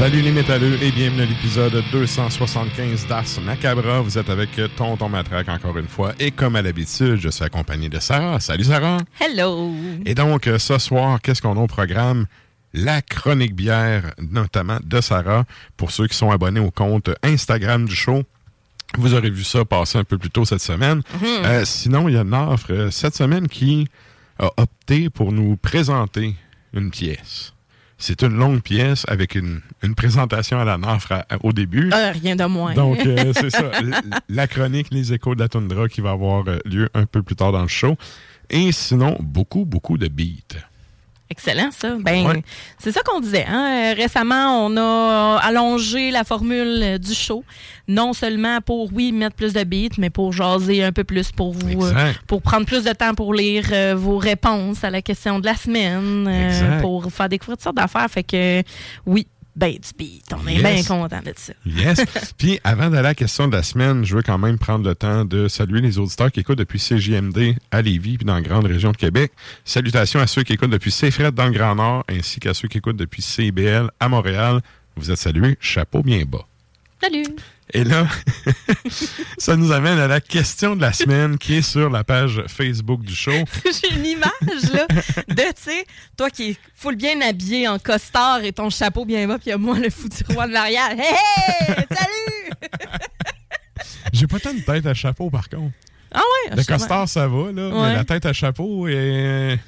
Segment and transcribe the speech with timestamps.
[0.00, 4.00] Salut les métalleux et bienvenue à l'épisode 275 d'Ars Macabra.
[4.00, 7.90] Vous êtes avec Tonton Matraque encore une fois et comme à l'habitude, je suis accompagné
[7.90, 8.40] de Sarah.
[8.40, 8.96] Salut Sarah!
[9.20, 9.74] Hello!
[10.06, 12.24] Et donc, euh, ce soir, qu'est-ce qu'on a au programme?
[12.72, 15.44] La chronique bière, notamment de Sarah,
[15.76, 18.22] pour ceux qui sont abonnés au compte Instagram du show.
[18.96, 21.02] Vous aurez vu ça passer un peu plus tôt cette semaine.
[21.44, 23.86] Euh, sinon, il y a une offre euh, cette semaine qui
[24.38, 26.36] a opté pour nous présenter
[26.72, 27.52] une pièce.
[28.02, 31.90] C'est une longue pièce avec une, une présentation à la nafre à- au début.
[31.92, 32.72] Ah, rien de moins.
[32.74, 33.70] Donc, euh, c'est ça.
[34.28, 37.36] La chronique Les échos de la toundra qui va avoir euh, lieu un peu plus
[37.36, 37.96] tard dans le show.
[38.48, 40.58] Et sinon, beaucoup, beaucoup de beats.
[41.30, 41.90] Excellent, ça.
[42.00, 42.42] Ben, Ouais.
[42.78, 43.46] c'est ça qu'on disait.
[43.48, 43.92] Hein?
[43.92, 47.44] Euh, Récemment, on a allongé la formule euh, du show.
[47.86, 51.52] Non seulement pour, oui, mettre plus de beats, mais pour jaser un peu plus, pour
[51.52, 55.38] vous, euh, pour prendre plus de temps pour lire euh, vos réponses à la question
[55.38, 58.08] de la semaine, euh, pour faire découvrir toutes sortes d'affaires.
[58.10, 58.62] Fait que,
[59.06, 60.24] oui, ben du beat.
[60.32, 60.62] On est Yes.
[60.62, 61.52] bien content de ça.
[61.66, 62.00] Yes.
[62.38, 64.94] Puis, avant d'aller à la question de la semaine, je veux quand même prendre le
[64.94, 68.66] temps de saluer les auditeurs qui écoutent depuis CJMD à Lévis puis dans la grande
[68.66, 69.32] région de Québec.
[69.64, 72.78] Salutations à ceux qui écoutent depuis CFRED dans le Grand Nord ainsi qu'à ceux qui
[72.78, 74.60] écoutent depuis CBL à Montréal.
[74.96, 75.56] Vous êtes salués.
[75.60, 76.46] Chapeau bien bas.
[77.02, 77.24] Salut!
[77.72, 78.06] Et là,
[79.38, 83.02] ça nous amène à la question de la semaine qui est sur la page Facebook
[83.02, 83.30] du show.
[83.64, 84.86] J'ai une image, là,
[85.28, 85.86] de, tu sais,
[86.16, 89.50] toi qui es full bien habillé en costard et ton chapeau bien bas, puis il
[89.50, 90.90] y a moi, le foutu roi de l'arrière.
[90.90, 91.74] Hey, hey!
[91.90, 92.50] Salut!
[94.12, 95.74] J'ai pas tant de tête à chapeau, par contre.
[96.12, 96.56] Ah ouais?
[96.56, 97.68] Le costard, ça va, là.
[97.68, 97.88] Ouais.
[97.88, 99.58] Mais la tête à chapeau est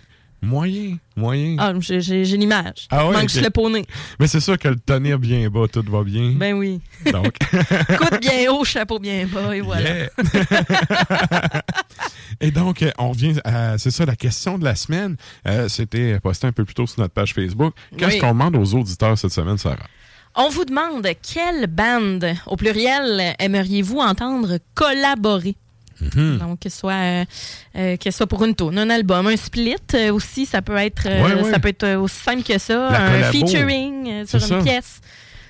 [0.43, 1.57] moyen, moyen.
[1.59, 2.87] Ah, j'ai l'image.
[2.91, 3.85] Ah ouais, Manque juste le poney.
[4.21, 6.33] Mais c'est sûr que le tonnerre bien bas, tout va bien.
[6.33, 6.81] Ben oui.
[7.11, 7.37] Donc,
[7.99, 9.91] Coude bien haut, chapeau bien bas, et voilà.
[9.91, 10.09] yeah.
[12.41, 15.17] Et donc, euh, on revient à, c'est ça, la question de la semaine.
[15.47, 17.75] Euh, C'était posté un peu plus tôt sur notre page Facebook.
[17.97, 18.19] Qu'est-ce Oui.
[18.19, 19.77] qu'on demande aux auditeurs cette semaine, Sarah?
[20.35, 25.57] On vous demande quelle bande, au pluriel, aimeriez-vous entendre collaborer?
[26.15, 26.39] Mhm.
[26.39, 27.25] Donc, que ce soit, euh,
[27.77, 31.05] euh, que soit pour une tourne, un album, un split euh, aussi, ça peut être,
[31.09, 31.51] Ouais, ouais.
[31.51, 33.33] ça peut être aussi simple que ça, La un collabo.
[33.33, 34.59] featuring sur une ça.
[34.63, 35.01] pièce.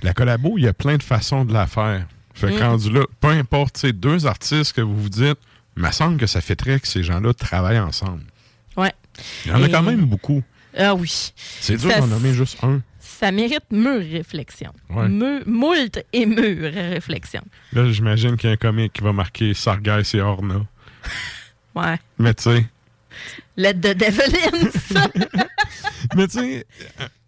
[0.03, 2.07] La collabo, il y a plein de façons de la faire.
[2.35, 2.63] Fait que Mm.
[2.67, 5.39] rendu là, peu importe, c'est deux artistes que vous vous dites,
[5.77, 8.23] il me semble que ça fait très que ces gens-là travaillent ensemble.
[8.77, 8.93] Ouais.
[9.45, 10.43] Il y en a quand même beaucoup.
[10.77, 11.33] Ah oui.
[11.61, 12.81] C'est dur d'en nommer juste un.
[13.05, 14.73] Ça mérite mûre réflexion.
[14.89, 15.09] Ouais.
[15.09, 17.43] Moult et mûre réflexion.
[17.73, 20.63] Là, j'imagine qu'il y a un comique qui va marquer Sargas et Orna.
[21.75, 21.99] Ouais.
[22.19, 22.67] Mais tu sais,
[23.57, 24.71] Let the devil in,
[26.17, 26.67] mais tu sais,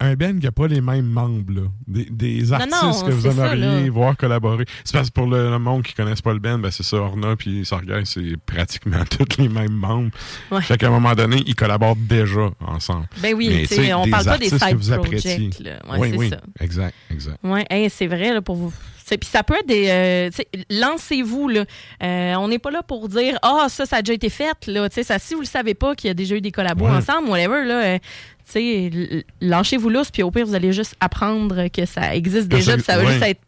[0.01, 1.63] un band qui n'a pas les mêmes membres, là.
[1.87, 4.65] Des, des artistes non, que vous aimeriez voir collaborer.
[4.85, 6.83] C'est parce que pour le, le monde qui ne connaisse pas le band, ben c'est
[6.83, 10.11] ça, Orna puis Sargas, c'est pratiquement tous les mêmes membres.
[10.51, 10.63] Ouais.
[10.63, 13.07] Fait qu'à un moment donné, ils collaborent déjà ensemble.
[13.21, 15.61] Ben oui, Mais, on parle pas des side projects.
[15.61, 16.41] Ouais, oui, oui, ça.
[16.61, 17.39] exact, exact.
[17.43, 17.61] Oui,
[17.91, 18.73] c'est vrai, là, pour vous.
[19.07, 19.87] Puis ça peut être des.
[19.89, 20.31] euh,
[20.71, 21.65] Lancez-vous, là.
[22.03, 24.89] Euh, on n'est pas là pour dire Ah, ça, ça a déjà été fait, là.
[24.91, 26.91] Ça, si vous le savez pas qu'il y a déjà eu des collabos Ouais.
[26.93, 27.85] ensemble, whatever, là.
[27.85, 27.99] euh,
[28.47, 32.49] tu sais, l- lâchez-vous lousse, puis au pire, vous allez juste apprendre que ça existe
[32.51, 33.13] Que déjà, ça- puis ça va ouais.
[33.13, 33.41] juste être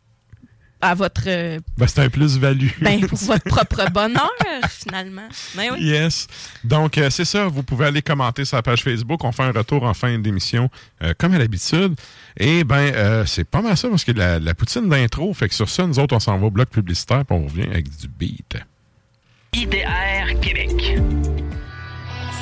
[0.80, 1.22] à votre.
[1.26, 2.68] euh, Ben, c'est un plus-value.
[2.80, 4.30] ben, pour votre propre bonheur,
[4.70, 5.26] finalement.
[5.54, 5.84] Ben oui.
[5.84, 6.26] Yes.
[6.64, 7.46] Donc, euh, c'est ça.
[7.46, 9.24] Vous pouvez aller commenter sur la page Facebook.
[9.24, 10.68] On fait un retour en fin d'émission,
[11.02, 11.94] euh, comme à l'habitude.
[12.38, 15.32] Et ben, euh, c'est pas mal ça parce que la, la poutine d'intro.
[15.32, 17.68] Fait que sur ça, nous autres, on s'en va au bloc publicitaire puis on revient
[17.70, 18.56] avec du beat.
[19.54, 21.00] IDR Québec.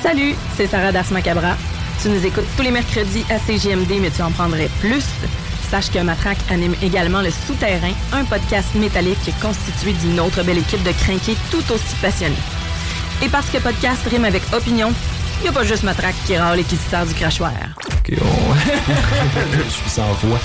[0.01, 1.55] Salut, c'est Sarah Das Macabra.
[2.01, 5.05] Tu nous écoutes tous les mercredis à CGMD, mais tu en prendrais plus.
[5.71, 10.83] Sache que Matraque anime également Le Souterrain, un podcast métallique constitué d'une autre belle équipe
[10.83, 12.35] de crinqués tout aussi passionnés.
[13.23, 14.91] Et parce que podcast rime avec opinion,
[15.39, 17.51] il n'y a pas juste Matraque qui râle et qui se sert du crachoir.
[17.87, 18.55] Ok, on-
[19.65, 20.39] je suis sans voix.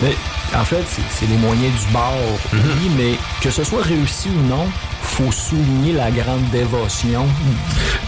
[0.00, 0.16] mais
[0.56, 2.14] en fait, c'est- les moyens du bord,
[2.52, 4.66] oui, mais que ce soit réussi ou non,
[5.02, 7.26] faut souligner la grande dévotion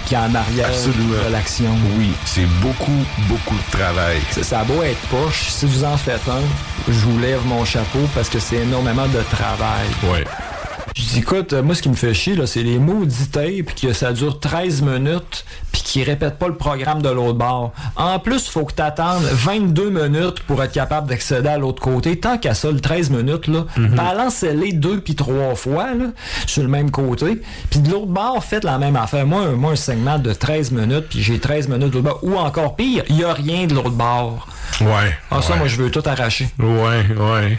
[0.06, 1.25] qui est en arrière Absolument.
[1.26, 1.70] de l'action.
[1.99, 4.19] Oui, c'est beaucoup, beaucoup de travail.
[4.31, 6.43] Ça, ça a beau être poche, si vous en faites un,
[6.93, 9.87] je vous lève mon chapeau parce que c'est énormément de travail.
[10.05, 10.25] Ouais.
[10.98, 13.75] Je dis, écoute, euh, moi, ce qui me fait chier, là, c'est les maudits tapes,
[13.78, 17.72] que ça dure 13 minutes, puis qu'ils répètent pas le programme de l'autre bord.
[17.96, 22.19] En plus, faut que t'attendes 22 minutes pour être capable d'accéder à l'autre côté.
[22.19, 26.06] Tant qu'à ça, le 13 minutes, là, balancez-les deux puis trois fois, là,
[26.46, 27.43] sur le même côté.
[27.69, 29.26] Puis de l'autre bord, faites la même affaire.
[29.26, 32.20] Moi, un- moi un segment de 13 minutes, puis j'ai 13 minutes de l'autre bord.
[32.22, 34.46] Ou encore pire, il y a rien de l'autre bord.
[34.81, 35.14] Ouais.
[35.31, 35.58] Ah, ça, ouais.
[35.58, 36.48] moi, je veux tout arracher.
[36.58, 37.58] Ouais, ouais.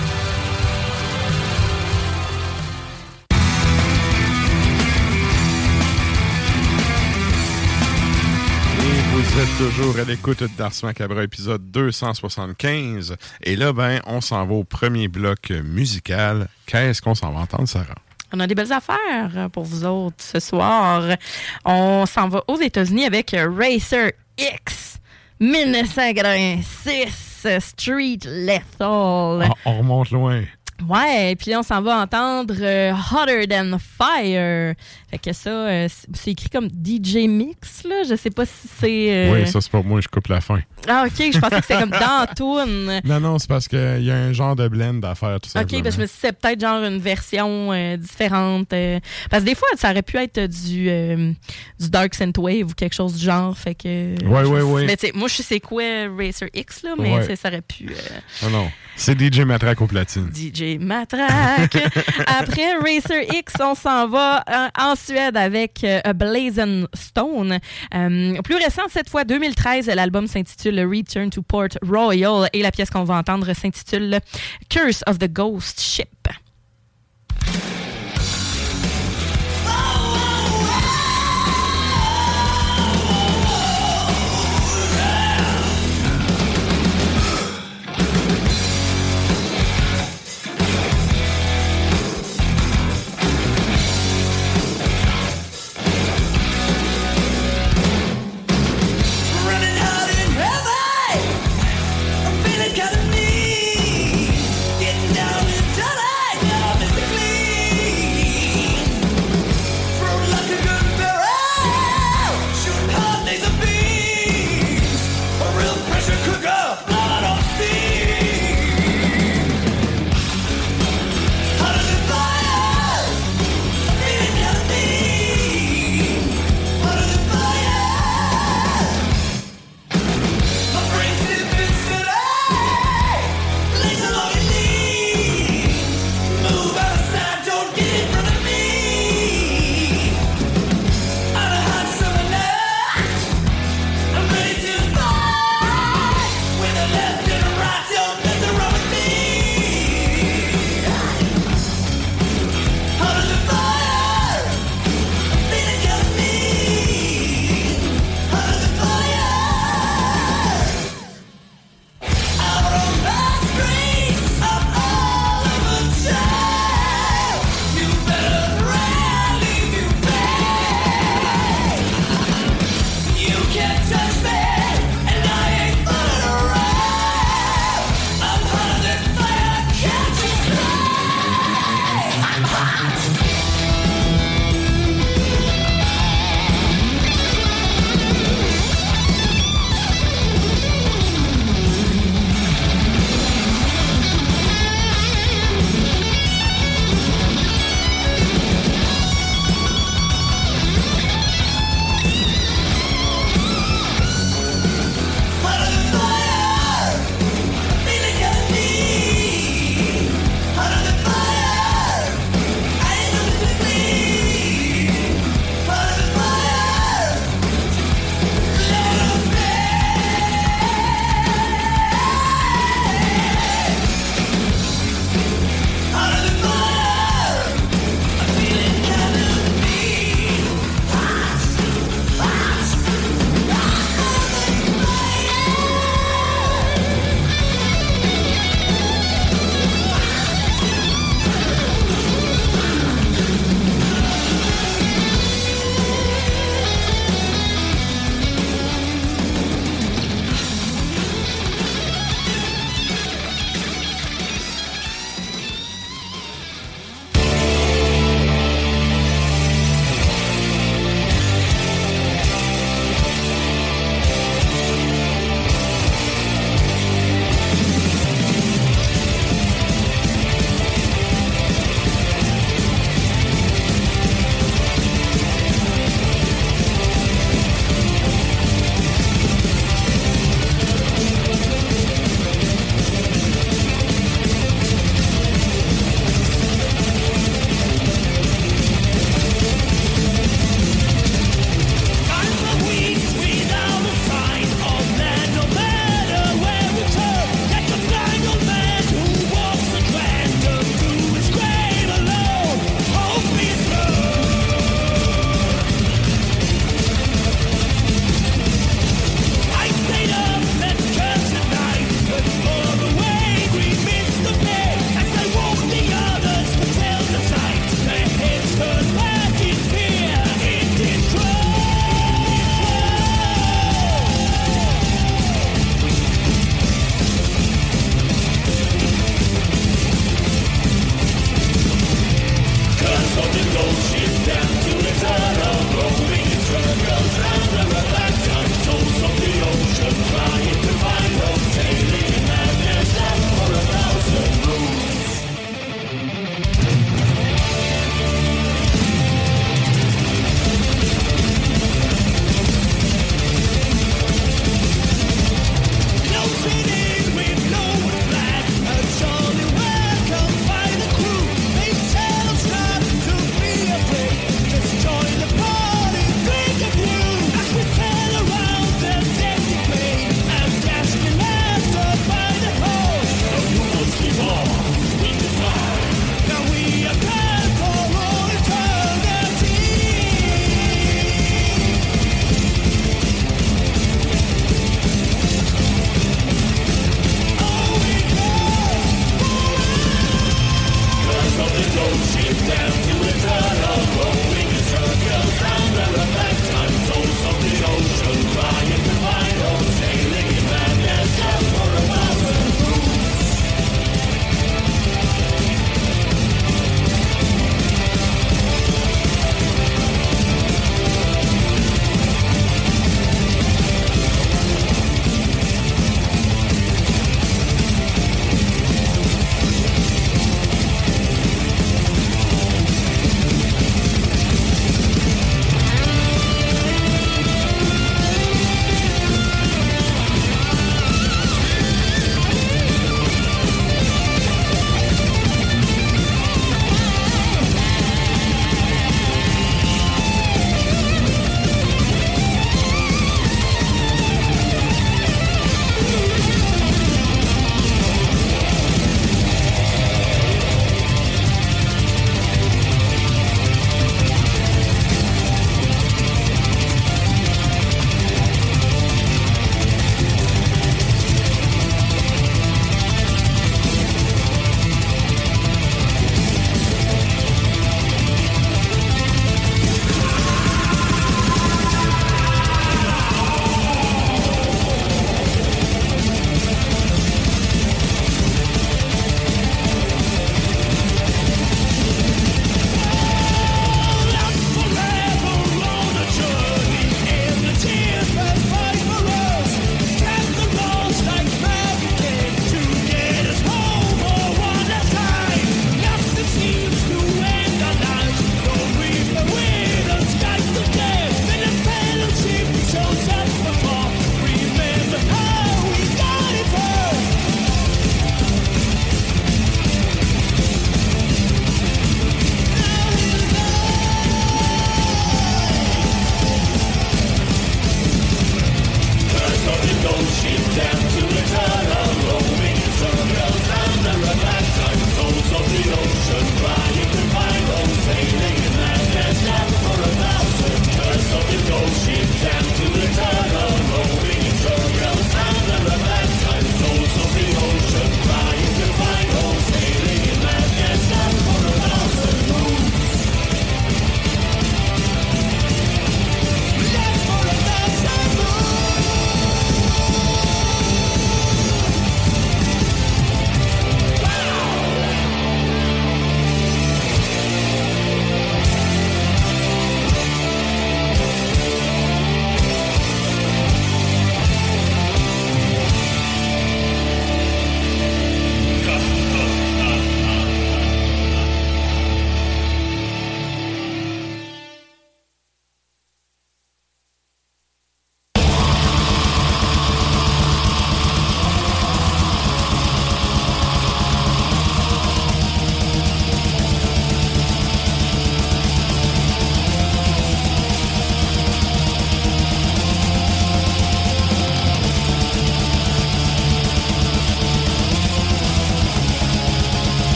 [9.31, 13.15] Vous êtes toujours à l'écoute d'Ars Macabre, épisode 275.
[13.43, 16.49] Et là, ben, on s'en va au premier bloc musical.
[16.65, 17.95] Qu'est-ce qu'on s'en va entendre, Sarah?
[18.33, 21.03] On a des belles affaires pour vous autres ce soir.
[21.63, 24.99] On s'en va aux États-Unis avec Racer X
[25.39, 29.43] 1986 Street Lethal.
[29.43, 30.43] Ah, on remonte loin.
[30.89, 34.73] Ouais, puis là, on s'en va entendre euh, Hotter Than Fire.
[35.09, 38.03] Fait que ça, euh, c'est- écrit comme DJ Mix, là.
[38.09, 39.13] Je sais pas si c'est.
[39.13, 40.59] euh, Oui, ça, c'est pour moi, je coupe la fin.
[40.87, 41.93] Ah, ok, je pensais que c'était comme
[42.35, 43.01] toune.
[43.05, 45.61] Non, non, c'est parce qu'il y a un genre de blend à faire, tout ça.
[45.61, 48.69] Ok, ben, je me suis dit, c'est peut-être genre une version différente.
[49.29, 50.85] parce que des fois, ça aurait pu être du,
[51.79, 53.55] du Dark Synthwave ou quelque chose du genre.
[53.57, 54.15] Fait que.
[54.25, 54.85] Ouais, ouais, ouais.
[54.85, 55.83] Mais tu sais, moi, je sais quoi
[56.17, 57.35] Racer X, là, mais Ouais.
[57.35, 57.89] ça aurait pu.
[58.43, 58.71] Non, non.
[59.03, 60.29] C'est DJ Matraque au platine.
[60.31, 61.75] DJ Matraque.
[62.27, 67.57] Après Racer X, on s'en va euh, en Suède avec euh, A Blazing Stone.
[67.95, 72.91] Euh, plus récent, cette fois, 2013, l'album s'intitule Return to Port Royal et la pièce
[72.91, 74.19] qu'on va entendre s'intitule
[74.69, 76.27] Curse of the Ghost Ship.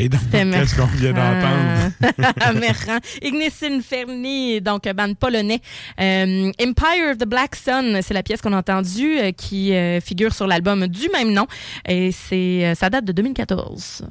[0.00, 2.32] Et donc, C'était qu'est-ce qu'on vient d'entendre?
[2.40, 2.98] Amerrant.
[3.22, 5.60] Ignis Inferni, donc bande polonais.
[6.00, 10.00] Euh, Empire of the Black Sun, c'est la pièce qu'on a entendue euh, qui euh,
[10.00, 11.46] figure sur l'album du même nom.
[11.86, 14.04] Et c'est, ça date de 2014.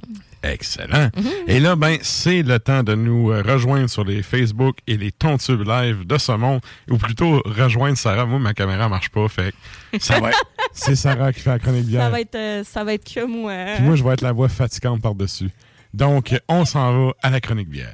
[0.43, 1.09] Excellent.
[1.47, 5.67] Et là, ben, c'est le temps de nous rejoindre sur les Facebook et les Tontubes
[5.67, 6.61] Live de ce monde.
[6.89, 8.25] Ou plutôt, rejoindre Sarah.
[8.25, 9.53] Moi, ma caméra marche pas, fait
[9.99, 11.91] ça va être- C'est Sarah qui fait la chronique.
[11.93, 13.53] Ça va être, ça va être que moi.
[13.75, 15.49] Puis moi, je vais être la voix fatigante par-dessus.
[15.93, 17.93] Donc, on s'en va à la chronique bière.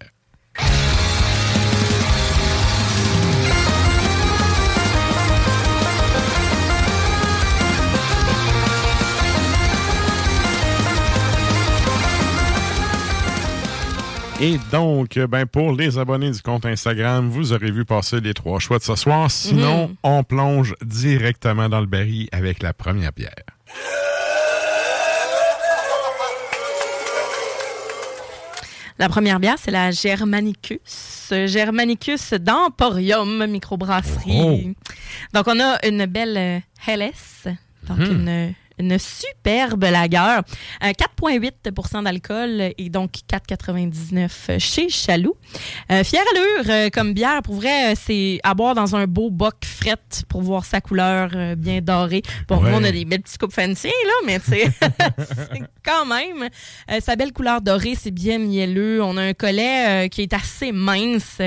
[14.42, 18.60] Et donc, ben pour les abonnés du compte Instagram, vous aurez vu passer les trois
[18.60, 19.32] choix de ce soir.
[19.32, 19.96] Sinon, Mhm.
[20.04, 23.32] on plonge directement dans le baril avec la première bière.
[28.98, 31.32] La première bière, c'est la Germanicus.
[31.48, 34.76] Germanicus d'Emporium Microbrasserie.
[35.34, 37.12] Donc, on a une belle euh, Helles.
[37.88, 38.06] Donc, Mhm.
[38.28, 40.44] une, une superbe lagueur.
[40.84, 45.36] Euh, 4,8 d'alcool et donc 4,99 chez Chaloux.
[45.92, 47.42] Euh, fière allure euh, comme bière.
[47.42, 49.96] Pour vrai, euh, c'est à boire dans un beau boc fret
[50.30, 52.22] pour voir sa couleur euh, bien dorée.
[52.48, 52.72] Bon, Ouais.
[52.72, 54.70] nous, on a des belles petites coupes fancy, là, mais tu sais,
[55.20, 56.50] c'est quand même.
[56.92, 59.02] euh, sa belle couleur dorée, c'est bien mielleux.
[59.04, 61.40] On a un collet euh, qui est assez mince,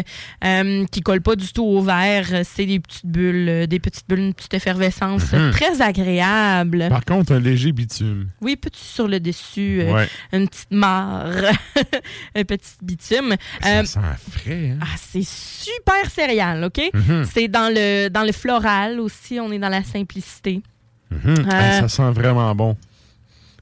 [0.45, 2.43] euh, qui colle pas du tout au verre.
[2.45, 5.51] C'est des petites bulles, euh, des petites bulles, une petite effervescence Mhm.
[5.51, 6.87] très agréable.
[6.89, 8.29] Par contre, un léger bitume.
[8.41, 10.09] Oui, petit sur le dessus, euh, Ouais.
[10.33, 11.27] une petite mare,
[12.35, 13.35] un petit bitume?
[13.63, 14.01] Ça Euh, sent
[14.31, 14.79] frais, hein?
[14.83, 16.81] ah, c'est super céréal, OK?
[16.95, 17.25] Mhm.
[17.33, 20.63] C'est dans le, dans le floral aussi, on est dans la simplicité.
[21.11, 21.47] Mhm.
[21.51, 22.77] Euh, ça sent vraiment bon.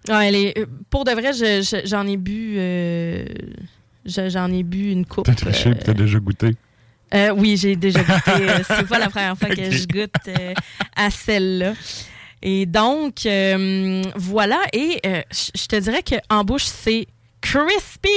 [0.09, 2.55] Ouais, elle est- pour de vrai, je- je- j'en ai bu.
[4.05, 5.27] je- j'en ai bu une coupe.
[5.27, 6.53] T'as triché t'as déjà goûté?
[7.15, 8.47] euh, oui, j'ai déjà goûté.
[8.69, 10.55] c'est pas la première fois que je goûte euh,
[10.97, 11.73] à celle-là.
[12.43, 14.61] Et donc, euh, voilà.
[14.73, 17.07] Et euh, je te dirais qu'en bouche, c'est
[17.41, 18.09] crispy.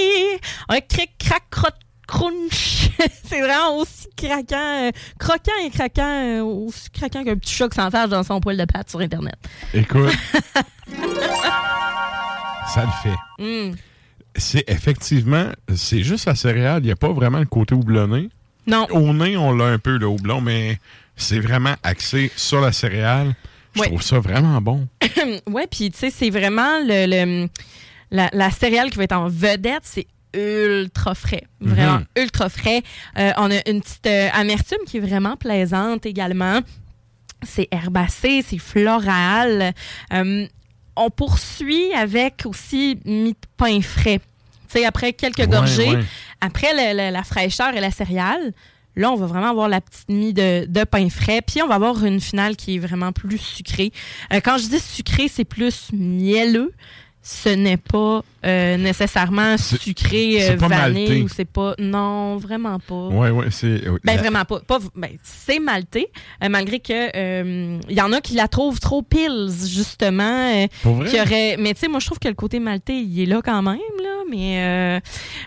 [0.67, 2.89] Un cric, crac, crotte, crunch.
[3.23, 7.75] c'est vraiment aussi craquant, euh, croquant et craquant, euh, aussi craquant qu'un petit chat qui
[7.75, 9.35] s'enfarge dans son poil de pâte sur Internet.
[9.73, 10.11] Écoute,
[12.73, 13.15] ça le fait.
[13.39, 13.75] Mm.
[14.35, 16.81] C'est effectivement, c'est juste la céréale.
[16.83, 18.29] Il n'y a pas vraiment le côté houblonné.
[18.67, 18.87] Non.
[18.91, 20.79] Au nez, on l'a un peu, le houblon, mais
[21.15, 23.35] c'est vraiment axé sur la céréale.
[23.75, 23.87] Je Ouais.
[23.87, 24.87] trouve ça vraiment bon.
[25.47, 27.05] ouais, puis tu sais, c'est vraiment le,
[27.43, 27.49] le-
[28.11, 31.43] la, la céréale qui va être en vedette, c'est ultra frais.
[31.61, 32.05] Vraiment Mhm.
[32.17, 32.81] ultra frais.
[33.17, 36.59] Euh, on a une petite euh, amertume qui est vraiment plaisante également.
[37.43, 39.73] C'est herbacé, c'est floral.
[40.13, 40.45] Euh,
[40.95, 44.19] on poursuit avec aussi mi de pain frais.
[44.71, 46.03] Tu sais, après quelques Ouais, gorgées, ouais.
[46.41, 48.53] après le- le- la fraîcheur et la céréale,
[48.99, 51.41] là, on va vraiment avoir la petite mie de, pain frais.
[51.41, 53.91] Puis, on va avoir une finale qui est vraiment plus sucrée.
[54.33, 56.73] Euh, quand je dis sucré, c'est plus mielleux.
[57.21, 61.21] Ce n'est pas euh, nécessairement sucré, euh, pas vanille malté.
[61.23, 61.75] ou c'est pas.
[61.77, 63.07] Non, vraiment pas.
[63.09, 63.87] Ouais, ouais, c'est.
[63.89, 63.99] oui.
[64.05, 64.61] Ben La- vraiment pas.
[64.61, 66.07] pas ben, c'est maltais,
[66.43, 70.23] euh, malgré que euh, il y en a qui la trouvent trop pills justement.
[70.55, 71.09] euh, Pour vrai?
[71.09, 73.41] qui aurait, mais tu sais, moi je trouve que le côté maltais il est là
[73.43, 74.23] quand même là.
[74.31, 74.99] Mais euh,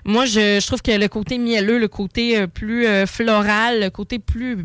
[0.05, 3.91] moi je, je trouve que le côté mielleux, le côté euh, plus euh, floral, le
[3.91, 4.65] côté plus, tu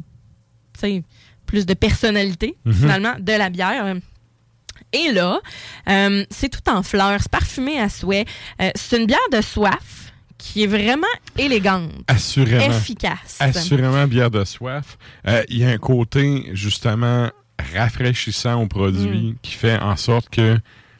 [0.79, 1.03] sais,
[1.45, 2.73] plus de personnalité Mhm.
[2.73, 3.95] finalement de la bière.
[4.93, 5.39] Et là,
[5.89, 8.25] euh, c'est tout en fleurs, c'est parfumé à souhait.
[8.61, 12.63] Euh, c'est une bière de soif qui est vraiment élégante, Assurément.
[12.65, 13.37] efficace.
[13.39, 14.97] Assurément, bière de soif.
[15.27, 17.29] Euh, Il y a un côté, justement,
[17.75, 19.35] rafraîchissant au produit Mm.
[19.41, 20.57] qui fait en sorte que.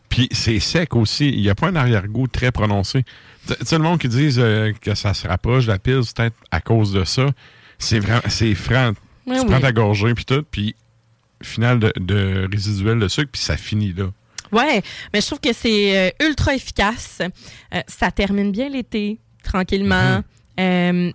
[0.09, 1.29] Puis c'est sec aussi.
[1.29, 3.03] Il n'y a pas un arrière-goût très prononcé.
[3.47, 6.35] Tu sais, le monde qui dit euh, que ça se rapproche de la pile, peut-être
[6.49, 7.25] à cause de ça.
[7.77, 8.21] C'est vraiment.
[8.27, 8.93] C'est franc.
[9.27, 9.45] Ouais, tu oui.
[9.47, 10.75] prends ta gorgée, puis tout, puis
[11.41, 14.05] final de, de résiduel de sucre, puis ça finit là.
[14.51, 14.81] Ouais,
[15.13, 17.19] mais je trouve que c'est euh, ultra efficace.
[17.21, 20.23] Euh, ça termine bien l'été, tranquillement.
[20.59, 21.11] Euh,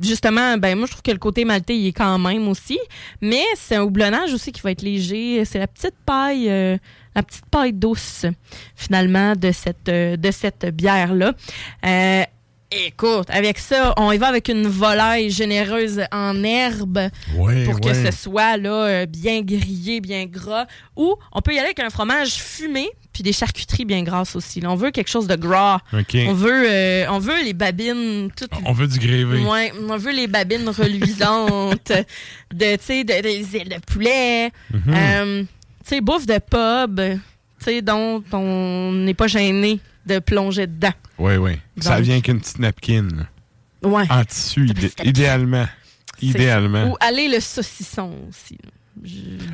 [0.00, 2.78] justement, ben moi je trouve que le côté maltais il est quand même aussi,
[3.20, 5.44] mais c'est un houblonnage aussi qui va être léger.
[5.44, 6.78] C'est la petite paille, euh,
[7.14, 8.26] la petite paille douce
[8.74, 11.34] finalement de cette de cette bière là.
[12.74, 18.10] Écoute, avec ça, on y va avec une volaille généreuse en herbe pour que ce
[18.10, 20.66] soit là, euh, bien grillé, bien gras.
[20.96, 24.60] Ou on peut y aller avec un fromage fumé puis des charcuteries bien grasses aussi.
[24.60, 25.80] Là, on veut quelque chose de gras.
[25.92, 28.52] On veut, euh, on veut les babines toutes.
[28.64, 29.40] On veut du grévé.
[29.40, 31.92] Ouais, on veut les babines reluisantes
[32.54, 34.50] de, tu sais, de, des ailes de poulet.
[34.72, 34.94] Mhm.
[34.94, 35.48] Euh, tu
[35.84, 37.00] sais, bouffe de pub,
[37.58, 40.92] tu sais, dont on n'est pas gêné de plonger dedans.
[41.18, 41.58] Oui, oui.
[41.80, 43.08] Ça vient qu'une petite napkin.
[43.82, 44.04] Ouais.
[44.10, 45.66] En tissu, idé- idéalement.
[46.20, 46.92] Idéalement.
[46.92, 48.58] Ou aller le saucisson aussi.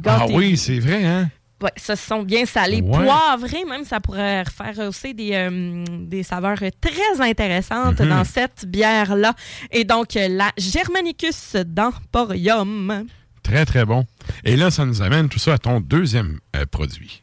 [0.05, 1.31] Ah oui, c'est vrai, hein?
[1.63, 3.05] Ouais, saucisson bien salé, Ouais.
[3.05, 8.09] poivré, même ça pourrait faire aussi des, euh, des saveurs très intéressantes Mhm.
[8.09, 9.35] dans cette bière-là.
[9.73, 13.07] Et donc, euh, la Germanicus d'Emporium.
[13.43, 14.05] Très, très bon.
[14.45, 17.23] Et là, ça nous amène tout ça à ton deuxième euh, produit.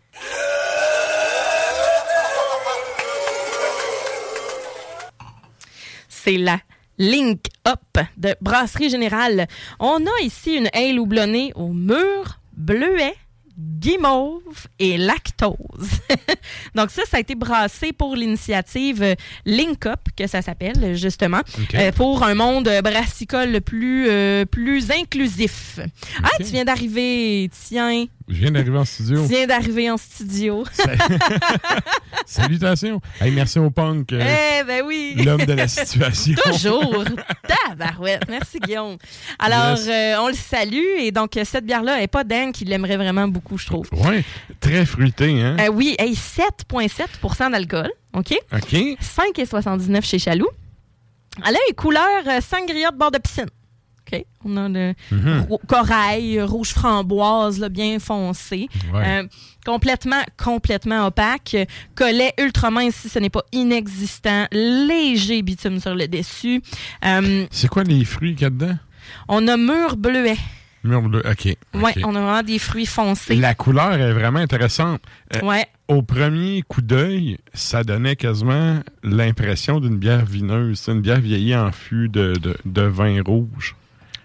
[6.26, 6.60] C'est la
[6.98, 9.46] Link Up de Brasserie Générale.
[9.80, 13.14] On a ici une aile houblonnée au mûr, bleuet,
[13.56, 16.02] guimauve et lactose.
[16.76, 19.14] Donc ça, ça a été brassé pour l'initiative euh,
[19.46, 21.42] Link Up, que ça s'appelle justement,
[21.76, 25.80] euh, pour un monde brassicole plus, euh, plus inclusif.
[26.24, 28.06] Ah, tu viens d'arriver, tiens.
[28.28, 29.22] Je viens d'arriver en studio.
[29.24, 30.64] Tu viens d'arriver en studio.
[32.26, 33.00] Salutations.
[33.22, 34.20] Hey, merci au punk, euh,
[34.60, 35.14] Eh ben oui.
[35.24, 36.34] l'homme de la situation.
[36.44, 37.04] Toujours.
[37.48, 38.24] Tabarouette.
[38.28, 38.98] Merci, Guillaume.
[39.38, 39.88] Alors, Yes.
[39.88, 41.00] euh, on le salue.
[41.00, 43.88] Et donc, euh, cette bière-là n'est pas dingue qui l'aimerait vraiment beaucoup, je trouve.
[43.92, 44.24] Oui,
[44.60, 45.58] très fruité, hein?
[45.60, 47.92] Euh, oui, hey, 7,7% d'alcool.
[48.14, 48.34] OK?
[48.54, 48.74] OK.
[49.02, 50.50] 5,79 chez Chaloux.
[51.46, 53.46] Elle a une couleur sangria de bord de piscine.
[54.12, 54.24] OK?
[54.46, 55.46] On a le Mhm.
[55.50, 58.68] ro- corail, rouge framboise, là, bien foncé.
[58.94, 59.04] Ouais.
[59.24, 59.24] Euh,
[59.66, 61.56] complètement, complètement opaque.
[61.96, 64.46] Collet ultra mince si ce n'est pas inexistant.
[64.52, 66.62] Léger bitume sur le dessus.
[67.04, 68.78] Euh, C'est quoi les fruits qu'il y a dedans?
[69.28, 70.38] on a mûr bleuet.
[70.84, 71.24] Mûr bleu.
[71.28, 71.46] OK.
[71.46, 71.58] Ouais,
[71.98, 72.04] OK.
[72.04, 73.36] on a vraiment des fruits foncés.
[73.36, 75.02] La couleur est vraiment intéressante.
[75.36, 75.66] Euh, Ouais.
[75.88, 80.84] Au premier coup d'œil, ça donnait quasiment l'impression d'une bière vineuse.
[80.88, 83.76] Une bière vieillie en fût de, de, de vin rouge.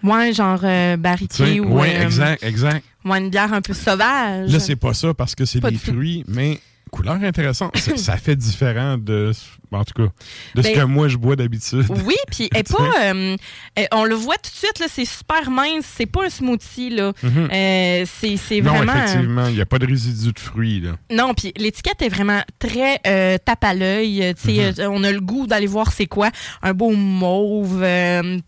[0.03, 2.83] Ouais, genre euh, barriqué ou oui, euh, exact, exact.
[3.05, 4.51] ouais, une bière un peu sauvage.
[4.51, 6.59] Là, c'est pas ça parce que c'est des fruits, mais
[6.91, 7.77] couleur intéressante.
[7.77, 9.31] ça, ça fait différent de,
[9.79, 10.11] en tout cas,
[10.55, 11.85] de ce Ben, que moi je bois d'habitude.
[12.05, 12.83] Oui, puis elle est pas.
[13.03, 13.35] euh,
[13.79, 15.85] euh, on le voit tout de suite, là, c'est super mince.
[15.97, 17.13] C'est pas un smoothie, là.
[17.23, 17.49] Mhm.
[17.51, 18.93] Euh, c'est c'est non, vraiment.
[18.93, 20.81] effectivement, il n'y a pas de résidu de fruits.
[20.81, 20.91] Là.
[21.11, 24.23] Non, puis l'étiquette est vraiment très euh, tape à l'œil.
[24.23, 26.29] Euh, euh, On a le goût d'aller voir c'est quoi.
[26.61, 28.39] Un beau mauve, euh,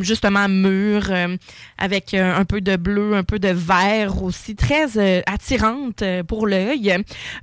[0.00, 1.36] justement mûr, euh,
[1.78, 4.54] avec euh, un peu de bleu, un peu de vert aussi.
[4.56, 6.96] Très euh, attirante euh, pour l'œil.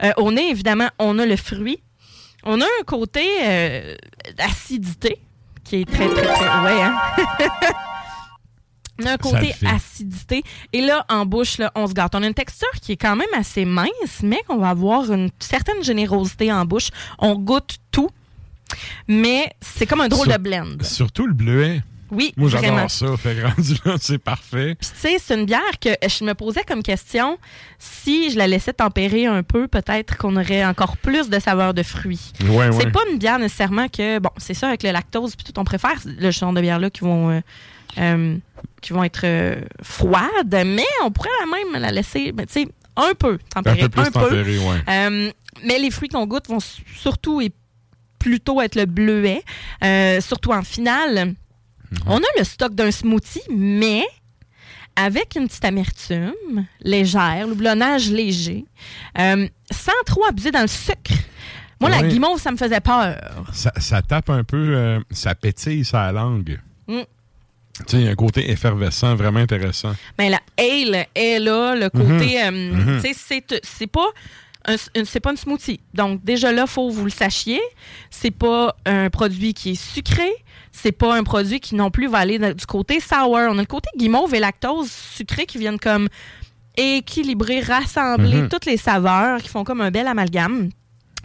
[0.03, 1.79] Euh, on est évidemment, on a le fruit.
[2.45, 3.95] On a un côté euh,
[4.37, 5.19] d'acidité
[5.63, 6.63] qui est très, très, très...
[6.63, 6.95] Ouais, hein?
[9.01, 10.43] On a un côté acidité.
[10.71, 12.15] Et là, en bouche, là, on se gâte.
[12.15, 15.31] On a une texture qui est quand même assez mince, mais qu'on va avoir une
[15.39, 16.91] certaine générosité en bouche.
[17.19, 18.09] On goûte tout,
[19.07, 20.77] mais c'est comme un drôle Sur- de blend.
[20.83, 21.83] Surtout le bleuet.
[22.11, 23.17] Oui, Moi, j'adore ça.
[23.17, 24.75] Fait rendu là, c'est parfait.
[24.79, 27.37] Puis, tu sais, c'est une bière que je me posais comme question.
[27.79, 31.83] Si je la laissais tempérer un peu, peut-être qu'on aurait encore plus de saveur de
[31.83, 32.31] fruits.
[32.49, 32.91] Ouais, C'est ouais.
[32.91, 35.95] pas une bière nécessairement que, bon, c'est ça avec le lactose, puis tout, on préfère
[36.05, 37.41] le genre de bière-là qui vont, euh,
[37.97, 38.37] euh,
[38.81, 42.67] qui vont être euh, froides, mais on pourrait la même la laisser, ben, tu sais,
[42.95, 43.79] un peu Un tempérée.
[43.81, 44.77] peu plus tempéré, ouais.
[44.89, 45.31] Euh,
[45.65, 47.51] mais les fruits qu'on goûte vont surtout et
[48.19, 49.43] plutôt être le bleuet,
[50.21, 51.33] surtout en finale.
[51.91, 51.97] Mhm.
[52.07, 54.03] On a le stock d'un smoothie, mais
[54.95, 58.65] avec une petite amertume légère, le blonnage léger,
[59.19, 61.11] euh, sans trop abuser dans le sucre.
[61.81, 63.17] Moi, la guimauve, ça me faisait peur.
[63.51, 66.59] Ça, ça tape un peu, euh, ça pétille sa langue.
[66.87, 67.01] Mm.
[67.01, 69.93] Tu sais, il y a un côté effervescent vraiment intéressant.
[70.17, 72.39] Mais la ale est là, le côté.
[72.41, 72.45] Mhm.
[72.45, 72.51] euh,
[72.95, 73.01] Mhm.
[73.03, 74.07] tu sais, c'est- pas.
[75.03, 75.79] C'est pas une smoothie.
[75.93, 77.61] Donc, déjà là, faut que vous le sachiez.
[78.09, 80.31] C'est pas un produit qui est sucré.
[80.77, 83.29] C'est pas un produit qui non plus va aller du côté sour.
[83.31, 86.09] On a le côté guimauve et lactose sucré qui viennent comme
[86.77, 88.49] équilibrer, rassembler Mhm.
[88.49, 90.69] toutes les saveurs, qui font comme un bel amalgame.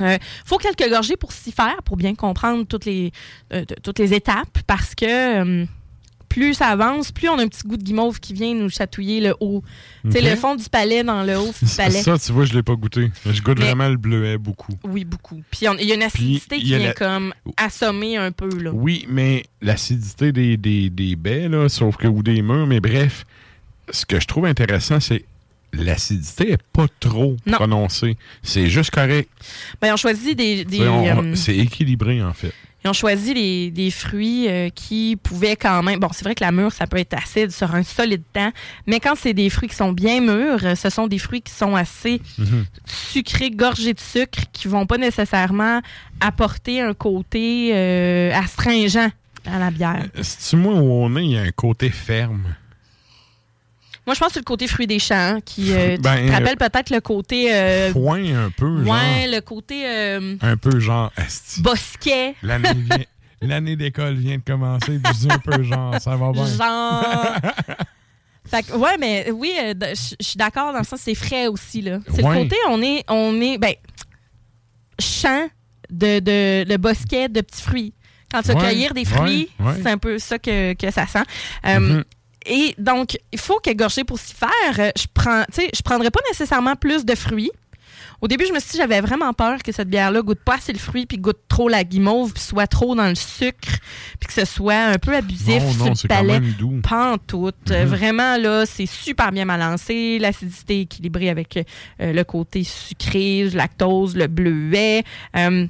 [0.00, 3.10] Euh, faut quelques gorgées pour s'y faire, pour bien comprendre toutes les,
[3.52, 5.66] euh, toutes les étapes, parce que euh,
[6.30, 9.20] plus ça avance, plus on a un petit goût de guimauve qui vient nous chatouiller
[9.20, 9.62] le haut.
[10.04, 12.00] Tu sais, le fond du palais dans le haut du palais.
[12.02, 13.10] ça, tu vois, je l'ai pas goûté.
[13.26, 14.72] Je goûte Mais- vraiment le bleuet beaucoup.
[14.84, 15.42] Oui, beaucoup.
[15.50, 18.48] Puis il y a une acidité qui vient la- comme assommer un peu.
[18.62, 18.70] Là.
[18.72, 23.26] Oui, mais l'acidité des, des, des baies, là, sauf que, ou des murs, mais bref,
[23.90, 25.24] ce que je trouve intéressant, c'est
[25.72, 27.56] l'acidité est pas trop Non.
[27.56, 28.16] prononcée.
[28.42, 29.28] C'est juste correct.
[29.80, 30.64] Ben, on choisit des.
[30.80, 32.52] euh, C'est équilibré, en fait.
[32.84, 36.00] Ils ont choisi les- des fruits euh, qui pouvaient quand même.
[36.00, 38.50] Bon, c'est vrai que la mûre, ça peut être acide sur un solide temps,
[38.86, 41.74] mais quand c'est des fruits qui sont bien mûrs, ce sont des fruits qui sont
[41.76, 42.64] assez Mhm.
[42.86, 45.80] sucrés, gorgés de sucre, qui vont pas nécessairement
[46.20, 49.10] apporter un côté euh, astringent
[49.46, 50.06] à la bière.
[50.22, 52.54] Si tu moi où on est, il y a un côté ferme?
[54.06, 56.56] Moi, je pense que c'est le côté fruit des champs qui euh, Ben, te rappelles
[56.56, 57.54] peut-être le côté.
[57.54, 58.92] euh, Foin un peu, genre.
[58.94, 62.34] ouais, le côté euh, Un peu genre, esti, bosquet.
[63.42, 66.46] l'année d'école vient de commencer, puis je dis un peu genre, ça va bien.
[66.46, 67.34] Genre.
[68.46, 71.82] fait que, ouais, mais oui, euh, je suis d'accord dans le sens c'est frais aussi,
[71.82, 71.98] là.
[72.14, 72.36] C'est Ouais.
[72.38, 73.74] le côté, on est, on est, ben,
[74.98, 75.46] champ
[75.90, 77.94] de, de, de bosquet de petits fruits.
[78.32, 81.06] Quand tu vas Ouais, cueillir des fruits, ouais, c'est un peu ça que, que ça
[81.06, 81.22] sent.
[81.66, 82.04] Euh, Mhm.
[82.46, 86.20] Et donc, il faut que gorger pour s'y faire, euh, je prends, je prendrais pas
[86.28, 87.50] nécessairement plus de fruits.
[88.22, 90.74] Au début, je me suis dit, j'avais vraiment peur que cette bière-là goûte pas assez
[90.74, 93.78] le fruit, puis goûte trop la guimauve, puis soit trop dans le sucre,
[94.18, 96.40] puis que ce soit un peu abusif Non, sur non, le palais.
[96.82, 97.70] Pantoute.
[97.70, 97.88] Euh, Mhm.
[97.88, 100.18] Vraiment, là, c'est super bien balancé.
[100.18, 105.02] L'acidité équilibrée avec euh, le côté sucré, le lactose, le bleuet.
[105.36, 105.66] Euh,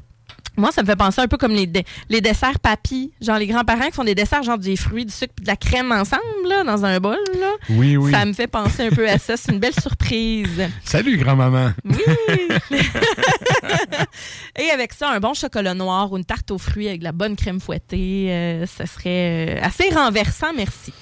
[0.61, 3.13] moi, ça me fait penser un peu comme les, desserts papy.
[3.21, 5.57] Genre, les grands-parents qui font des desserts, genre des fruits, du sucre puis de la
[5.57, 7.53] crème ensemble, là, dans un bol, là.
[7.71, 8.13] Oui, oui.
[8.13, 9.37] Ça me fait penser un peu à ça.
[9.37, 10.69] C'est une belle surprise.
[10.85, 11.73] Salut, grand-maman.
[11.85, 11.97] Oui!
[14.59, 17.13] Et avec ça, un bon chocolat noir ou une tarte aux fruits avec de la
[17.13, 20.93] bonne crème fouettée, euh, ça serait euh, assez renversant, merci.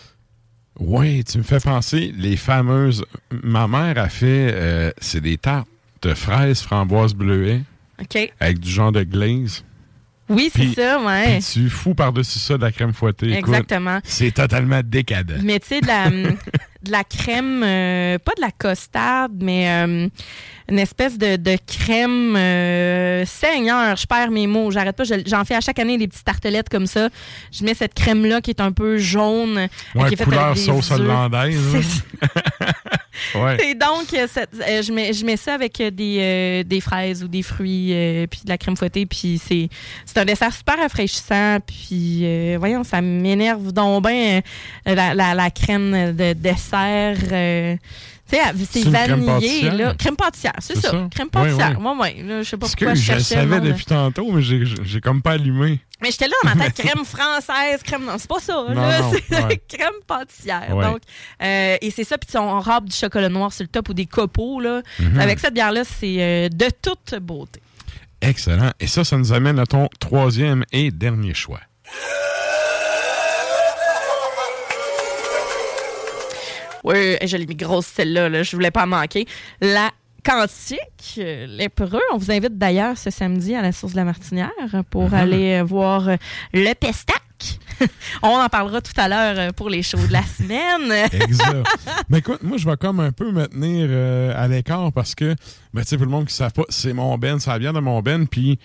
[0.79, 3.05] Oui, tu me fais penser, les fameuses.
[3.31, 5.69] Ma mère a fait, euh, c'est des tartes
[6.03, 7.63] de fraises, framboises, bleuets,
[8.01, 8.33] OK?
[8.41, 9.65] avec du genre de glaze.
[10.31, 11.39] Oui, c'est ça, ouais.
[11.39, 13.33] Puis tu fous par-dessus ça de la crème fouettée.
[13.33, 13.99] Exactement.
[14.05, 15.41] c'est totalement décadent.
[15.43, 16.11] Mais tu sais, de la,
[16.83, 20.07] de la crème, euh, pas de la costade, mais euh,
[20.71, 23.97] une espèce de, de crème euh, seigneur.
[23.97, 25.05] Je perds mes mots, j'arrête pas.
[25.05, 27.09] je- J'en fais à chaque année des petites tartelettes comme ça.
[27.51, 29.67] Je mets cette crème-là qui est un peu jaune.
[29.95, 31.01] Ouais, qui est couleur avec des sauce œufs.
[31.01, 32.03] hollandaise.
[33.35, 33.71] Ouais.
[33.71, 37.23] Et donc, euh, euh, je, mets, je mets ça avec euh, des, euh, des fraises
[37.23, 39.07] ou des fruits, euh, puis de la crème fouettée.
[39.07, 39.69] Puis c'est
[40.05, 41.59] c'est un dessert super rafraîchissant.
[41.67, 44.41] Puis, euh, voyons, ça m'énerve donc bien
[44.87, 47.17] la, la, la crème de dessert.
[47.19, 49.95] tu sais, c'est vanillé, là.
[49.99, 50.91] Crème pâtissière, c'est ça.
[50.91, 51.09] ça?
[51.11, 51.81] Crème pâtissière.
[51.81, 54.65] Moi, là, je sais pas Parce pourquoi que je je savais depuis tantôt, mais j'ai
[54.85, 55.81] j'ai comme pas allumé.
[56.01, 58.05] Mais j'étais là dans ma tête, crème française, crème.
[58.05, 58.65] Non, c'est pas ça.
[58.69, 59.61] Non, là, c'est ouais.
[59.69, 60.75] crème pâtissière.
[60.75, 60.85] Ouais.
[60.85, 61.01] Donc,
[61.43, 64.07] euh, et c'est ça, puis on rabe du chocolat noir sur le top ou des
[64.07, 64.61] copeaux.
[64.61, 64.83] Là.
[64.99, 65.19] Mhm.
[65.19, 67.61] Avec cette bière-là, c'est euh, de toute beauté.
[68.21, 68.73] Excellent.
[68.81, 71.61] Et ça, ça nous amène à ton troisième et dernier choix.
[76.85, 79.27] Oui, je l'ai mis grosse celle-là, là, je voulais pas en manquer.
[79.61, 79.91] La
[80.25, 82.01] Cantique, euh, lépreux.
[82.13, 84.51] On vous invite d'ailleurs ce samedi à la source de la Martinière
[84.91, 85.15] pour Mhm.
[85.15, 86.17] aller euh, voir euh,
[86.53, 87.17] le Pestac.
[88.23, 90.93] On en parlera tout à l'heure euh, pour les shows de la semaine.
[91.13, 91.65] Exact.
[92.09, 95.35] Mais écoute, moi, je vais comme un peu me tenir euh, à l'écart parce que,
[95.73, 97.73] ben, tu sais, pour le monde qui ne savent pas, c'est mon Ben, ça vient
[97.73, 98.59] de mon Ben, puis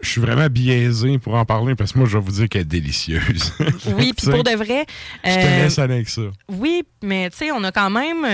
[0.00, 2.62] je suis vraiment biaisé pour en parler parce que moi, je vais vous dire qu'elle
[2.62, 3.52] est délicieuse.
[3.98, 4.86] Oui, puis pour de vrai.
[5.22, 6.22] Je te laisse aller avec ça.
[6.48, 8.24] Oui, mais tu sais, on a quand même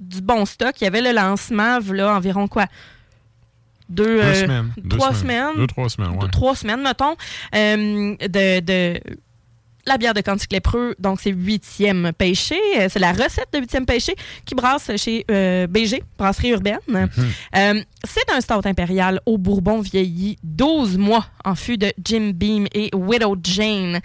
[0.00, 0.74] du bon stock.
[0.80, 2.66] Il y avait le lancement, là, environ quoi?
[3.88, 4.72] Deux, Deux euh, semaines.
[4.78, 5.50] Deux Trois semaines?
[5.56, 6.18] Deux, trois semaines, ouais.
[6.18, 7.14] deux, trois semaines, mettons,
[7.54, 9.00] euh, de, de
[9.86, 10.96] la bière de Cantique Lépreux.
[10.98, 12.56] Donc, c'est huitième pêché.
[12.78, 16.78] Euh, C'est la recette de huitième pêché qui brasse chez euh, BG, Brasserie Urbaine.
[16.88, 22.66] Euh, c'est un stout impérial au bourbon vieilli, 12 mois en fût de Jim Beam
[22.74, 24.00] et Widow Jane.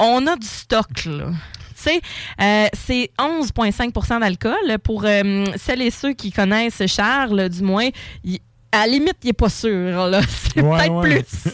[0.00, 1.32] On a du stock, là.
[2.40, 4.78] Euh, c'est 11,5% d'alcool.
[4.82, 7.88] Pour euh, celles et ceux qui connaissent Charles, du moins,
[8.72, 10.06] à la limite, il n'est pas sûr.
[10.06, 10.20] là.
[10.28, 11.22] C'est Ouais, peut-être ouais.
[11.22, 11.52] plus.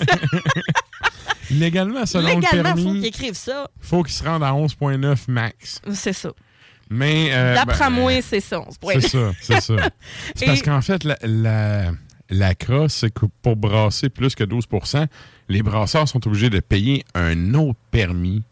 [1.51, 3.68] Légalement, selon Légalement, le il faut permis, qu'ils écrivent ça.
[3.80, 5.80] faut qu'il se rende à 11,9 max.
[5.93, 6.30] C'est ça.
[6.91, 7.28] Mais.
[7.32, 8.62] euh, D'après ben, moi, c'est ça.
[8.93, 9.74] C'est ça, c'est ça.
[10.35, 11.91] C'est parce qu'en fait, la, la,
[12.30, 15.07] la crosse, c'est que pour brasser plus que 12%
[15.51, 18.43] les brasseurs sont obligés de payer un autre permis.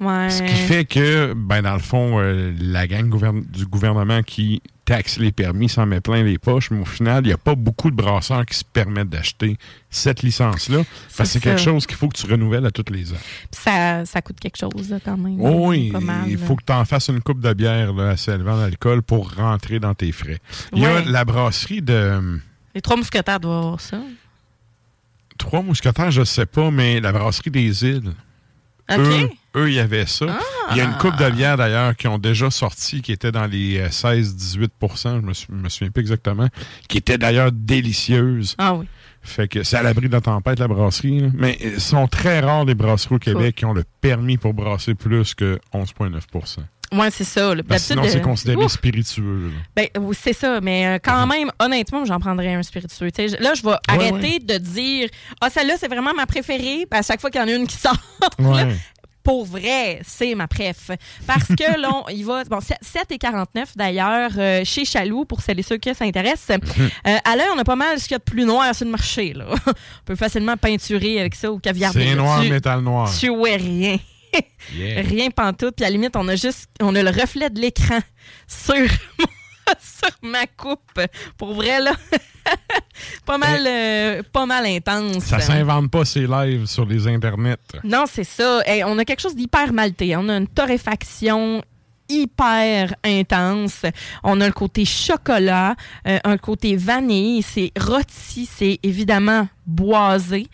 [0.00, 0.30] Ouais.
[0.30, 4.62] Ce qui fait que, ben, dans le fond, euh, la gang gouverne- du gouvernement qui
[4.86, 7.54] taxe les permis s'en met plein les poches, mais au final, il n'y a pas
[7.54, 9.56] beaucoup de brasseurs qui se permettent d'acheter
[9.90, 10.78] cette licence-là.
[11.16, 13.16] Parce que c'est quelque chose qu'il faut que tu renouvelles à toutes les ans.
[13.52, 15.36] Puis ça, ça coûte quelque chose, là, quand même.
[15.40, 18.32] Oh oui, mal, il faut que tu en fasses une coupe de bière là, assez
[18.32, 20.38] élevant d'alcool pour rentrer dans tes frais.
[20.72, 22.40] Il y a la brasserie de
[22.74, 24.00] Les trois mousquetaires doivent avoir ça.
[25.38, 28.12] Trois mousquetaires, je sais pas, mais la brasserie des îles.
[28.90, 28.98] OK.
[28.98, 30.26] Eux, eux, il y avait ça.
[30.28, 30.38] Ah.
[30.72, 33.46] Il y a une coupe de bières d'ailleurs qui ont déjà sorti, qui étaient dans
[33.46, 36.48] les euh, 16-18% je me, sou- me souviens plus exactement,
[36.88, 38.54] qui étaient d'ailleurs délicieuses.
[38.58, 38.86] Ah oui.
[39.22, 41.20] Fait que c'est à l'abri de la tempête, la brasserie.
[41.20, 41.28] là.
[41.34, 44.54] Mais euh, ce sont très rares les brasseries au Québec qui ont le permis pour
[44.54, 46.60] brasser plus que 11,9%
[46.92, 47.54] Ouais, c'est ça.
[47.54, 47.62] là.
[47.62, 48.72] Que sinon, D'habitude, c'est euh, considéré ouf.
[48.72, 49.50] spiritueux.
[49.52, 49.60] là.
[49.76, 53.10] Ben, oui, c'est ça, mais euh, quand même, honnêtement, j'en prendrais un spiritueux.
[53.16, 55.08] Je- là, je vais arrêter de dire
[55.40, 56.86] Ah, celle-là, c'est vraiment ma préférée.
[56.90, 57.96] À chaque fois qu'il y en a une qui sort,
[58.40, 58.68] là.
[59.30, 60.90] Pour vrai, c'est ma préf.
[61.24, 62.42] Parce que là, il va.
[62.46, 66.58] Bon, 7 et 49 d'ailleurs, euh, chez Chaloux, pour celles et ceux qui s'intéressent.
[67.06, 68.84] Euh, à l'œil, on a pas mal ce qu'il y a de plus noir sur
[68.84, 69.32] le marché.
[69.32, 69.46] Là.
[69.66, 69.72] on
[70.04, 71.92] peut facilement peinturer avec ça au caviar.
[71.92, 73.10] C'est noir, tu, métal noir.
[73.18, 73.98] Tu vois rien.
[74.74, 75.02] Yeah.
[75.02, 75.76] Rien pantoute.
[75.76, 78.00] Puis à la limite, on a juste on a le reflet de l'écran
[78.46, 78.86] sur,
[79.80, 81.00] sur ma coupe.
[81.38, 81.92] Pour vrai, là.
[83.26, 85.24] pas mal euh, pas mal intense.
[85.24, 87.56] Ça s'invente pas ces lives sur les internets.
[87.84, 88.60] Non, c'est ça.
[88.66, 90.14] Hey, on a quelque chose d'hyper maltais.
[90.16, 91.62] On a une torréfaction
[92.10, 93.86] hyper intense.
[94.24, 95.76] On a le côté chocolat,
[96.06, 100.48] euh, un côté vanille, c'est rôti, c'est évidemment boisé.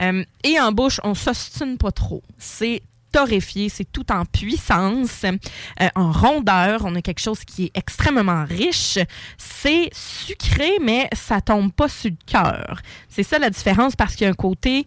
[0.00, 2.22] Euh, et en bouche, on s'ostine pas trop.
[2.38, 2.82] C'est
[3.12, 6.82] torréfié, c'est tout en puissance, euh, en rondeur.
[6.84, 8.98] On a quelque chose qui est extrêmement riche.
[9.38, 12.80] C'est sucré, mais ça tombe pas sur le cœur.
[13.08, 14.86] C'est ça la différence parce qu'il y a un côté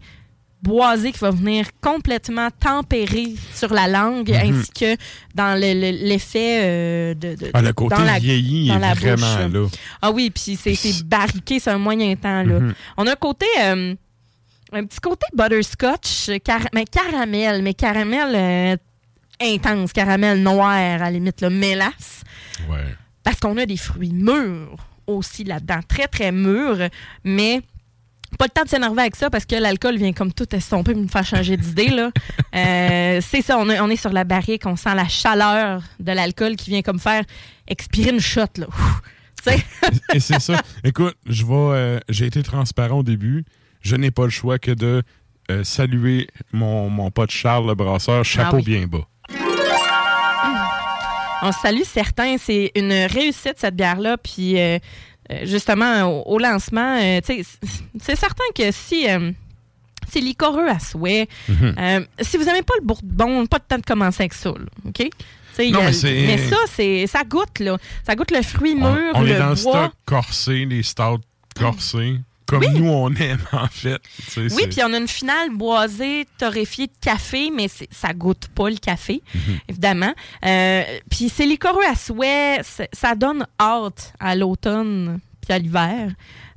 [0.62, 4.36] boisé qui va venir complètement tempérer sur la langue Mhm.
[4.60, 4.96] ainsi que
[5.34, 8.80] dans le- le- l'effet euh, de, de- Ah, le côté dans la- vieilli dans est
[8.80, 9.52] la vraiment bouche.
[9.52, 9.66] là.
[10.00, 12.42] Ah oui, puis c'est c'est barriqué, c'est un moyen temps.
[12.42, 12.60] Là.
[12.60, 12.74] Mhm.
[12.96, 13.94] On a un côté, euh,
[14.72, 16.30] un petit côté butterscotch,
[16.72, 18.76] mais caramel, mais caramel euh,
[19.40, 22.22] intense, caramel noir à la limite, là, mélasse.
[22.68, 22.94] Ouais.
[23.22, 26.88] Parce qu'on a des fruits mûrs aussi là-dedans, très très mûrs,
[27.24, 27.60] mais
[28.38, 31.06] pas le temps de s'énerver avec ça parce que l'alcool vient comme tout estomper me
[31.06, 31.88] faire changer d'idée.
[31.88, 32.10] là.
[32.56, 36.12] Euh, c'est ça, on, est- on est sur la barrique, on sent la chaleur de
[36.12, 37.24] l'alcool qui vient comme faire
[37.66, 38.42] expirer une shot.
[38.58, 38.66] Là.
[38.68, 39.50] Ouh.
[40.14, 40.62] Et c'est ça.
[40.84, 41.52] Écoute, je vais.
[41.52, 43.44] euh, J'ai été transparent au début.
[43.84, 45.02] Je n'ai pas le choix que de
[45.50, 48.62] euh, saluer mon, mon pote Charles le brasseur, chapeau Ah oui.
[48.64, 49.06] bien bas.
[51.42, 52.36] On salue certains.
[52.38, 54.16] C'est une réussite, cette bière-là.
[54.16, 54.78] Puis, euh,
[55.30, 57.44] euh, justement, au, au lancement, euh, c'est-
[58.16, 59.08] certain que si.
[59.08, 59.32] euh,
[60.08, 61.28] c'est liquoreux à souhait.
[61.48, 62.06] Mhm.
[62.20, 65.08] Si vous n'aimez pas le bourbon, pas de temps de commencer avec ça, là, OK?
[65.70, 65.90] Non, a-
[66.26, 67.78] mais ça, c'est, ça goûte, là.
[68.06, 69.84] Ça goûte le fruit On, mûr, on le est dans le bois.
[69.86, 71.20] stock corsé, les stouts
[71.58, 72.16] corsés,
[72.46, 74.00] comme nous on aime en fait.
[74.32, 78.48] Tu sais, Oui, puis on a une finale boisée, torréfiée de café, mais ça goûte
[78.54, 79.58] pas le café, Mhm.
[79.68, 80.14] évidemment.
[80.44, 82.60] Euh, puis c'est liquoreux à souhait,
[82.92, 86.10] ça donne hâte à l'automne puis à l'hiver.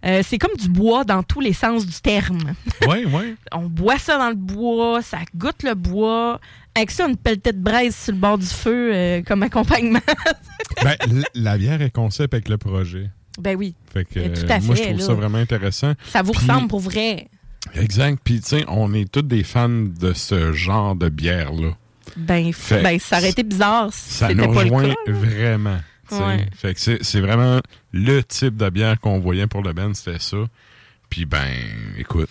[0.06, 2.54] Euh, c'est comme du bois dans tous les sens du terme.
[2.88, 3.36] Ouais, ouais.
[3.52, 6.40] On boit ça dans le bois, ça goûte le bois.
[6.76, 10.00] Avec ça, une pelletée de braise sur le bord du feu euh, comme accompagnement.
[10.84, 10.96] Ben,
[11.34, 13.10] la bière est concept avec le projet.
[13.38, 15.06] Ben oui, Fait que, tout à moi, je fait, trouve là.
[15.06, 15.94] ça vraiment intéressant.
[16.10, 17.28] ça vous Puis- ressemble pour vrai.
[17.76, 18.20] Exact.
[18.24, 21.72] Puis, tu sais, on est tous des fans de ce genre de bière-là.
[22.16, 25.12] Ben, Fait- ben ça aurait été bizarre si Ça nous pas le rejoint cas.
[25.12, 25.78] vraiment.
[26.12, 26.46] Ouais.
[26.56, 27.60] Fait que c'est c'est vraiment
[27.92, 30.38] le type de bière qu'on voyait pour le band, c'était ça.
[31.10, 31.44] Puis, ben,
[31.98, 32.30] écoute.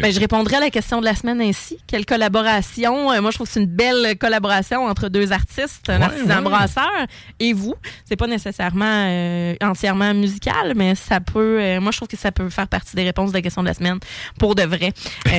[0.00, 1.78] Ben, je répondrai à la question de la semaine ainsi.
[1.86, 3.12] Quelle collaboration?
[3.12, 6.36] Euh, moi, je trouve que c'est une belle collaboration entre deux artistes, un Ouais, artisan
[6.36, 6.42] ouais.
[6.42, 6.90] brasseur
[7.38, 7.74] et vous.
[8.04, 11.58] C'est pas nécessairement euh, entièrement musical, mais ça peut.
[11.60, 13.68] euh, moi, je trouve que ça peut faire partie des réponses de la question de
[13.68, 13.98] la semaine
[14.38, 14.92] pour de vrai.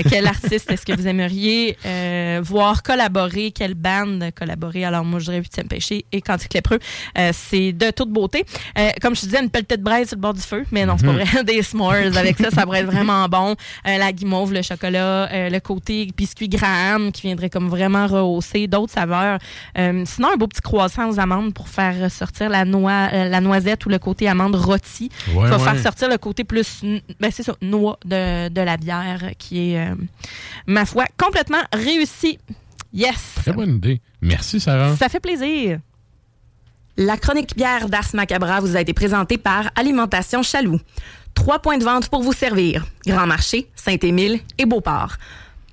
[0.09, 1.77] Quel artiste est-ce que vous aimeriez
[2.41, 3.51] voir collaborer?
[3.51, 4.85] Quelle bande collaborer?
[4.85, 6.79] Alors, moi, je dirais Huitième Péché et Cantique Lépreux.
[7.33, 8.45] C'est de toute beauté.
[9.01, 10.95] Comme je te disais, une pelletée de braise sur le bord du feu, mais non,
[10.97, 11.19] c'est pas Mhm.
[11.23, 11.43] vrai.
[11.51, 13.55] Des s'mores avec ça, ça pourrait être vraiment bon.
[13.85, 18.93] La guimauve, le chocolat, euh, le côté biscuit Graham qui viendrait comme vraiment rehausser d'autres
[18.93, 19.39] saveurs.
[19.77, 23.41] Euh, sinon, un beau petit croissant aux amandes pour faire ressortir la, noix, euh, la
[23.41, 25.09] noisette ou le côté amande rôti.
[25.27, 25.63] Ouais, qui va ouais.
[25.63, 26.83] faire sortir le côté plus,
[27.19, 29.87] ben c'est ça, noix de, de la bière qui est,
[30.67, 32.39] ma foi, complètement réussi.
[32.93, 33.35] Yes!
[33.35, 34.01] Très bonne idée.
[34.21, 34.95] Merci, Sarah.
[34.97, 35.79] Ça fait plaisir.
[36.97, 40.79] La chronique bière d'Ars Macabra vous a été présentée par Alimentation Chaloux.
[41.33, 42.85] Trois points de vente pour vous servir.
[43.05, 45.15] Grand Marché, Saint-Émile et Beauport.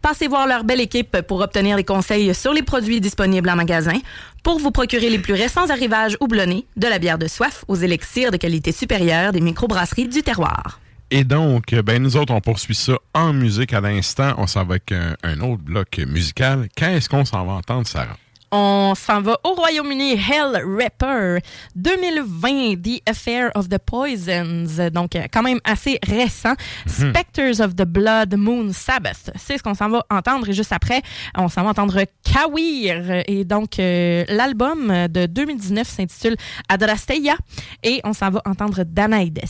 [0.01, 3.99] Passez voir leur belle équipe pour obtenir des conseils sur les produits disponibles en magasin,
[4.45, 8.31] pour vous procurer les plus récents arrivages houblonnés, de la bière de soif aux élixirs
[8.31, 10.81] de qualité supérieure des microbrasseries du terroir.
[11.11, 14.35] Et donc, ben nous autres, on poursuit ça en musique à l'instant.
[14.37, 14.95] On s'en va avec
[15.43, 16.69] autre bloc musical.
[16.77, 18.17] Qu'est-ce qu'on s'en va entendre, Sarah?
[18.51, 21.39] On s'en va au Royaume-Uni, Hell Rapper
[21.77, 26.55] 2020, The Affair of the Poisons, donc euh, quand même assez récent.
[26.87, 30.49] Spectres of the Blood Moon Sabbath, c'est ce qu'on s'en va entendre.
[30.49, 31.03] Et juste après,
[31.37, 33.23] on s'en va entendre Kawir.
[33.27, 36.37] Et donc, euh, l'album de 2019 s'intitule
[36.69, 37.37] Adrasteia.
[37.83, 39.45] Et on s'en va entendre Danaides.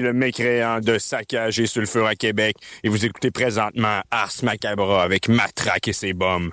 [0.00, 5.28] Le mécréant de saccage et sulfure à Québec et vous écoutez présentement Ars Macabra avec
[5.28, 6.50] Matraque et ses bombes.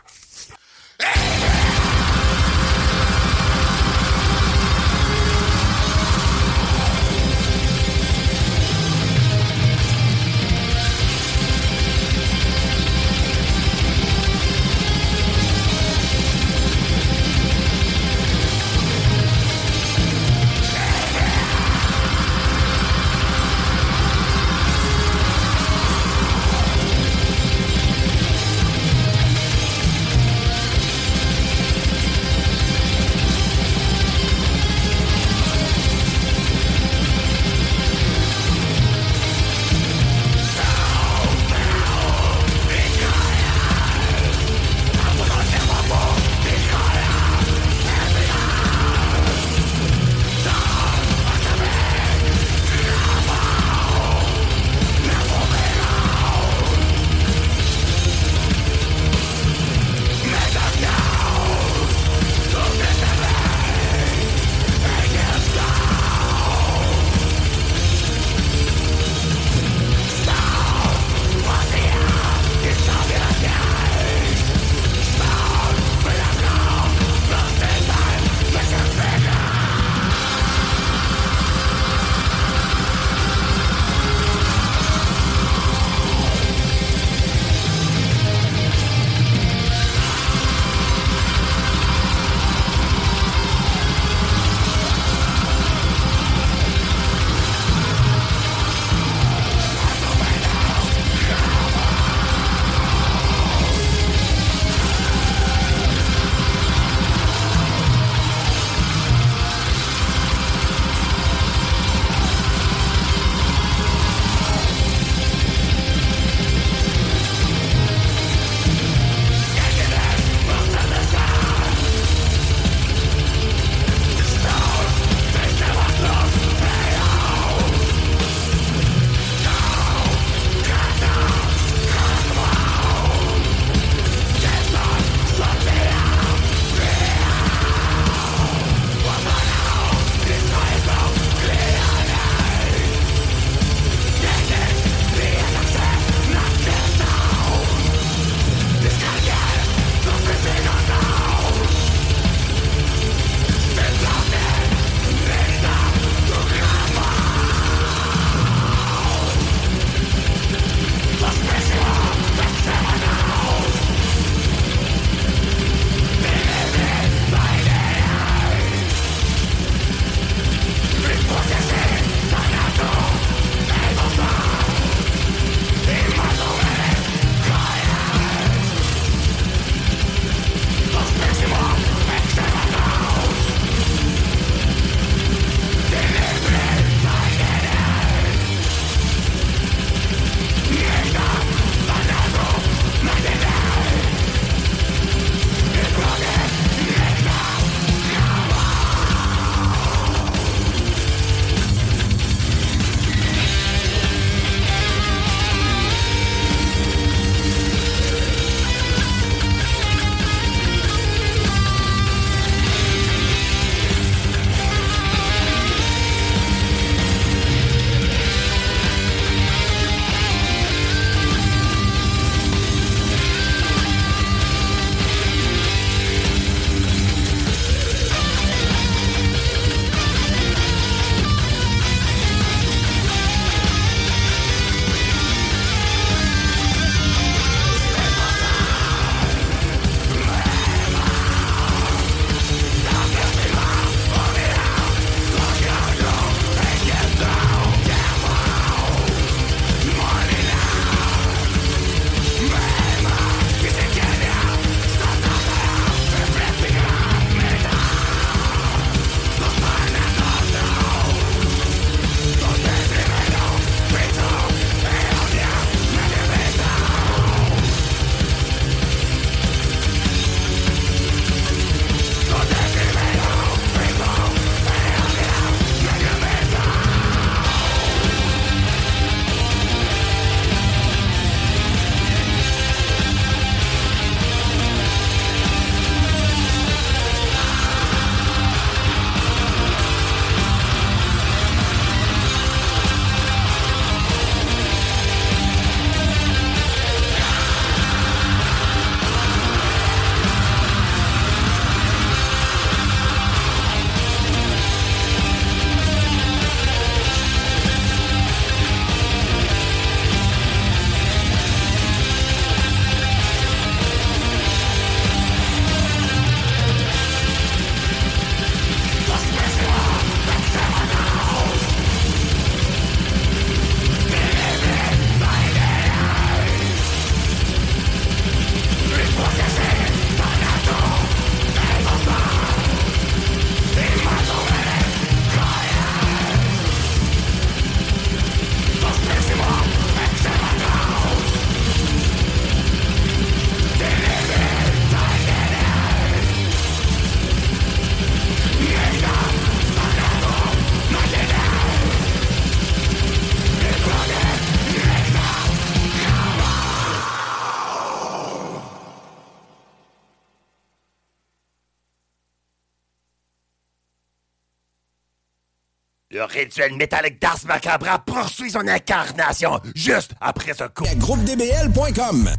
[366.78, 370.84] Métallique d'Ars Macabra poursuit son incarnation juste après ce coup.
[370.98, 372.30] GroupeDBL.com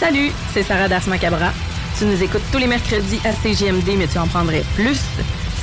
[0.00, 1.52] Salut, c'est Sarah Das Macabra.
[1.98, 5.00] Tu nous écoutes tous les mercredis à CGMD, mais tu en prendrais plus.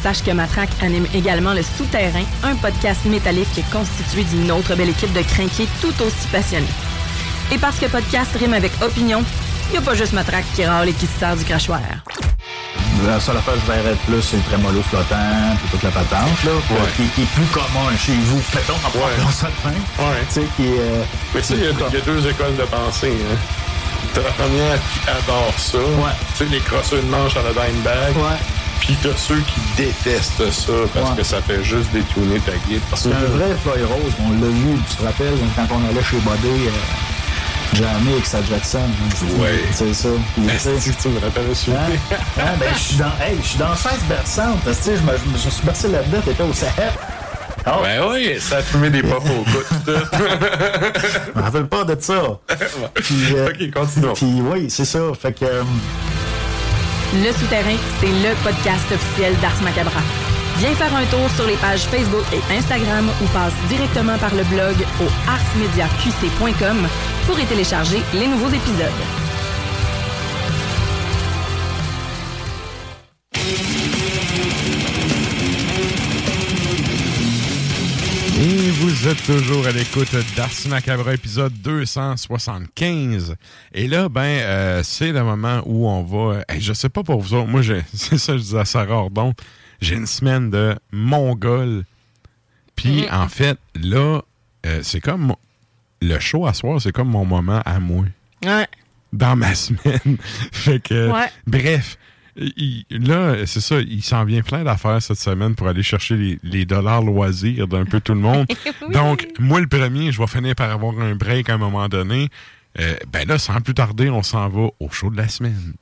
[0.01, 5.13] Sache que Matraque anime également Le Souterrain, un podcast métallique constitué d'une autre belle équipe
[5.13, 6.65] de crinqués tout aussi passionnés.
[7.51, 9.23] Et parce que podcast rime avec opinion,
[9.67, 11.81] il n'y a pas juste Matraque qui râle et qui se sert du crachoir.
[13.07, 16.43] La seule affaire que je verrais plus, c'est le trémolo flottant, puis toute la patente,
[16.45, 16.51] là,
[16.95, 18.41] qui, qui est plus commun chez vous.
[18.53, 19.31] Mettons, en ouais.
[19.31, 19.69] ça de
[20.03, 20.21] Ouais.
[20.27, 21.01] Tu sais, qui euh,
[21.33, 23.13] Mais tu sais, il y, a- deux écoles de pensée.
[23.13, 23.37] Hein.
[24.13, 25.77] T'as la première qui adore ça.
[26.37, 28.13] Tu sais, les crosseurs de manche à la dime bag.
[28.81, 31.17] Puis t'as ceux qui détestent ça parce Ouais.
[31.17, 32.81] que ça fait juste détourner ta guide.
[32.95, 34.13] C'est un vrai feuille rose.
[34.19, 36.71] On l'a vu, tu te rappelles, quand on allait chez Bodé, euh,
[37.73, 38.79] jamais avec sa Jackson.
[39.39, 39.61] Ouais.
[39.71, 40.09] C'est ça.
[40.57, 41.71] Sais, Si tu me rappelles ça.
[41.71, 42.15] Hein?
[42.39, 42.43] Hein?
[42.59, 44.59] Ben, je suis dans, hey, je suis dans chaise berçante.
[44.63, 46.91] Parce que, tu sais, je me, je me suis bercé là-dedans, t'étais au Sahel.
[47.67, 47.81] Oh.
[47.83, 49.63] Ben oui, ça a fumé des pop au coude.
[50.15, 52.39] Je me rappelle pas de ça.
[52.95, 54.13] Puis, euh, ok, continue.
[54.15, 54.99] Puis oui, c'est ça.
[55.21, 55.45] Fait que.
[55.45, 55.61] euh,
[57.13, 60.01] Le Souterrain, c'est le podcast officiel d'Ars Macabra.
[60.57, 64.43] Viens faire un tour sur les pages Facebook et Instagram ou passe directement par le
[64.45, 66.87] blog au arsmediaqc.com
[67.25, 69.01] pour y télécharger les nouveaux épisodes.
[78.43, 83.35] Et vous êtes toujours à l'écoute d'Ars Macabre épisode 275.
[83.73, 86.41] Et là, ben, euh, c'est le moment où on va...
[86.49, 88.65] Hey, je sais pas pour vous autres, moi, j'ai- c'est ça que je disais à
[88.65, 89.33] Sarah Ordon,
[89.79, 91.83] j'ai une semaine de mongol.
[92.75, 94.21] Puis, en fait, là,
[94.65, 95.35] euh, c'est comme...
[96.01, 98.05] Le show à soir, c'est comme mon moment à moi.
[98.45, 98.67] Ouais.
[99.13, 100.17] Dans ma semaine.
[100.51, 101.09] fait que...
[101.11, 101.27] Ouais.
[101.45, 101.97] Bref.
[102.37, 106.39] il- là, c'est ça, il s'en vient plein d'affaires cette semaine pour aller chercher les,
[106.43, 108.47] les dollars loisirs d'un peu tout le monde.
[108.93, 112.29] Donc, moi, le premier, je vais finir par avoir un break à un moment donné.
[112.79, 115.73] Euh, ben là, sans plus tarder, on s'en va au show de la semaine.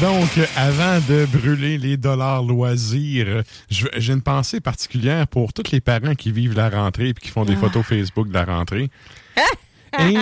[0.00, 6.14] Donc, avant de brûler les dollars loisirs, j'ai une pensée particulière pour tous les parents
[6.14, 7.60] qui vivent la rentrée et qui font des Ah.
[7.60, 8.90] photos Facebook de la rentrée.
[9.98, 10.14] Et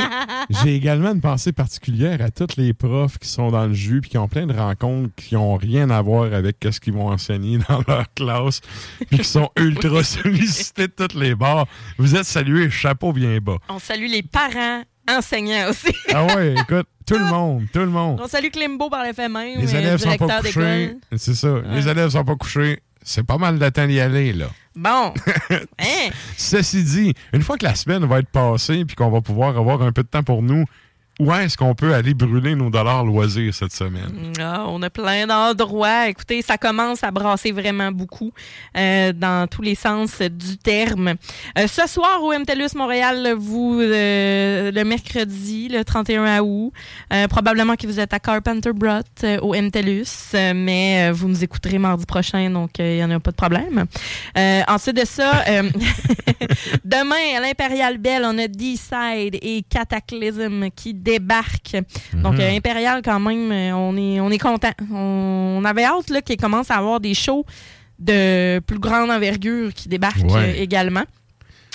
[0.62, 4.10] j'ai également une pensée particulière à tous les profs qui sont dans le jus puis
[4.10, 7.58] qui ont plein de rencontres qui ont rien à voir avec ce qu'ils vont enseigner
[7.68, 8.60] dans leur classe
[9.10, 11.66] puis qui sont ultra sollicités de toutes les bords.
[11.98, 13.56] Vous êtes salués, chapeau bien bas.
[13.68, 15.94] On salue les parents enseignants aussi.
[16.14, 18.20] Ah ouais, écoute, tout le monde, tout le monde.
[18.22, 20.96] On salue Klimbo par le fait même, Les euh, élèves sont pas couchés.
[21.16, 21.60] C'est ça.
[21.70, 22.80] Les élèves sont pas couchés.
[23.02, 24.46] C'est pas mal de temps d'y aller, là.
[24.74, 25.14] Bon.
[25.78, 26.10] hein?
[26.36, 29.82] Ceci dit, une fois que la semaine va être passée puis qu'on va pouvoir avoir
[29.82, 30.64] un peu de temps pour nous,
[31.18, 34.32] où est-ce qu'on peut aller brûler nos dollars loisirs cette semaine?
[34.38, 36.08] Ah, on a plein d'endroits.
[36.08, 38.32] Écoutez, ça commence à brasser vraiment beaucoup
[38.76, 41.14] euh, dans tous les sens du terme.
[41.58, 46.72] Euh, ce soir au MTLUS Montréal, vous euh, le mercredi, le 31 août,
[47.30, 52.50] probablement que vous êtes à Carpenter Brot au MTLUS, mais vous nous écouterez mardi prochain,
[52.50, 53.86] donc il n'y en a pas de problème.
[54.68, 55.44] Ensuite de ça,
[56.84, 61.78] demain à l'Impérial Bell, on a D-Side et Cataclysm qui débarquent.
[62.24, 62.40] Donc Mhm.
[62.40, 64.72] euh, Impérial quand même, euh, on est on est content.
[64.92, 67.44] On, on avait hâte qu'il commence à avoir des shows
[67.98, 70.54] de plus grande envergure qui débarquent Ouais.
[70.58, 71.04] euh, également.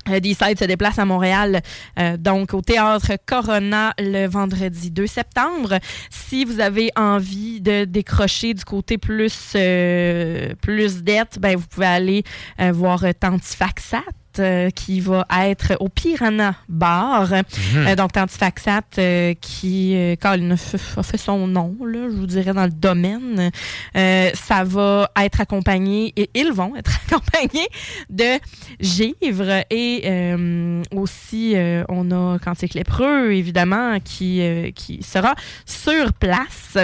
[0.07, 1.61] D-Side se déplace à Montréal,
[1.99, 5.77] euh, donc au théâtre Corona le vendredi 2 septembre.
[6.09, 11.85] Si vous avez envie de décrocher du côté plus euh, plus dette, ben vous pouvez
[11.85, 12.23] aller
[12.59, 14.01] euh, voir Tantifaxat.
[14.39, 17.29] Euh, qui va être au Piranha Bar.
[17.29, 17.87] Mhm.
[17.87, 22.53] Euh, donc, Tantifaxat euh, qui euh, Colin, a fait son nom, là, je vous dirais,
[22.53, 23.51] dans le domaine.
[23.93, 27.67] Ça va être accompagné, et ils vont être accompagnés
[28.09, 28.39] de
[28.79, 30.35] givre et
[30.91, 31.55] aussi,
[31.89, 34.41] on a Cantique Lépreux, évidemment, qui,
[34.75, 36.77] qui sera sur place.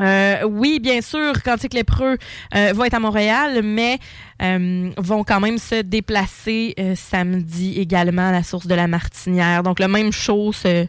[0.00, 2.16] Euh, oui, bien sûr, Cantique Lépreux
[2.54, 3.98] euh, va être à Montréal, mais
[4.42, 9.62] euh, vont quand même se déplacer euh, samedi également à la source de la Martinière.
[9.62, 10.12] Donc, le même
[10.52, 10.88] c'est.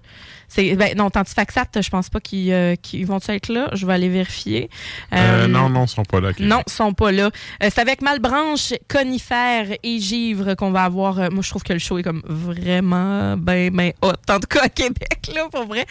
[0.53, 3.69] C'est- Ben, non, Tantifaxat, je pense pas qu'ils euh, qu'ils vont être là.
[3.73, 4.69] Je vais aller vérifier.
[5.13, 6.31] Euh, Euh, non, non, ils sont pas là.
[6.39, 7.25] non, ils sont pas là.
[7.61, 11.15] Euh, c'est avec Malbranche, Conifère et Givre qu'on va avoir.
[11.31, 14.13] moi, je trouve que le show est comme vraiment ben, ben hot.
[14.29, 15.85] En tout cas, à Québec, là, pour vrai.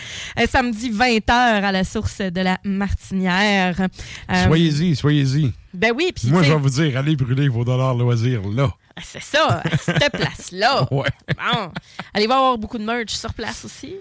[0.48, 3.76] Samedi 20h à la source de la Martinière.
[4.46, 5.52] Soyez-y, soyez-y.
[5.74, 8.70] Ben oui, puis Moi, je vais vous dire, allez brûler vos dollars loisirs là.
[9.02, 10.86] c'est ça, à cette place-là.
[10.90, 11.08] Ouais.
[11.36, 11.70] Bon.
[12.12, 13.94] Allez voir beaucoup de merch sur place aussi.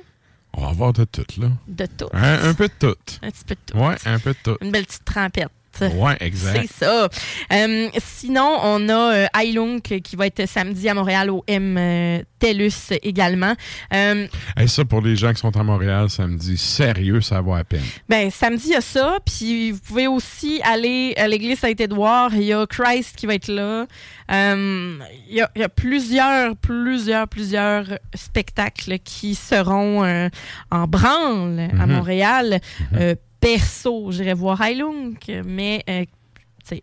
[0.53, 1.47] On va avoir de tout, là.
[1.67, 2.07] De tout.
[2.13, 2.95] Un, un peu de tout.
[3.21, 3.77] Un petit peu de tout.
[3.77, 4.57] Ouais, un peu de tout.
[4.61, 5.49] Une belle petite trempette.
[5.79, 6.59] Ouais, exact.
[6.61, 7.07] C'est ça.
[7.53, 12.19] Euh, sinon, on a euh, Ailunk qui va être samedi à Montréal au M euh,
[12.39, 13.53] TELUS également.
[13.93, 17.63] Euh, Hey, ça, pour les gens qui sont à Montréal samedi, sérieux, ça vaut à
[17.63, 17.81] peine.
[18.09, 19.17] ben, samedi, il y a ça.
[19.25, 22.33] Puis vous pouvez aussi aller à l'église Saint-Édouard.
[22.35, 23.85] Il y a Christ qui va être là.
[24.31, 24.97] Euh,
[25.29, 30.29] Il y, a, il y a plusieurs, plusieurs, plusieurs spectacles qui seront euh,
[30.71, 31.91] en branle à Mhm.
[31.91, 32.59] Montréal.
[32.95, 35.15] Euh, perso, j'irai voir Heilung,
[35.45, 36.05] mais euh,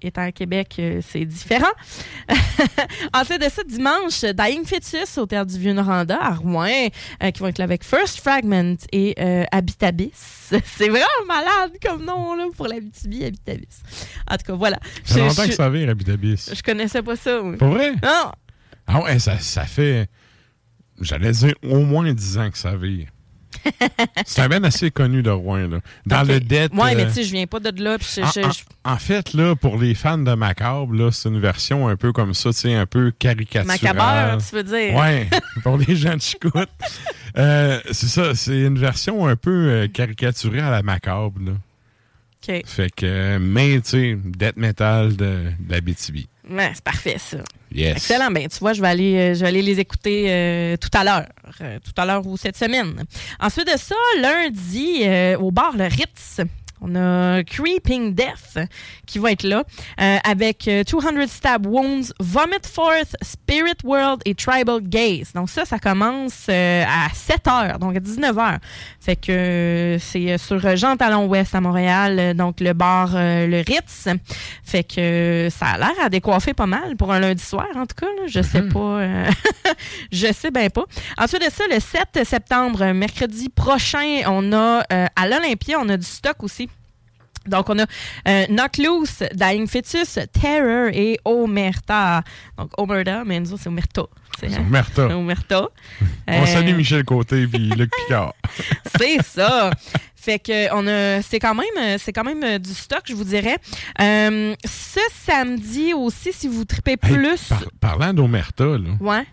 [0.02, 1.70] étant à Québec, euh, c'est différent.
[3.14, 6.88] Ensuite de ça, dimanche, Dying Fetus au Théâtre du Vieux-Noranda à Rouen,
[7.22, 10.10] euh, qui vont être là avec First Fragment et euh, Habitabis.
[10.64, 13.68] C'est vraiment malade comme nom là, pour l'Abitibi, Habitabis.
[14.30, 14.78] En tout cas, voilà.
[15.04, 16.50] Ça fait longtemps je- que ça vire, Habitabis.
[16.52, 17.40] Je connaissais pas ça.
[17.40, 17.56] oui.
[17.56, 17.92] Pour vrai?
[18.02, 18.32] Non.
[18.86, 20.08] Ah ouais, ça, ça fait,
[21.00, 23.08] j'allais dire, au moins 10 ans que ça vire.
[24.26, 25.78] C'est un ben assez connu de Rouen, là.
[26.06, 26.72] Dans le DET...
[26.74, 27.96] Ouais, mais euh, tu sais, je viens pas de là.
[28.00, 31.28] je- en, je- en- je- en fait, là, pour les fans de Macabre, là, c'est
[31.28, 33.66] une version un peu comme ça, tu sais, un peu caricaturale.
[33.80, 34.94] Macabeur, tu veux dire?
[34.94, 35.28] Ouais,
[35.62, 36.68] pour les gens de Chicoute.
[37.36, 41.52] Euh, c'est ça, c'est une version un peu euh, caricaturée à la Macabre, là.
[42.48, 42.62] OK.
[42.66, 46.18] Fait que, mais, tu sais, death metal de, de la BTB.
[46.50, 47.38] Ouais, c'est parfait, ça.
[47.74, 48.30] Excellent.
[48.30, 51.04] Ben, tu vois, je vais aller, euh, je vais aller les écouter euh, tout à
[51.04, 51.26] l'heure.
[51.60, 53.04] euh, tout à l'heure ou cette semaine.
[53.40, 55.04] Ensuite de ça, lundi,
[55.38, 56.40] au bar Le Ritz.
[56.80, 58.58] On a Creeping Death
[59.06, 59.64] qui va être là
[60.00, 65.32] euh, avec euh, 200 Stab Wounds, Vomit Forth, Spirit World et Tribal Gaze.
[65.34, 68.58] Donc ça, ça commence euh, à 7 h, donc à 19 h.
[69.00, 73.10] Fait que euh, c'est euh, sur Jean Talon Ouest à Montréal, euh, donc le bar
[73.14, 74.08] euh, Le Ritz.
[74.64, 77.86] Fait que euh, ça a l'air à décoiffer pas mal pour un lundi soir, en
[77.86, 78.06] tout cas.
[78.06, 78.22] là.
[78.26, 78.78] Je sais pas.
[78.78, 79.30] euh,
[80.12, 80.84] je sais bien pas.
[81.16, 85.88] Ensuite de ça, le 7 septembre, euh, mercredi prochain, on a euh, à l'Olympia, on
[85.88, 86.67] a du stock aussi.
[87.48, 87.86] Donc, on a
[88.28, 92.22] euh, Knock Loose, Dying Fetus, Terror et Omerta.
[92.56, 94.02] Donc, Omerta, mais nous autres, c'est Omerta.
[94.38, 94.58] C'est hein?
[94.66, 95.06] Omerta.
[95.16, 95.68] Omerta.
[96.28, 98.34] On Euh, salue Michel Côté puis Luc Picard.
[98.98, 99.70] c'est ça.
[100.14, 103.24] Fait que on a, c'est quand même, c'est quand même euh, du stock, je vous
[103.24, 103.56] dirais.
[104.00, 109.24] Euh, ce samedi aussi, si vous tripez Hey, plus, par- parlant d'Omerta, là, ouais,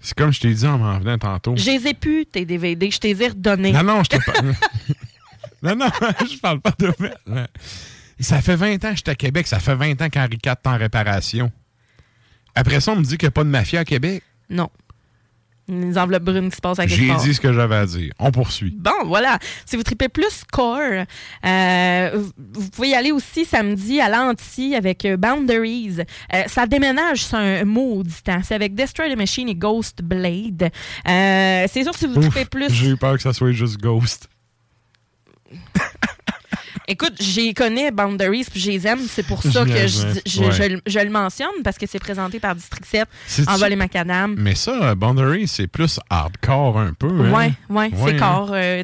[0.00, 1.56] c'est comme je t'ai dit en m'en venant tantôt.
[1.56, 3.72] je les ai pu tes DVD, je t'ai ai redonnés.
[3.72, 4.54] Non, non, je te parle.
[5.62, 5.86] Non, non,
[6.30, 7.48] je parle pas d'Omerta.
[8.20, 9.46] Ça fait 20 ans que j'étais à Québec.
[9.46, 11.52] Ça fait 20 ans qu'Henri IV est en réparation.
[12.54, 14.22] Après ça, on me dit qu'il n'y a pas de mafia à Québec.
[14.50, 14.68] Non.
[15.70, 17.22] Les enveloppes brunes qui se passent à quelque J'ai part.
[17.22, 18.10] dit ce que j'avais à dire.
[18.18, 18.74] On poursuit.
[18.76, 19.38] Bon, voilà.
[19.66, 21.04] Si vous tripez plus core,
[21.44, 25.98] euh, vous- pouvez y aller aussi samedi à l'Anti avec euh, Boundaries.
[26.34, 28.40] Euh, ça déménage sur un maudit temps.
[28.42, 30.70] C'est avec Destroy the Machine et Ghost Blade.
[31.06, 32.72] Euh, c'est sûr, si vous Ouf, tripez plus...
[32.72, 34.28] J'ai eu peur que ça soit juste Ghost.
[36.90, 39.00] Écoute, j'y connais Boundaries puis je les aime.
[39.06, 40.52] C'est pour ça que je, J'imagine, je, ouais.
[40.52, 43.76] je le- je le mentionne parce que c'est présenté par District 7 C'est-tu- en volet
[43.76, 44.34] macadam.
[44.38, 47.08] Mais ça, Boundary, c'est plus hardcore un peu.
[47.08, 47.30] hein?
[47.30, 48.18] Ouais, ouais, c'est hein?
[48.18, 48.50] corps.
[48.54, 48.82] euh,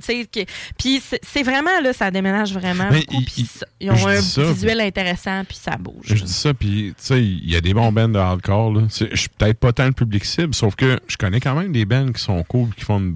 [0.76, 2.88] Puis c'est vraiment, là, ça déménage vraiment.
[2.90, 6.04] Mais beaucoup, il- puis il- ça- ils ont un ça, visuel intéressant, puis ça bouge.
[6.04, 8.82] Je dis ça, puis tu sais, il y a des bons bands de hardcore.
[8.90, 11.86] Je suis peut-être pas tant le public cible, sauf que je connais quand même des
[11.86, 13.14] bands qui sont cool, qui font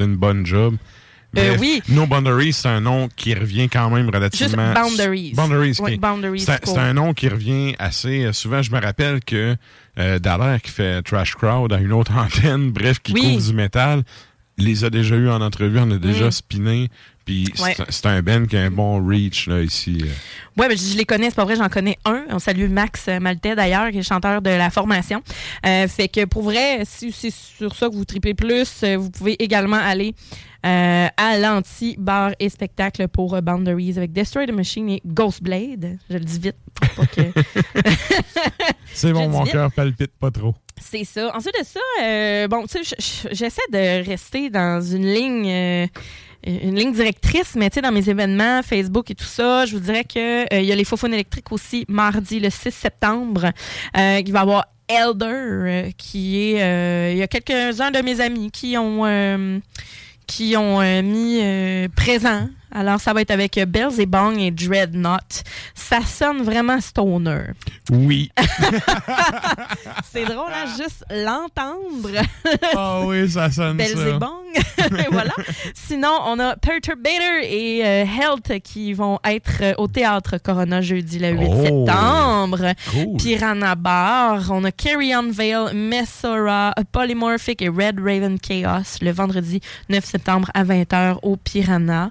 [0.00, 0.76] une bonne job.
[1.38, 1.82] Euh, Bref, oui.
[1.88, 4.72] No Boundaries, c'est un nom qui revient quand même relativement.
[4.74, 5.32] Juste Boundaries.
[5.34, 5.98] Boundaries, ok.
[6.00, 8.62] Boundaries, C'est un nom qui revient assez euh, souvent.
[8.62, 9.56] Je me rappelle que
[9.98, 13.20] euh, Dallaire, qui fait Trash Crowd à une autre antenne, bref, qui Oui.
[13.34, 14.02] couvre du métal,
[14.58, 16.32] les a déjà eu en entrevue, on a déjà Mm.
[16.32, 16.88] spiné.
[17.30, 17.76] Puis Ouais.
[17.88, 19.98] c'est- un band qui a un bon reach là, ici.
[20.02, 20.06] euh.
[20.60, 22.24] Ouais, ben, je les connais, c'est pas vrai, j'en connais un.
[22.30, 25.22] On salue Max Maltais d'ailleurs, qui est chanteur de la formation.
[25.64, 29.10] Euh, fait que pour vrai, si c'est sur ça que vous tripez plus, euh, vous
[29.10, 30.12] pouvez également aller
[30.66, 35.98] euh, à l'anti bar et spectacle pour euh, Boundaries avec Destroy the Machine et Ghostblade.
[36.10, 36.56] Je le dis vite.
[37.14, 37.22] que-
[38.92, 40.54] C'est bon, mon cœur palpite pas trop.
[40.80, 41.34] C'est ça.
[41.36, 45.48] Ensuite de ça, euh, bon, tu sais, je- je- j'essaie de rester dans une ligne
[45.50, 45.86] euh,
[46.46, 49.80] une ligne directrice, mais tu sais, dans mes événements, Facebook et tout ça, je vous
[49.80, 53.52] dirais que euh, il y a les Faux-Faunes électriques aussi, mardi le 6 septembre.
[53.96, 56.62] Euh, il va y avoir Elder, euh, qui est...
[56.62, 59.60] euh, il y a quelques-uns de mes amis qui ont...
[60.26, 61.40] qui ont mis
[61.96, 62.48] présent.
[62.72, 65.42] Alors, ça va être avec Bells et Bong et Dreadnought.
[65.74, 67.46] Ça sonne vraiment stoner.
[67.90, 68.30] Oui.
[70.12, 72.10] C'est drôle, hein, juste l'entendre.
[72.76, 73.84] Ah oui, ça sonne ça.
[73.94, 74.30] Belzebong.
[74.98, 75.32] Et voilà.
[75.74, 81.18] Sinon, on a Perturbator et euh, Health qui vont être euh, au théâtre Corona jeudi
[81.18, 82.72] le 8 Oh, septembre.
[82.92, 83.16] cool.
[83.16, 84.50] Piranha Bar.
[84.50, 90.50] On a Carry On Veil, Messora, Polymorphic et Red Raven Chaos le vendredi 9 septembre
[90.54, 92.10] à 20h au Piranha.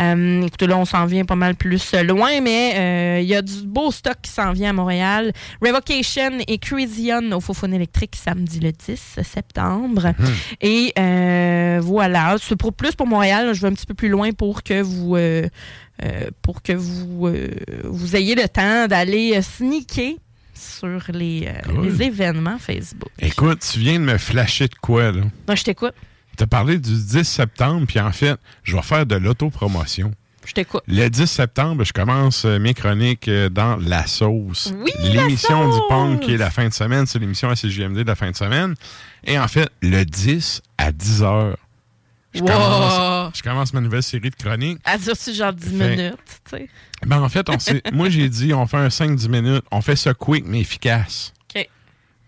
[0.00, 3.42] Euh, écoutez, là, on s'en vient pas mal plus loin, mais euh, il y a
[3.42, 5.32] du beau stock qui s'en vient à Montréal.
[5.60, 10.12] Revocation et Crazy On au Faux électrique samedi le 10 septembre.
[10.60, 13.46] Et euh, voilà, c'est pour plus pour Montréal.
[13.46, 15.46] là, je vais un petit peu plus loin pour que vous euh,
[16.02, 17.48] euh, pour que vous euh,
[17.84, 20.14] vous ayez le temps d'aller euh, sneaker
[20.54, 21.84] sur les, euh, Cool.
[21.86, 23.10] les événements Facebook.
[23.18, 25.22] Écoute, tu viens de me flasher de quoi, là?
[25.48, 25.94] Non, je t'écoute.
[26.40, 30.10] Tu as parlé du 10 septembre, puis en fait, je vais faire de l'autopromotion.
[30.46, 30.80] Je t'écoute.
[30.88, 34.72] Le 10 septembre, je commence euh, mes chroniques euh, dans La Sauce.
[34.74, 38.02] Oui, L'émission du punk qui est la fin de semaine, c'est l'émission à CGMD de
[38.04, 38.74] la fin de semaine.
[39.24, 41.58] Et en fait, le 10 à 10 heures,
[42.32, 42.46] je, Wow!
[42.46, 44.78] commence, je commence ma nouvelle série de chroniques.
[44.86, 46.16] À dire-tu genre 10 Fait- minutes,
[46.50, 46.68] tu sais.
[47.04, 47.58] Ben en fait, on
[47.94, 51.34] moi j'ai dit on fait un 5-10 minutes, on fait ça quick mais efficace.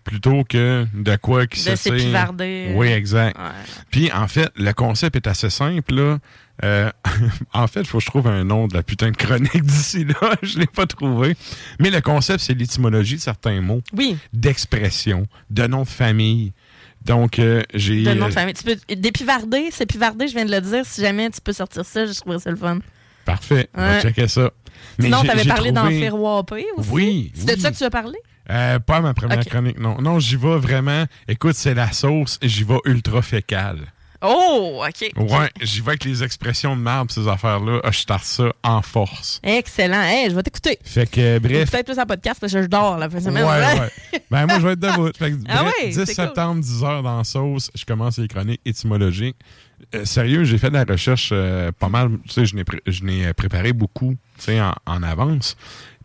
[0.03, 2.73] Plutôt que de quoi qui De se s'épivarder.
[2.75, 3.37] Oui, exact.
[3.37, 3.49] Ouais.
[3.89, 5.93] Puis en fait, le concept est assez simple.
[5.93, 6.17] Là.
[6.63, 6.91] Euh,
[7.53, 10.05] en fait, il faut que je trouve un nom de la putain de chronique d'ici
[10.05, 10.35] là.
[10.41, 11.35] je l'ai pas trouvé.
[11.79, 13.81] Mais le concept, c'est l'étymologie de certains mots.
[13.95, 14.17] Oui.
[14.33, 16.51] D'expression, de nom de famille.
[17.05, 18.03] Donc, euh, j'ai.
[18.03, 18.53] De nom de euh, famille.
[18.53, 20.85] Tu peux dépivarder, c'est pivarder, je viens de le dire.
[20.85, 22.79] Si jamais tu peux sortir ça, je trouverais ça le fun.
[23.25, 23.69] Parfait.
[23.73, 24.51] On va checker ça.
[24.97, 26.89] Mais Sinon, t'avais j'ai parlé trouvé- d'enfer P aussi.
[26.91, 28.17] Oui, C'est de ça que tu as parlé?
[28.49, 30.01] Euh, pas ma première chronique, non.
[30.01, 31.05] Non, j'y vais vraiment.
[31.27, 33.79] Écoute, c'est la sauce, j'y vais ultra fécale.
[34.25, 35.11] Oh, OK.
[35.17, 37.81] Ouais, j'y vais avec les expressions de marbre, ces affaires-là.
[37.83, 39.41] Ah, je starte ça en force.
[39.43, 40.01] Excellent.
[40.01, 40.79] Hey, je vais t'écouter.
[40.81, 41.69] Fait que, euh, bref.
[41.69, 43.45] Peut-être plus en podcast parce que je dors la fin de Ouais, semaine.
[43.81, 44.23] ouais.
[44.31, 45.09] Ben, moi, je vais être debout.
[45.17, 46.15] Fait que, Ah bref, ouais, 10 c'est cool.
[46.15, 49.35] septembre, 10 heures dans la sauce, je commence les chroniques étymologiques.
[49.93, 52.11] Euh, sérieux, j'ai fait de la recherche euh, pas mal.
[52.25, 52.81] Tu sais, je n'ai pré-
[53.35, 55.57] préparé beaucoup, tu sais, en, en avance.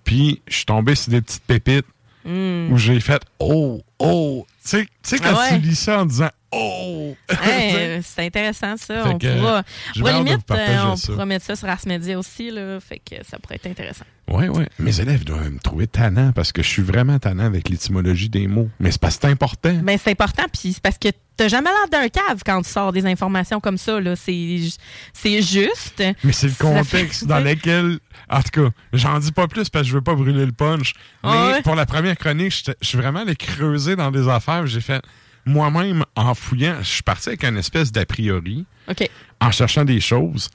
[0.03, 1.87] Puis, je suis tombé sur des petites pépites
[2.25, 2.73] Mm.
[2.73, 4.47] où j'ai fait Oh, oh.
[4.63, 5.61] Tu sais- sais, quand Ah ouais.
[5.61, 7.15] tu lis ça en disant Oh.
[7.43, 9.03] Hey, euh, c'est intéressant ça.
[9.03, 9.63] Fait on que, pourra,
[9.97, 11.13] vous limite, euh, on ça.
[11.13, 14.05] pourra mettre ça sur Ars Media aussi, là, fait que ça pourrait être intéressant.
[14.29, 14.67] Ouais, ouais.
[14.79, 18.47] Mes élèves doivent me trouver tannant parce que je suis vraiment tannant avec l'étymologie des
[18.47, 18.69] mots.
[18.81, 19.75] Mais c'est parce que c'est important.
[19.83, 22.93] Ben, c'est important, puis c'est parce que t'as jamais l'air d'un cave quand tu sors
[22.93, 23.99] des informations comme ça.
[24.17, 24.71] C'est, ju-
[25.13, 26.03] c'est juste.
[26.25, 27.99] Mais c'est le contexte fait- dans lequel.
[28.31, 30.93] En tout cas, j'en dis pas plus parce que je veux pas brûler le punch.
[31.25, 31.63] Mais Ah ouais?
[31.63, 34.67] pour la première chronique, je suis vraiment allé creuser dans des affaires.
[34.67, 35.03] J'ai fait.
[35.47, 39.09] Moi-même, en fouillant, je suis parti avec une espèce d'a priori, OK.
[39.41, 40.51] en cherchant des choses.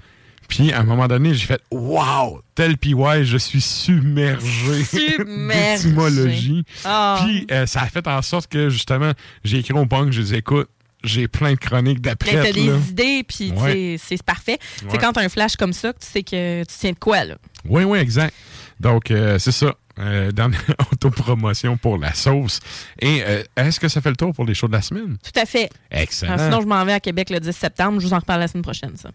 [0.47, 2.41] Puis, à un moment donné, j'ai fait Wow!
[2.53, 2.93] Tel PY,
[3.23, 6.63] je suis submergé d'étymologie.
[6.85, 7.21] Ah.
[7.23, 9.11] Puis, euh, ça a fait en sorte que, justement,
[9.43, 10.69] j'ai écrit au punk, je dis Écoute,
[11.03, 12.31] j'ai plein de chroniques d'après.
[12.33, 13.97] t'as des idées, puis Ouais.
[14.01, 14.57] c'est parfait.
[14.77, 14.97] C'est Ouais.
[14.97, 17.35] quand t'as un flash comme ça que tu sais que tu tiens de quoi, là.
[17.67, 18.33] Oui, oui, exact.
[18.79, 19.73] Donc, euh, c'est ça.
[19.99, 20.49] Euh, dans
[20.91, 22.59] autopromotion pour la sauce.
[22.99, 25.17] Et euh, est-ce que ça fait le tour pour les shows de la semaine?
[25.23, 25.69] Tout à fait.
[25.91, 26.37] Excellent.
[26.39, 27.99] Sinon, je m'en vais à Québec le 10 septembre.
[27.99, 29.11] Je vous en reparle la semaine prochaine, ça.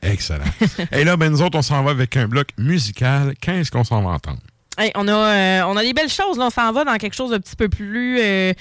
[0.00, 0.44] Excellent.
[0.92, 3.34] Et là, ben, nous autres, on s'en va avec un bloc musical.
[3.40, 4.40] Qu'est-ce qu'on s'en va entendre?
[4.78, 6.38] Hey, on, a, euh, on a des belles choses.
[6.38, 6.46] Là.
[6.46, 8.52] On s'en va dans quelque chose de petit peu plus euh,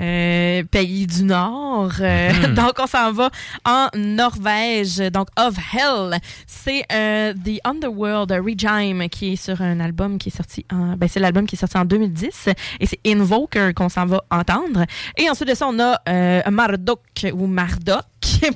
[0.00, 1.92] euh, pays du Nord.
[2.00, 2.54] Euh, Mhm.
[2.54, 3.30] Donc, on s'en va
[3.64, 4.98] en Norvège.
[5.12, 6.18] Donc, Of Hell.
[6.46, 10.96] C'est euh, The Underworld Regime qui est sur un album qui est sorti en.
[10.96, 12.48] Ben, c'est l'album qui est sorti en 2010.
[12.80, 14.84] Et c'est Invoker qu'on s'en va entendre.
[15.16, 17.00] Et ensuite de ça, on a euh, Marduk
[17.32, 18.04] ou Marduk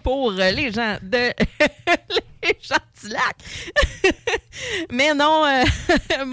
[0.03, 1.33] pour les gens de.
[2.43, 3.37] les gens du lac.
[4.91, 5.65] Mais non, euh,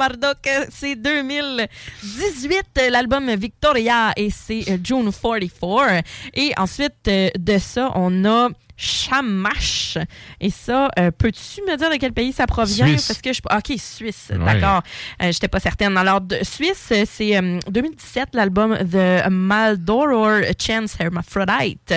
[0.47, 6.03] euh, c'est 2018, euh, l'album Victoria, et c'est euh, June 44.
[6.33, 9.97] Et ensuite euh, de ça, on a Shamash.
[10.39, 12.85] Et ça, euh, peux-tu me dire de quel pays ça provient?
[12.87, 13.07] Suisse.
[13.07, 13.41] Parce que je...
[13.55, 14.37] OK, Suisse, Ouais.
[14.59, 14.81] d'accord.
[15.21, 15.97] Euh, J'étais pas certaine.
[15.97, 21.93] Alors, de Suisse, euh, c'est euh, 2017, l'album The Maldoror Chance Hermaphrodite.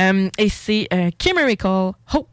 [0.00, 2.28] Euh, et c'est euh, Chimerical Hope.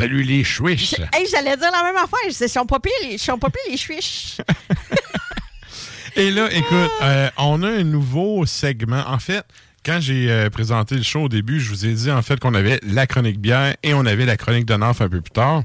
[0.00, 0.94] Salue les chouiches.
[1.12, 2.18] Hey, j'allais dire la même affaire.
[2.26, 4.38] Ils sont pas pires, les, ils sont pas pires, les chuiches.
[6.16, 9.04] Et là, écoute, euh, on a un nouveau segment.
[9.06, 9.44] En fait,
[9.84, 12.54] quand j'ai euh, présenté le show au début, je vous ai dit en fait qu'on
[12.54, 15.64] avait la chronique bière et on avait la chronique de North un peu plus tard.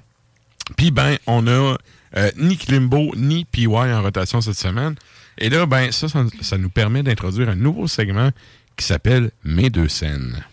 [0.77, 1.77] Puis ben, on a
[2.17, 4.95] euh, ni Klimbo ni PY en rotation cette semaine.
[5.37, 8.29] Et là, ben, ça, ça, ça nous permet d'introduire un nouveau segment
[8.77, 10.43] qui s'appelle Mes deux scènes.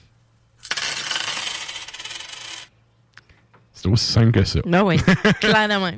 [3.82, 4.60] C'est aussi simple que ça.
[4.64, 4.96] Ben oui,
[5.40, 5.90] clairement.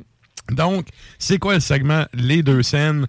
[0.50, 0.86] Donc,
[1.18, 3.06] c'est quoi le segment Les deux scènes?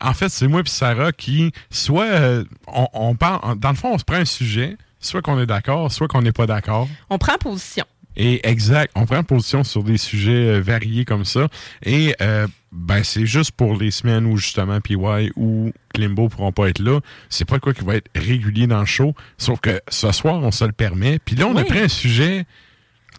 [0.00, 3.92] En fait, c'est moi et Sarah qui, soit euh, on, on parle, dans le fond,
[3.92, 6.88] on se prend un sujet, soit qu'on est d'accord, soit qu'on n'est pas d'accord.
[7.10, 7.84] On prend position.
[8.16, 11.48] Et exact, on prend position sur des sujets euh, variés comme ça.
[11.84, 16.68] Et euh, ben c'est juste pour les semaines où justement PY ou Klimbo pourront pas
[16.68, 17.00] être là.
[17.28, 19.14] C'est pas quoi qui va être régulier dans le show.
[19.36, 21.18] Sauf que ce soir, on se le permet.
[21.18, 22.46] Puis là, on a pris un sujet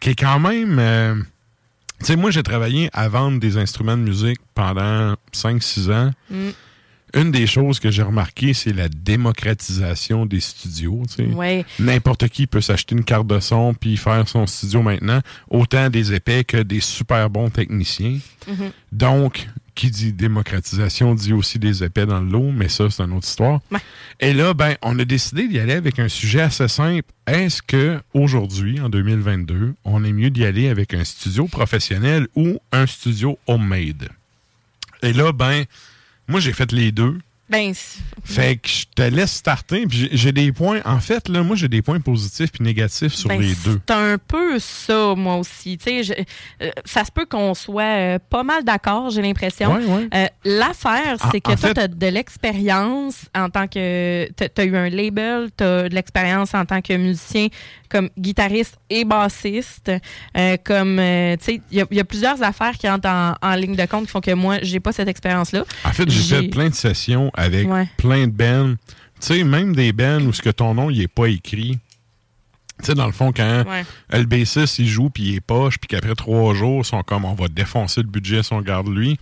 [0.06, 0.78] qui est quand même.
[0.78, 1.16] euh,
[2.00, 6.12] tu sais, moi, j'ai travaillé à vendre des instruments de musique pendant 5-6 ans.
[6.30, 6.50] Mm.
[7.16, 11.02] Une des choses que j'ai remarqué, c'est la démocratisation des studios.
[11.34, 11.66] Ouais.
[11.80, 16.14] N'importe qui peut s'acheter une carte de son puis faire son studio maintenant, autant des
[16.14, 18.20] épais que des super bons techniciens.
[18.48, 18.72] Mhm.
[18.92, 23.12] Donc, qui dit démocratisation dit aussi des épais dans le lot, mais ça, c'est une
[23.12, 23.60] autre histoire.
[24.20, 27.12] Et là, ben, on a décidé d'y aller avec un sujet assez simple.
[27.28, 32.58] Est-ce que aujourd'hui, en 2022, on est mieux d'y aller avec un studio professionnel ou
[32.72, 34.10] un studio homemade?
[35.04, 35.66] Et là, ben,
[36.28, 37.20] moi, j'ai fait les deux.
[37.48, 37.74] Ben,
[38.24, 39.86] Fait que je te laisse starter.
[39.86, 40.82] Puis j'ai- des points.
[40.84, 43.80] En fait, là, moi, j'ai des points positifs puis négatifs sur ben, les deux.
[43.88, 45.78] C'est un peu ça, moi aussi.
[45.78, 46.26] Tu sais,
[46.64, 47.84] euh, ça se peut qu'on soit
[48.16, 49.74] euh, pas mal d'accord, j'ai l'impression.
[49.76, 50.08] Ouais, ouais.
[50.14, 54.28] Euh, L'affaire, En- c'est que toi, tu as de l'expérience en tant que.
[54.36, 57.48] Tu as eu un label, tu as de l'expérience en tant que musicien,
[57.96, 59.90] comme guitariste et bassiste.
[60.38, 63.08] euh, comme, euh, tu sais, il y, a- il y a plusieurs affaires qui entrent
[63.10, 65.64] en, en ligne de compte qui font que moi, j'ai pas cette expérience-là.
[65.86, 67.88] En fait, j'ai fait plein de sessions avec Ouais.
[67.98, 68.76] plein de bands.
[69.22, 71.80] Tu sais, même des bands où ce que ton nom, il est pas écrit.
[72.80, 73.86] Tu sais, dans le fond, quand Ouais.
[74.12, 77.24] le bassiste, il joue, puis il est poche, puis qu'après trois jours, ils sont comme,
[77.24, 79.18] on va défoncer le budget si on garde lui.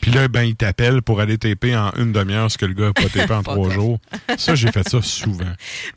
[0.00, 2.88] Puis là, ben, il t'appelle pour aller taper en une demi-heure ce que le gars
[2.88, 3.98] a pas tapé en trois jours.
[4.36, 5.44] Ça, j'ai fait ça souvent.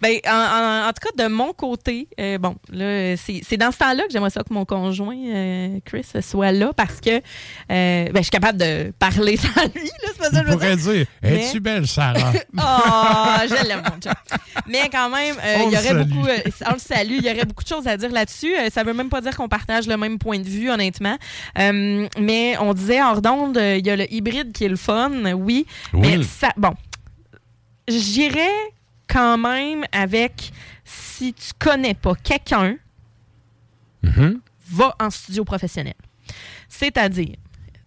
[0.01, 3.77] Ben, en, en- en tout cas, de mon côté, euh, bon, là, c'est dans ce
[3.77, 7.21] temps-là que j'aimerais ça que mon conjoint, euh, Chris, soit là parce que euh,
[7.69, 9.85] ben, je suis capable de parler sans lui.
[9.85, 12.33] Là, pas ça je veux pourrait dire, Mais- es-tu belle, Sarah?
[12.57, 14.13] Oh, je l'aime, mon chum.
[14.67, 15.35] Mais quand même,
[15.67, 16.27] il y aurait beaucoup.
[16.69, 17.15] on le salue.
[17.19, 18.53] Il y aurait beaucoup de choses à dire là-dessus.
[18.71, 21.17] Ça veut même pas dire qu'on partage le même point de vue, honnêtement.
[21.57, 25.65] Mais on disait hors d'onde, il y a le hybride qui est le fun, oui.
[25.93, 25.99] Oui.
[26.17, 26.73] Mais ça, bon,
[27.87, 28.49] j'irais
[29.07, 30.51] quand même avec
[30.85, 32.75] si tu connais pas quelqu'un,
[34.03, 34.39] Mhm.
[34.71, 35.93] va en studio professionnel.
[36.67, 37.35] C'est-à-dire,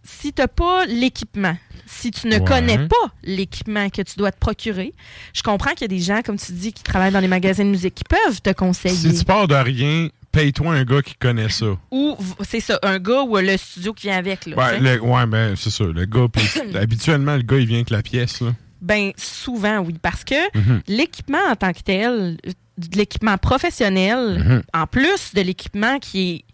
[0.03, 1.57] si tu n'as pas l'équipement,
[1.87, 2.45] si tu ne Ouais.
[2.45, 4.95] connais pas l'équipement que tu dois te procurer,
[5.35, 7.65] je comprends qu'il y a des gens, comme tu dis, qui travaillent dans les magasins
[7.65, 8.95] de musique qui peuvent te conseiller.
[9.13, 11.67] Si tu pars de rien, paye-toi un gars qui connaît ça.
[11.91, 14.47] Ou c'est ça, un gars ou le studio qui vient avec.
[14.47, 15.85] Là, Ouais, le- ouais, ben, c'est ça.
[15.85, 16.27] Le gars,
[16.81, 18.53] habituellement, le gars, il vient avec la pièce, là.
[18.83, 20.83] Ben souvent oui, parce que Mhm.
[20.87, 22.37] l'équipement en tant que tel,
[22.79, 24.63] de l'équipement professionnel, Mhm.
[24.75, 26.45] en plus de l'équipement qui est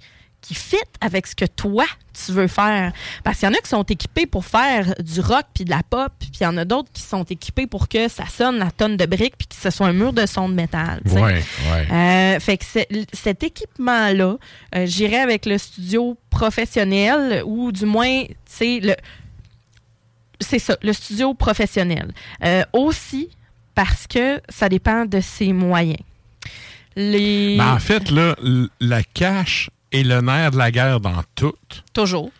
[0.42, 2.92] qui fit avec ce que toi tu veux faire.
[3.24, 5.82] Parce qu'il y en a qui sont équipés pour faire du rock puis de la
[5.82, 8.70] pop, puis il y en a d'autres qui sont équipés pour que ça sonne la
[8.70, 11.00] tonne de briques puis que ce soit un mur de son de métal.
[11.06, 11.92] Ouais, ouais.
[11.92, 12.64] Euh, fait que
[13.12, 14.36] cet équipement-là,
[14.74, 18.94] euh, j'irais avec le studio professionnel ou du moins, tu sais, le.
[20.40, 22.12] C'est ça, le studio professionnel.
[22.44, 23.30] Euh, aussi
[23.76, 26.00] parce que ça dépend de ses moyens.
[26.96, 27.56] Les...
[27.56, 28.36] Ben, en fait, là,
[28.80, 31.54] la cash est le nerf de la guerre dans tout.
[31.92, 32.30] Toujours.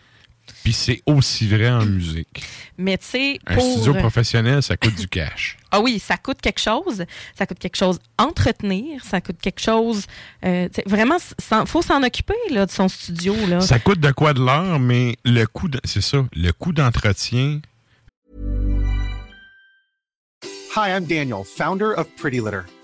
[0.63, 2.41] Puis c'est aussi vrai en musique.
[2.77, 3.71] Mais tu sais, Un pour.
[3.73, 5.57] studio professionnel, ça coûte du cash.
[5.71, 7.03] Ah oui, ça coûte quelque chose.
[7.37, 9.03] Ça coûte quelque chose entretenir.
[9.03, 10.05] Ça coûte quelque chose.
[10.45, 11.17] euh, vraiment,
[11.51, 13.35] il faut s'en occuper là, de son studio.
[13.47, 13.59] Là.
[13.61, 17.59] Ça coûte de quoi de l'heure, mais le coût, de- c'est ça, le coût d'entretien.
[20.75, 22.61] Hi, I'm Daniel, founder of Pretty Litter.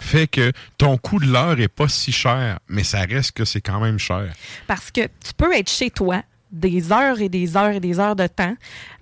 [0.00, 3.60] Fait que ton coût de l'heure est pas si cher, mais ça reste que c'est
[3.60, 4.32] quand même cher.
[4.66, 8.16] Parce que tu peux être chez toi des heures et des heures et des heures
[8.16, 8.56] de temps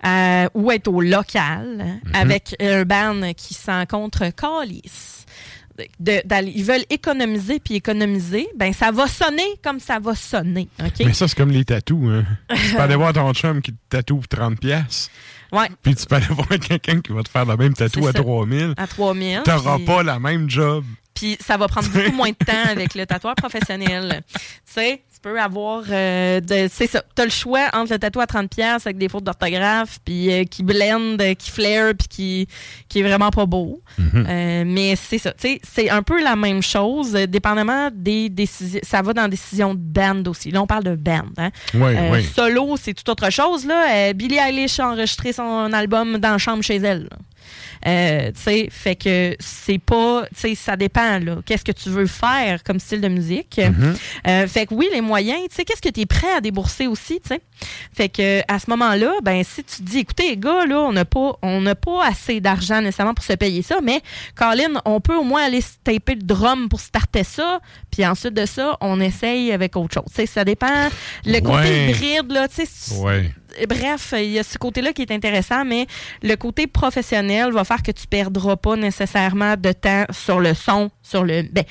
[0.05, 5.25] euh, ou être au local avec un band qui s'en contre calice.
[5.99, 10.67] De, ils veulent économiser puis économiser, ben ça va sonner comme ça va sonner.
[10.99, 12.03] Mais ça, c'est comme les tatous.
[12.03, 12.25] Hein.
[12.53, 15.09] tu peux aller voir ton chum qui te tatoue pour 30$.
[15.51, 15.67] Ouais.
[15.81, 18.19] Puis tu peux aller voir quelqu'un qui va te faire le même tatou à ça.
[18.19, 18.73] 3000.
[18.77, 19.41] À 3000.
[19.43, 20.83] T'auras puis- pas la même job.
[21.13, 24.21] Puis ça va prendre beaucoup moins de temps avec le tatoueur professionnel.
[24.33, 25.83] tu sais, tu peux avoir.
[25.89, 26.39] euh,
[26.71, 27.03] c'est ça.
[27.13, 30.43] Tu as le choix entre le tatouage à 30$ avec des fautes d'orthographe, puis euh,
[30.45, 32.47] qui blend, euh, qui flare, puis qui,
[32.87, 33.81] qui est vraiment pas beau.
[33.99, 35.33] Euh, mais c'est ça.
[35.37, 38.79] C'est un peu la même chose, dépendamment des décisions.
[38.83, 40.51] Ça va dans la décision de band aussi.
[40.51, 41.25] Là, on parle de band.
[41.37, 41.49] Hein?
[41.73, 42.23] Oui, oui.
[42.23, 43.65] Solo, c'est tout autre chose.
[43.65, 44.13] Là.
[44.13, 47.09] Billie Eilish a enregistré son album dans la chambre chez elle.
[47.87, 51.37] Euh, tu sais, fait que c'est pas, tu sais, ça dépend, là.
[51.45, 53.57] Qu'est-ce que tu veux faire comme style de musique?
[53.63, 53.95] Mhm.
[54.27, 56.87] Euh, fait que oui, les moyens, tu sais, qu'est-ce que tu es prêt à débourser
[56.87, 57.41] aussi, tu sais?
[57.93, 60.91] Fait que à ce moment-là, ben, si tu te dis, écoutez, les gars, là, on
[60.91, 64.01] n'a pas, on n'a pas assez d'argent nécessairement pour se payer ça, mais
[64.35, 67.59] Colin, on peut au moins aller se taper le drum pour starter ça,
[67.91, 70.03] puis ensuite de ça, on essaye avec autre chose.
[70.09, 70.67] Tu sais, ça dépend.
[71.25, 71.89] Le côté Ouais.
[71.89, 73.31] hybride, là, tu sais, Ouais.
[73.67, 75.87] Bref, il y a ce côté-là qui est intéressant, mais
[76.21, 80.91] le côté professionnel va faire que tu perdras pas nécessairement de temps sur le son,
[81.01, 81.43] sur le.
[81.51, 81.63] Ben,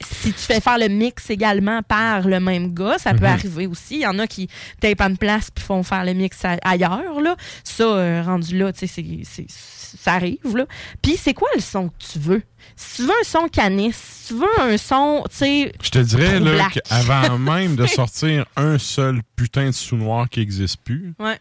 [0.00, 3.32] si tu fais faire le mix également par le même gars, ça peut Mhm.
[3.32, 3.94] arriver aussi.
[3.96, 4.48] Il y en a qui
[4.80, 7.20] tapent en place puis font faire le mix ailleurs.
[7.22, 7.36] Là.
[7.62, 9.04] Ça, euh, rendu là, tu sais,
[9.48, 10.56] ça arrive.
[10.56, 10.66] Là.
[11.00, 12.42] Puis c'est quoi le son que tu veux?
[12.76, 15.72] Si tu veux un son canis, si tu veux un son, tu sais.
[15.82, 20.78] Je te dirais là, qu'avant même de sortir un seul putain de sous-noir qui n'existe
[20.82, 21.38] plus, Ouais.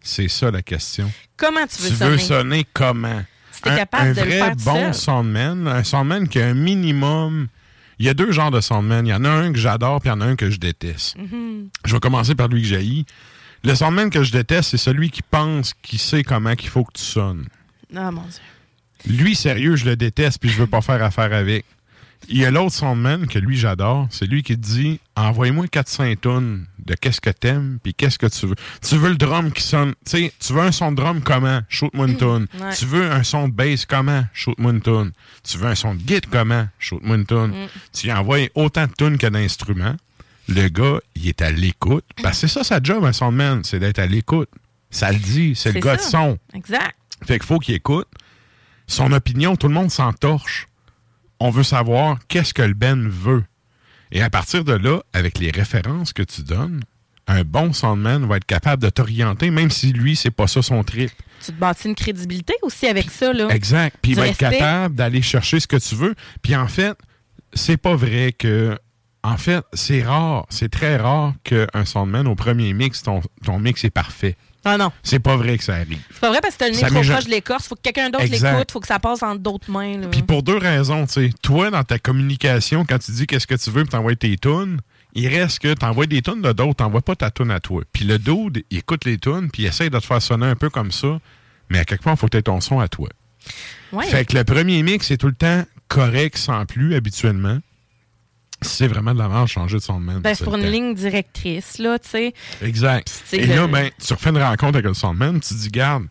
[0.00, 1.10] c'est ça la question.
[1.36, 2.10] Comment tu veux tu sonner?
[2.12, 3.22] veux sonner comment?
[3.62, 4.94] Si un, capable un de le vrai faire bon seul.
[4.94, 7.48] soundman, un soundman qui a un minimum.
[7.98, 9.06] Il y a deux genres de soundman.
[9.06, 10.58] Il y en a un que j'adore, puis il y en a un que je
[10.58, 11.16] déteste.
[11.16, 11.68] Mhm.
[11.84, 13.06] Je vais commencer par lui que j'haïs.
[13.64, 16.92] Le soundman que je déteste, c'est celui qui pense qu'il sait comment qu'il faut que
[16.94, 17.46] tu sonnes.
[17.94, 19.14] Ah, mon Dieu.
[19.16, 21.64] Lui, sérieux, je le déteste, puis je veux pas faire affaire avec.
[22.28, 24.08] Il y a l'autre soundman que lui, j'adore.
[24.10, 28.26] C'est lui qui te dit Envoie-moi 400 tonnes de qu'est-ce que t'aimes, puis qu'est-ce que
[28.26, 28.54] tu veux.
[28.80, 29.94] Tu veux le drum qui sonne.
[30.04, 31.60] Tu sais, tu veux un son de drum comment?
[31.68, 32.46] Shoot-moi une tonne.
[32.60, 32.74] Ouais.
[32.74, 34.24] Tu veux un son de bass comment?
[34.32, 35.12] Shoot-moi une tonne.
[35.42, 36.66] Tu veux un son de git comment?
[36.78, 37.50] Shoot-moi une tonne.
[37.50, 37.68] Mm.
[37.92, 39.96] Tu lui envoies autant de tonnes que d'instruments.
[40.48, 42.04] Le gars, il est à l'écoute.
[42.32, 44.48] C'est ça sa job, un soundman, c'est d'être à l'écoute.
[44.90, 46.38] Ça le dit, c'est le gars de son.
[46.54, 46.94] Exact.
[47.24, 48.06] Fait qu'il faut qu'il écoute.
[48.86, 50.68] Son opinion, tout le monde s'en torche.
[51.40, 53.44] On veut savoir qu'est-ce que le Ben veut.
[54.12, 56.82] Et à partir de là, avec les références que tu donnes,
[57.26, 60.84] un bon soundman va être capable de t'orienter, même si lui, c'est pas ça son
[60.84, 61.10] trip.
[61.44, 63.32] Tu te bâtis une crédibilité aussi avec ça.
[63.32, 63.48] Là.
[63.48, 63.96] Exact.
[64.00, 66.14] Puis il va être capable d'aller chercher ce que tu veux.
[66.42, 66.96] Puis en fait,
[67.52, 68.78] c'est pas vrai que.
[69.22, 73.84] En fait, c'est rare, c'est très rare qu'un soundman, au premier mix, ton, ton mix
[73.84, 74.36] est parfait.
[74.68, 74.90] Ah non.
[75.04, 76.00] C'est pas vrai que ça arrive.
[76.10, 77.68] C'est pas vrai parce que t'as le nez Ça trop proche de l'écorce.
[77.68, 78.72] Faut que quelqu'un d'autre l'écoute.
[78.72, 80.00] Faut que ça passe entre d'autres mains.
[80.10, 81.30] Puis pour deux raisons, tu sais.
[81.40, 84.80] Toi, dans ta communication, quand tu dis qu'est-ce que tu veux puis t'envoies tes tunes,
[85.14, 87.84] il reste que t'envoies des tunes de d'autres, t'envoies pas ta tune à toi.
[87.92, 90.56] Puis le dude, il écoute les tunes, puis il essaye de te faire sonner un
[90.56, 91.20] peu comme ça,
[91.70, 93.08] mais à quelque part, il faut que t'aies ton son à toi.
[93.92, 94.06] Ouais.
[94.06, 97.60] Fait que le premier mix est tout le temps correct sans plus, habituellement.
[98.66, 101.78] C'est vraiment de la merde, changer de son de Ben, c'est pour une ligne directrice,
[101.78, 102.34] là, tu sais.
[102.62, 103.10] Exact.
[103.32, 106.06] Et là, ben, tu refais une rencontre avec le soundman, tu dis, garde,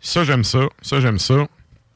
[0.00, 1.46] ça j'aime ça, ça j'aime ça,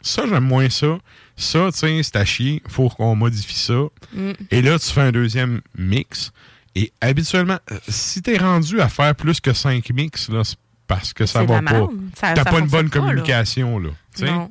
[0.03, 0.99] ça j'aime moins ça,
[1.37, 3.83] ça, tu sais, c'est à chier, faut qu'on modifie ça.
[4.15, 4.31] Mm.
[4.51, 6.33] Et là, tu fais un deuxième mix.
[6.75, 10.57] Et habituellement, euh, si t'es rendu à faire plus que cinq mix, là, c'est
[10.87, 11.89] parce que ça va pas.
[12.21, 13.05] T'as pas une bonne pas, là.
[13.05, 13.91] communication, là.
[14.15, 14.31] tu sais.
[14.31, 14.51] Non.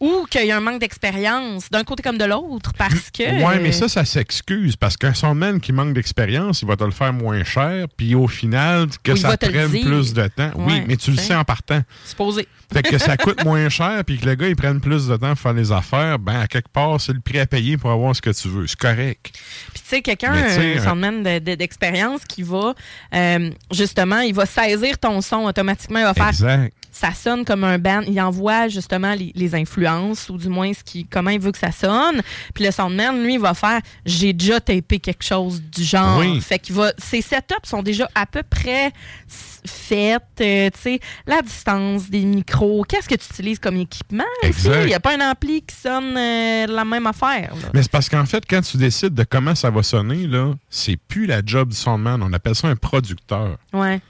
[0.00, 3.44] Ou qu'il y a un manque d'expérience d'un côté comme de l'autre parce que.
[3.44, 6.90] Ouais, mais ça, ça s'excuse parce qu'un soundman qui manque d'expérience, il va te le
[6.90, 10.50] faire moins cher, puis au final, que Ou il ça prenne plus de temps.
[10.56, 11.34] oui, mais tu le sais.
[11.34, 11.80] en partant.
[12.04, 12.46] Supposé.
[12.72, 15.28] Fait que ça coûte moins cher, puis que le gars, il prenne plus de temps
[15.30, 18.14] pour faire les affaires, ben, à quelque part, c'est le prix à payer pour avoir
[18.16, 18.66] ce que tu veux.
[18.66, 19.30] C'est correct.
[19.32, 22.74] Puis tu sais, quelqu'un, un un- soundman de- de- d'expérience qui va,
[23.14, 25.98] euh, justement, il va saisir ton son automatiquement.
[25.98, 26.28] Il va faire.
[26.28, 26.72] Exact.
[26.92, 28.02] Ça sonne comme un band.
[28.06, 31.58] Il envoie justement les, les influences ou du moins ce qui, comment il veut que
[31.58, 32.20] ça sonne.
[32.54, 36.18] Puis le soundman, lui, il va faire j'ai déjà tapé quelque chose du genre.
[36.18, 36.40] Oui.
[36.40, 36.92] Fait qu'il va.
[36.98, 38.92] Ses setups sont déjà à peu près
[39.28, 40.22] s- faites.
[40.40, 42.84] euh, tu sais, la distance des micros.
[42.88, 44.24] Qu'est-ce que tu utilises comme équipement?
[44.44, 44.68] aussi?
[44.82, 47.54] Il n'y a pas un ampli qui sonne euh, la même affaire.
[47.54, 47.68] là.
[47.72, 50.96] Mais c'est parce qu'en fait, quand tu décides de comment ça va sonner, là, c'est
[50.96, 52.22] plus la job du soundman.
[52.22, 53.56] On appelle ça un producteur.
[53.72, 54.00] Ouais.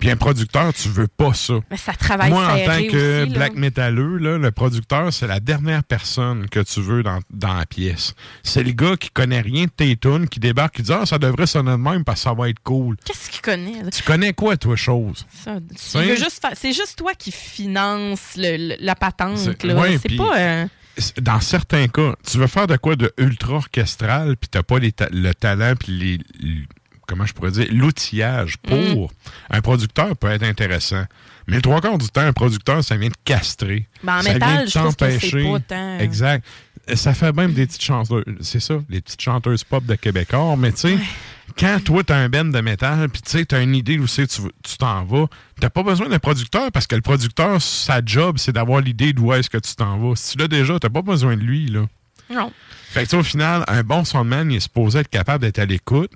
[0.00, 1.54] Puis un producteur, tu veux pas ça.
[1.70, 5.40] Mais ça travaille Moi, en tant que aussi, black metalleux, là, le producteur, c'est la
[5.40, 8.14] dernière personne que tu veux dans, dans la pièce.
[8.42, 11.18] C'est le gars qui connaît rien de tes tunes, qui débarque, qui dit Ah, ça
[11.18, 12.96] devrait sonner de même parce que ça va être cool.
[13.04, 13.82] Qu'est-ce qu'il connaît?
[13.82, 13.90] là?
[13.90, 15.26] Tu connais quoi, toi, chose?
[15.44, 16.04] Ça, tu T'sais?
[16.06, 19.36] veux juste C'est juste toi qui finance le- le- la patente.
[19.38, 20.38] C'est- ouais, C'est pas.
[20.38, 20.66] euh,
[20.96, 24.78] C'est- Dans certains cas, tu veux faire de quoi de ultra orchestral, puis t'as pas
[24.80, 26.18] les ta- le talent, puis les-
[27.08, 28.68] comment je pourrais dire, l'outillage Mm.
[28.94, 29.10] pour.
[29.50, 31.04] Un producteur peut être intéressant.
[31.48, 33.88] Mais le trois quarts du temps, un producteur, ça vient de castrer.
[34.04, 35.50] Ben, en ça métal, vient de t'empêcher.
[35.52, 36.44] pas tant- Exact.
[36.94, 38.24] Ça fait même des petites chanteuses.
[38.40, 40.56] C'est ça, les petites chanteuses pop de Québécois.
[40.58, 40.98] Mais tu sais,
[41.58, 44.26] quand toi, t'as un band de métal, puis tu sais, t'as une idée où c'est
[44.26, 44.42] tu
[44.78, 45.26] t'en vas,
[45.60, 49.32] t'as pas besoin d'un producteur parce que le producteur, sa job, c'est d'avoir l'idée d'où
[49.34, 50.16] est-ce que tu t'en vas.
[50.16, 51.86] Si tu l'as déjà, t'as pas besoin de lui, là.
[52.30, 52.52] Non.
[52.90, 55.58] Fait que tu sais, au final, un bon soundman, il est supposé être capable d'être
[55.58, 56.10] à l'écoute,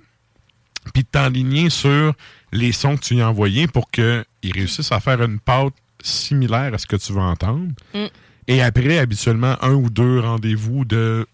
[0.93, 2.13] puis de t'enligner sur
[2.51, 5.73] les sons que tu lui as envoyés pour qu'il réussisse à faire une pâte
[6.03, 7.71] similaire à ce que tu veux entendre.
[7.93, 8.05] Mm.
[8.47, 11.25] Et après, habituellement, un ou deux rendez-vous de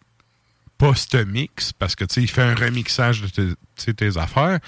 [0.77, 3.55] post-mix, parce que tu sais, il fait un remixage de
[3.91, 4.59] tes, affaires.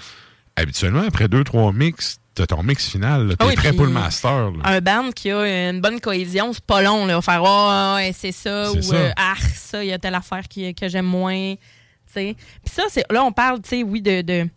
[0.56, 3.28] Habituellement, après deux, trois mix, t'as ton mix final.
[3.28, 3.36] là.
[3.36, 4.52] T'es Ah oui, prêt pour le master.
[4.52, 4.60] là.
[4.64, 7.06] Un band qui a une bonne cohésion, c'est pas long.
[7.06, 7.18] Là.
[7.18, 8.72] On faire Oh, ouais, c'est ça.
[8.74, 8.96] Ou ça.
[8.96, 11.56] euh, Ah, ça, il y a telle affaire qui- que j'aime moins.
[12.14, 12.36] Puis
[12.66, 14.22] ça, c'est là, on parle, tu sais, oui, de.
[14.22, 14.48] de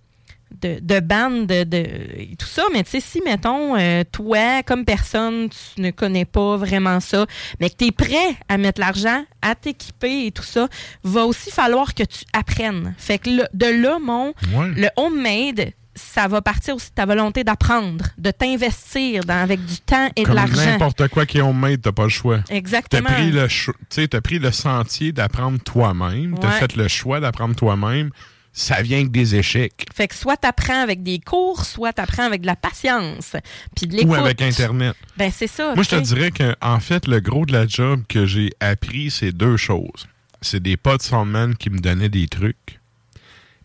[0.61, 1.77] de, de bandes, de, de-
[2.17, 6.25] et tout ça, mais tu sais, si, mettons, euh, toi, comme personne, tu ne connais
[6.25, 7.27] pas vraiment ça,
[7.61, 10.69] mais que tu es prêt à mettre l'argent, à t'équiper et tout ça,
[11.03, 12.95] va aussi falloir que tu apprennes.
[12.99, 14.71] Fait que de là, mon, Ouais.
[14.77, 19.77] le homemade, ça va partir aussi de ta volonté d'apprendre, de t'investir dans- avec du
[19.79, 20.65] temps et de l'argent.
[20.67, 22.41] n'importe quoi qui est homemade, t'as pas le choix.
[22.51, 23.09] Exactement.
[23.09, 26.37] T'as pris le t'as pris le sentier d'apprendre toi-même.
[26.41, 26.59] T'as Ouais.
[26.59, 28.11] fait le choix d'apprendre toi-même.
[28.57, 29.85] Ça vient avec des échecs.
[29.93, 33.35] Fait que soit t'apprends avec des cours, soit t'apprends avec de la patience,
[33.75, 34.13] puis de l'écoute.
[34.13, 34.95] Ou avec Internet.
[35.17, 35.75] Ben c'est ça.
[35.75, 39.11] Moi, je te dirais que en fait, le gros de la job que j'ai appris,
[39.11, 40.07] c'est deux choses.
[40.41, 42.79] C'est des potes soundman qui me donnaient des trucs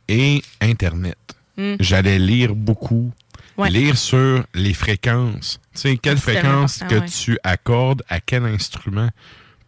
[0.07, 1.17] et Internet.
[1.57, 1.75] Mm.
[1.79, 3.11] J'allais lire beaucoup.
[3.57, 3.69] Ouais.
[3.69, 5.59] Lire sur les fréquences.
[5.75, 7.05] Tu sais, quelle fréquence que ouais.
[7.05, 9.09] tu accordes à quel instrument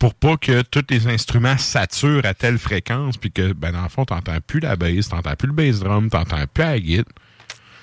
[0.02, 3.90] pour pas que tous les instruments saturent à telle fréquence puis que, ben, dans le
[3.90, 7.06] fond, t'entends plus la bass, t'entends plus le bass drum, t'entends plus la guitare.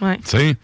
[0.01, 0.17] Ouais.
[0.17, 0.57] Tu sais?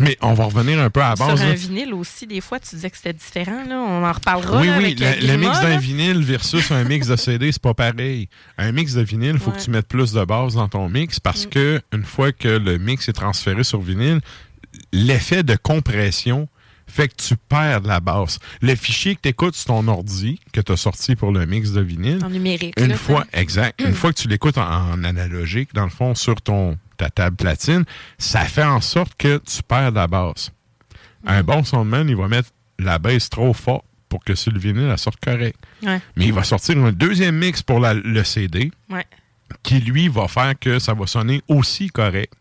[0.00, 1.38] Mais on va revenir un peu à la base.
[1.38, 1.54] Sur un là.
[1.54, 3.62] vinyle aussi, des fois, tu disais que c'était différent.
[3.64, 3.76] Là.
[3.76, 4.60] On en reparlera.
[4.60, 7.62] Oui, là, oui, avec, euh, le mix d'un vinyle versus un mix de CD, c'est
[7.62, 8.28] pas pareil.
[8.58, 9.58] Un mix de vinyle, il faut Ouais.
[9.58, 12.78] que tu mettes plus de base dans ton mix parce que une fois que le
[12.78, 14.20] mix est transféré sur vinyle,
[14.92, 16.48] l'effet de compression
[16.92, 18.38] fait que tu perds de la basse.
[18.60, 21.72] Le fichier que tu écoutes sur ton ordi, que tu as sorti pour le mix
[21.72, 22.74] de vinyle, En numérique.
[22.78, 24.62] une là, fois, exact, une fois que tu l'écoutes en,
[24.92, 27.84] en analogique, dans le fond, sur ton ta table platine,
[28.18, 30.52] ça fait en sorte que tu perds de la basse.
[31.26, 34.88] Un bon soundman, il va mettre la basse trop forte pour que sur le vinyle,
[34.90, 35.58] elle sorte correct.
[35.82, 36.00] Ouais.
[36.16, 39.06] Mais il va sortir un deuxième mix pour la- le CD Ouais.
[39.62, 42.32] qui, lui, va faire que ça va sonner aussi correct.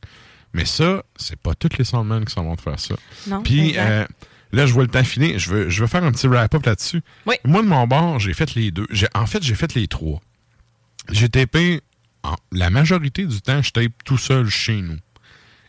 [0.53, 2.95] Mais ça, c'est pas tous les soundmen qui s'en vont faire ça.
[3.27, 4.05] Non, Puis euh,
[4.51, 5.37] là, je vois le temps filer.
[5.39, 7.01] Je veux, je veux faire un petit wrap-up là-dessus.
[7.25, 7.35] Oui.
[7.45, 8.87] Moi, de mon bord, j'ai fait les deux.
[9.13, 10.21] En fait, j'ai fait les trois.
[11.09, 11.81] J'ai tapé,
[12.23, 14.97] en- la majorité du temps, je tape tout seul chez nous.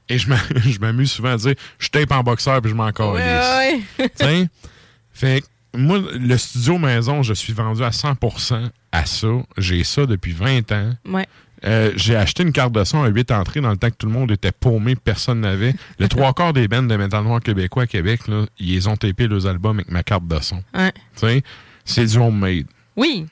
[0.09, 2.91] Et je m'a- je m'amuse souvent à dire, je tape en boxeur puis je m'en
[2.93, 3.83] calisse.
[3.99, 4.49] Tu sais?
[5.13, 9.29] Fait que moi, le studio maison, je suis vendu à 100% à ça.
[9.57, 10.91] J'ai ça depuis 20 ans.
[11.07, 11.27] Ouais.
[11.65, 14.07] Euh, j'ai acheté une carte de son à 8 entrées dans le temps que tout
[14.07, 15.75] le monde était paumé, personne n'avait.
[15.99, 19.29] Le trois quarts des bands de métal noir québécois à Québec, là, ils ont tapé
[19.29, 20.63] leurs albums avec ma carte de son.
[20.75, 21.43] Ouais.
[21.85, 22.67] C'est du homemade.
[22.97, 23.27] Oui.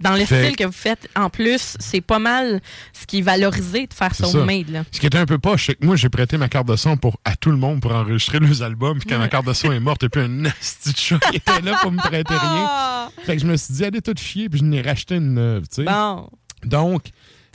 [0.00, 2.60] Dans le Fait- style que vous faites, en plus, c'est pas mal
[2.92, 4.38] ce qui est valorisé de faire ça ça.
[4.38, 4.68] homemade.
[4.68, 4.84] Là.
[4.90, 6.96] Ce qui était un peu poche, c'est que moi, j'ai prêté ma carte de son
[6.96, 8.98] pour, à tout le monde pour enregistrer leurs albums.
[8.98, 11.36] Puis quand ma carte de son est morte, et puis un nasty de chat qui
[11.36, 13.08] était là pour me prêter rien.
[13.24, 15.62] Fait que je me suis dit, allez tout fier, puis je n'ai racheté une neuve.
[15.68, 15.84] tu sais.
[15.84, 16.28] Bon.
[16.64, 17.04] Donc,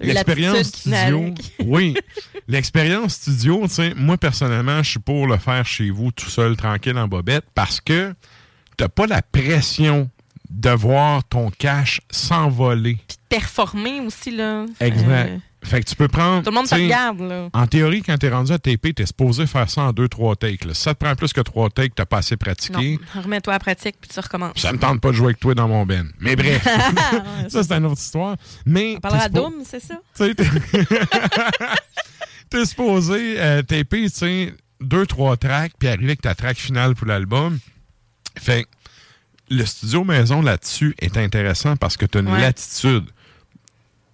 [0.01, 1.33] l'expérience studio.
[1.65, 1.95] oui.
[2.47, 6.55] L'expérience studio, tu sais, moi, personnellement, je suis pour le faire chez vous, tout seul,
[6.57, 8.13] tranquille, en bobette, parce que
[8.77, 10.09] t'as pas la pression
[10.49, 12.97] de voir ton cash s'envoler.
[13.29, 14.65] Performer aussi, là.
[14.79, 15.29] Exact.
[15.29, 16.41] Euh, Fait que tu peux prendre.
[16.43, 17.49] Tout le monde te regarde, là.
[17.51, 20.63] En théorie, quand t'es rendu à TP, t'es supposé faire ça en 2-3 takes.
[20.63, 20.73] là.
[20.73, 22.97] Si ça te prend plus que 3 takes, t'as pas assez pratiqué.
[23.13, 24.57] Remets-toi à pratique, puis tu recommences.
[24.57, 26.09] Ça me tente pas de jouer avec toi dans mon ben.
[26.19, 26.63] Mais bref,
[27.49, 28.37] ça c'est une autre histoire.
[28.65, 29.95] Mais On parlera à Doom, c'est ça?
[30.17, 30.33] tu
[32.49, 36.95] t'es- supposé euh, taper, tu sais, deux, trois tracks, puis arriver avec ta track finale
[36.95, 37.59] pour l'album.
[38.37, 38.65] Fait
[39.49, 42.41] le studio maison là-dessus est intéressant parce que t'as une Ouais.
[42.41, 43.05] latitude.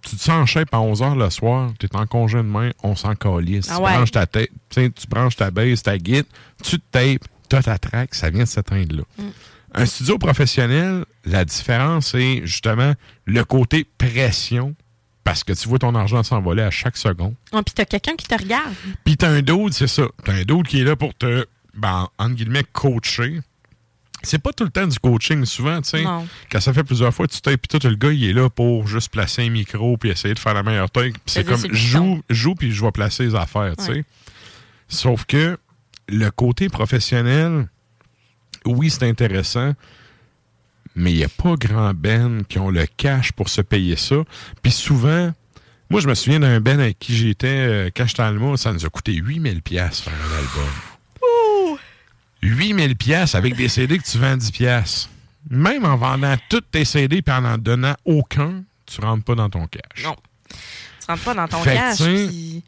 [0.08, 3.16] Tu te sens en shape à 11h le soir, t'es en congé demain, on s'en
[3.16, 3.68] calisse.
[3.70, 6.26] Ah tu branches ta tête, tu tu branches ta base, ta guide,
[6.62, 9.02] tu te tapes, t'as ta track, ça vient de s'éteindre là.
[9.18, 9.30] Mm.
[9.74, 14.74] Un studio professionnel, la différence, c'est justement le côté pression,
[15.24, 17.34] parce que tu vois ton argent s'envoler à chaque seconde.
[17.52, 18.72] Oh, puis t'as quelqu'un qui te regarde.
[19.04, 20.04] Puis t'as un dude, c'est ça.
[20.24, 23.40] T'as un dude qui est là pour te, ben, entre guillemets, coacher.
[24.22, 26.04] C'est pas tout le temps du coaching, souvent, tu sais.
[26.50, 28.86] Quand ça fait plusieurs fois, tu tapes, puis tout, le gars, il est là pour
[28.86, 30.90] juste placer un micro, puis essayer de faire la meilleure.
[30.90, 33.92] Puis C'est comme, joue, joue, puis je vais placer les affaires, tu sais.
[33.92, 34.04] Ouais.
[34.88, 35.58] Sauf que
[36.08, 37.68] le côté professionnel,
[38.64, 39.74] oui, c'est intéressant,
[40.94, 44.16] mais il n'y a pas grand Ben qui ont le cash pour se payer ça.
[44.62, 45.32] Puis souvent,
[45.90, 48.22] moi, je me souviens d'un Ben avec qui j'étais euh, quand j'étais
[48.56, 50.72] ça nous a coûté 8000 pièces faire un album.
[52.42, 55.08] 8000 pièces avec des CD que tu vends 10 pièces.
[55.50, 59.48] Même en vendant tous tes CD puis en en donnant aucun, tu rentres pas dans
[59.48, 60.02] ton cash.
[60.04, 60.16] Non.
[60.50, 61.98] Tu rentres pas dans ton Fait cash.
[61.98, 62.62] puis-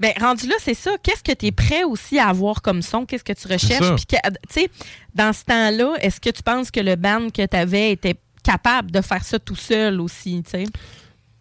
[0.00, 0.92] Ben, rendu là, c'est ça.
[1.02, 3.04] Qu'est-ce que tu es prêt aussi à avoir comme son?
[3.04, 4.06] Qu'est-ce que tu recherches?
[4.06, 4.70] Puis, que- tu sais,
[5.14, 8.14] dans ce temps-là, est-ce que tu penses que le band que tu avais était
[8.44, 10.64] capable de faire ça tout seul aussi, tu sais?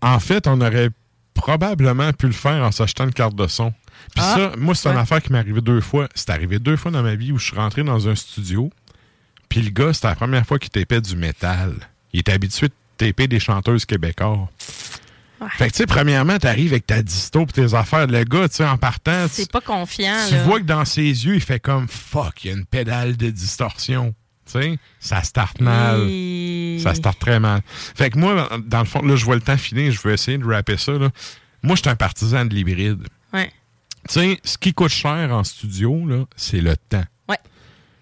[0.01, 0.89] En fait, on aurait
[1.35, 3.71] probablement pu le faire en s'achetant une carte de son.
[4.15, 5.01] Puis Ah, ça, moi, c'est une ouais.
[5.01, 6.07] affaire qui m'est arrivée deux fois.
[6.15, 8.71] C'est arrivé deux fois dans ma vie où je suis rentré dans un studio.
[9.49, 11.73] Puis le gars, c'était la première fois qu'il tapait du métal.
[12.13, 14.49] Il était habitué de taper des chanteuses québécois.
[15.57, 18.07] Fait que, tu sais, premièrement, t'arrives avec ta disto pis tes affaires.
[18.07, 20.43] Le gars, tu sais, en partant, tu, C'est pas confiant, tu là.
[20.43, 23.29] vois que dans ses yeux, il fait comme fuck, il y a une pédale de
[23.29, 24.15] distorsion.
[24.47, 26.07] Tu sais, ça start mal.
[26.09, 27.61] Et- Ça start très mal.
[27.67, 30.37] Fait que moi, dans- le fond, là, je vois le temps filer, je vais essayer
[30.39, 30.93] de rapper ça.
[30.93, 31.09] Là.
[31.61, 33.03] Moi, je suis un partisan de l'hybride.
[34.07, 37.03] Tu sais, ce qui coûte cher en studio, là, c'est le temps.
[37.27, 37.37] Ouais.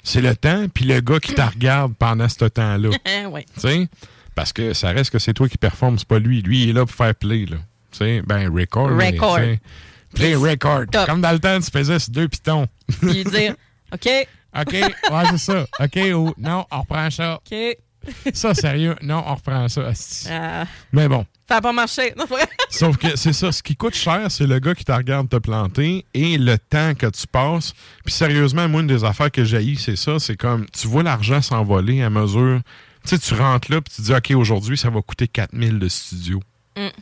[0.04, 2.90] C'est le temps, puis le gars qui te regarde pendant ce temps-là.
[3.30, 3.46] ouais.
[3.56, 3.88] Tu sais,
[4.36, 6.42] parce que ça reste que c'est toi qui performe, c'est pas lui.
[6.42, 7.58] Lui, il est là pour faire play, là.
[7.92, 8.90] Tu sais, ben, record.
[8.90, 9.40] Record.
[10.14, 10.86] Play record.
[10.92, 11.08] Top.
[11.08, 12.68] Comme dans le temps, tu faisais sur deux pitons.
[13.02, 13.56] Puis dire,
[13.94, 14.08] OK,
[14.58, 15.66] OK, ouais, c'est ça.
[15.80, 17.36] OK, ou non, on reprend ça.
[17.36, 17.78] OK.
[18.34, 19.92] Ça, sérieux, non, on reprend ça.
[20.30, 21.26] Ah, Mais bon.
[21.48, 22.14] Ça n'a pas marché.
[22.18, 22.48] Non, vrai?
[22.70, 25.36] Sauf que c'est ça, ce qui coûte cher, c'est le gars qui te regarde te
[25.38, 27.74] planter et le temps que tu passes.
[28.04, 31.42] Puis sérieusement, moi, une des affaires que j'ai c'est ça, c'est comme, tu vois l'argent
[31.42, 32.62] s'envoler à mesure.
[33.04, 35.88] Tu sais, tu rentres là, puis tu dis, OK, aujourd'hui, ça va coûter 4000 de
[35.88, 36.42] studio.
[36.76, 36.88] Mm.
[36.88, 36.94] Tu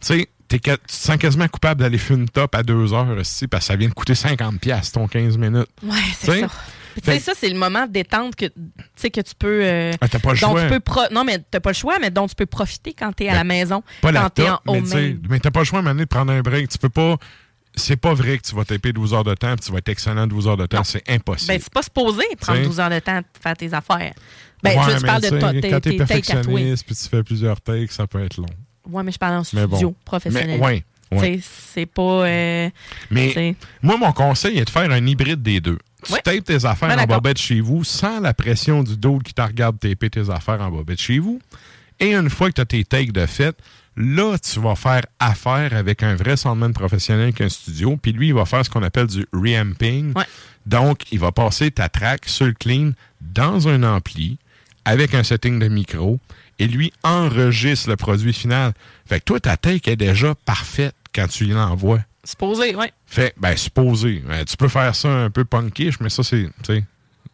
[0.00, 3.64] sais, tu te sens quasiment coupable d'aller faire une top à deux heures, aussi, parce
[3.64, 5.68] que ça vient de coûter 50 pièces ton 15 minutes.
[5.82, 6.48] Ouais, c'est ça.
[6.94, 8.52] Tu Fait- ça, c'est le moment de détente que, tu
[8.96, 9.60] sais, que tu peux.
[9.64, 10.62] euh, Ah, t'as pas le choix.
[10.62, 13.12] Tu peux pro- non, mais t'as pas le choix, mais dont tu peux profiter quand
[13.12, 13.82] t'es à Ben, la maison.
[14.00, 15.18] Pas la quand t'es en top, mais tu sais, homemade.
[15.28, 16.68] mais t'as pas le choix donné de prendre un break.
[16.68, 17.16] Tu peux pas.
[17.76, 19.88] C'est pas vrai que tu vas taper 12 heures de temps et tu vas être
[19.88, 20.84] excellent 12 heures de temps.
[20.84, 21.48] C'est impossible.
[21.54, 22.68] Ben, c'est pas supposé prendre T'sais.
[22.68, 24.12] 12 heures de temps pour faire tes affaires.
[24.62, 27.60] Ben, Ouais, je, je parle de tu toi, Quand t'es perfectionniste puis tu fais plusieurs
[27.60, 28.46] takes, ça peut être long.
[28.88, 29.96] Ouais, mais je parle en studio bon.
[30.04, 30.60] professionnel.
[30.60, 30.84] Mais,
[31.20, 32.02] ouais, C'est pas.
[32.26, 32.70] euh,
[33.10, 35.78] Mais moi, mon conseil est de faire un hybride des deux.
[36.06, 36.20] Tu Ouais.
[36.22, 39.42] tapes tes affaires Ben, en bobette chez vous sans la pression du dos qui te
[39.42, 41.40] regarde taper tes affaires en bobette chez vous.
[42.00, 43.56] Et une fois que tu as tes takes de fait,
[43.96, 47.96] là, tu vas faire affaire avec un vrai soundman professionnel qu'un studio.
[47.96, 50.12] Puis lui, il va faire ce qu'on appelle du reamping.
[50.66, 54.38] Donc, il va passer ta track sur le clean dans un ampli
[54.84, 56.18] avec un setting de micro
[56.58, 58.72] et lui enregistre le produit final.
[59.06, 62.00] Fait que toi, ta take est déjà parfaite quand tu l'envoies.
[62.24, 62.92] Supposé, ouais.
[63.06, 64.22] Fait, ben, supposé.
[64.28, 66.46] Euh, tu peux faire ça un peu punkish, mais ça, c'est,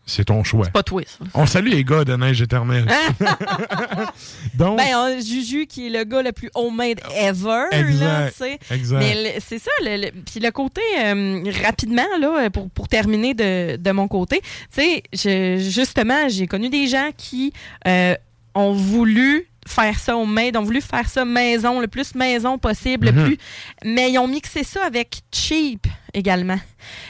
[0.07, 0.67] c'est ton choix.
[0.69, 1.25] Pas toi, ça.
[1.35, 2.87] On salue les gars de Neige éternelle.
[4.55, 8.99] Donc, Ben, on- Juju, qui est le gars le plus homemade ever, Exact, là, exact.
[8.99, 13.77] Mais c'est ça, le, le- puis le côté, euh, rapidement, là, pour, pour terminer de,
[13.77, 14.41] de mon côté,
[14.75, 17.53] tu sais, justement, j'ai connu des gens qui
[17.87, 18.15] euh,
[18.55, 23.17] ont voulu faire ça homemade, ont voulu faire ça maison, le plus maison possible, Mhm.
[23.17, 23.39] le plus,
[23.85, 26.59] mais ils ont mixé ça avec cheap également.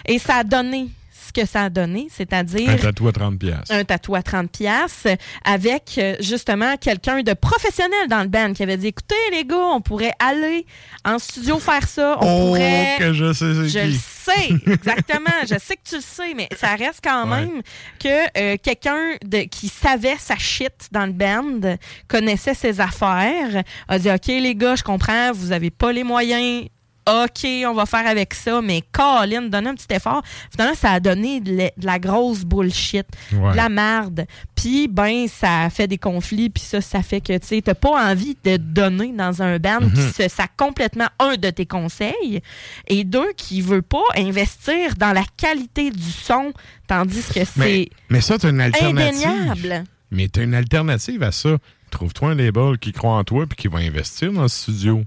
[0.06, 0.89] Et ça a donné
[1.35, 3.70] ce que ça a donné, c'est-à-dire un tatou à 30 pièces.
[3.70, 5.07] un tatou à 30 pièces
[5.44, 9.57] avec euh, justement quelqu'un de professionnel dans le band qui avait dit écoutez les gars,
[9.74, 10.66] on pourrait aller
[11.05, 13.86] en studio faire ça, on Oh, pourrait que je sais je qui.
[13.86, 15.31] le sais, exactement.
[15.43, 17.40] je sais que tu le sais, mais ça reste quand Ouais.
[17.47, 17.62] même
[17.98, 21.77] que euh, quelqu'un de- qui savait sa shit dans le band,
[22.09, 26.66] connaissait ses affaires, a dit OK, les gars, je comprends, vous avez pas les moyens
[27.11, 30.23] OK, on va faire avec ça, mais Colin, donne un petit effort.
[30.51, 33.51] Finalement, ça a donné de la, grosse bullshit, Ouais.
[33.53, 34.27] de la merde.
[34.55, 38.11] Puis, ben, ça fait des conflits, puis ça, ça fait que, tu sais, t'as pas
[38.11, 39.93] envie de donner dans un band Mhm.
[39.93, 42.43] qui se sac complètement, un, de tes conseils,
[42.87, 46.53] et deux, qui veut pas investir dans la qualité du son,
[46.87, 49.27] tandis que c'est mais ça, t'as une alternative.
[49.27, 49.85] indéniable.
[50.11, 51.57] Mais t'as une alternative à ça.
[51.91, 55.05] Trouve-toi un label qui croit en toi puis qui va investir dans le studio.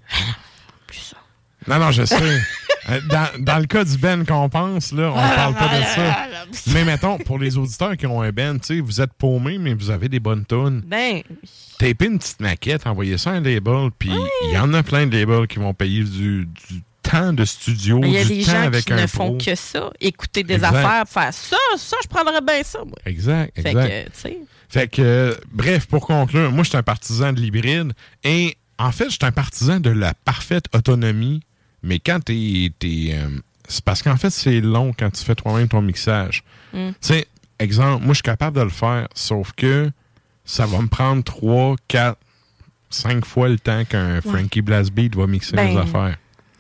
[1.68, 2.18] Non, non, je sais.
[2.90, 6.28] Euh, dans, dans le cas du Ben qu'on pense, là, on parle pas de ça.
[6.74, 9.74] Mais mettons, pour les auditeurs qui ont un Ben, tu sais, vous êtes paumés, mais
[9.74, 10.84] vous avez des bonnes tunes.
[10.86, 11.22] Ben,
[11.80, 14.12] Tapez une petite maquette, envoyez ça à un label, puis
[14.50, 18.02] il y en a plein de labels qui vont payer du, du temps de studio,
[18.04, 20.44] il y a du des temps gens avec qui un ne font que ça, écouter
[20.44, 20.76] des Exact.
[20.76, 22.98] affaires, faire ça, ça, je prendrais bien ça, moi.
[23.06, 23.88] Exact, Fait exact.
[23.88, 24.38] que, tu sais.
[24.68, 27.94] Fait que, euh, bref, pour conclure, moi, je suis un partisan de l'hybride.
[28.26, 31.40] Et en fait, je suis un partisan de la parfaite autonomie.
[31.84, 32.72] Mais quand t'es.
[32.80, 33.30] t'es, euh,
[33.68, 36.44] c'est parce qu'en fait, c'est long quand tu fais toi-même ton mixage.
[36.74, 36.90] Mm.
[36.90, 37.28] Tu sais,
[37.60, 39.90] exemple, moi, je suis capable de le faire, sauf que
[40.46, 42.18] ça va me prendre 3, 4,
[42.90, 46.18] 5 fois le temps qu'un Frankie Blastbeat va mixer Ben, mes affaires.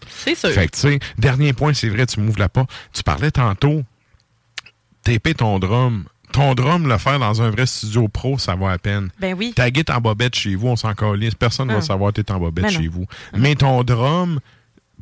[0.08, 0.50] C'est sûr.
[0.52, 2.66] Fait que, tu sais, dernier point, c'est vrai, tu m'ouvres la pas.
[2.94, 3.84] Tu parlais tantôt,
[5.04, 6.06] taper ton drum.
[6.32, 9.10] Ton drum, le faire dans un vrai studio pro, ça va à peine.
[9.20, 9.54] Ben oui.
[9.56, 11.36] Ta guitare en bobette chez vous, on s'en calisse.
[11.36, 11.76] Personne ne Ah.
[11.76, 12.80] va savoir que t'es en bobette Ben non.
[12.80, 13.06] chez vous.
[13.38, 14.40] Mais ton drum,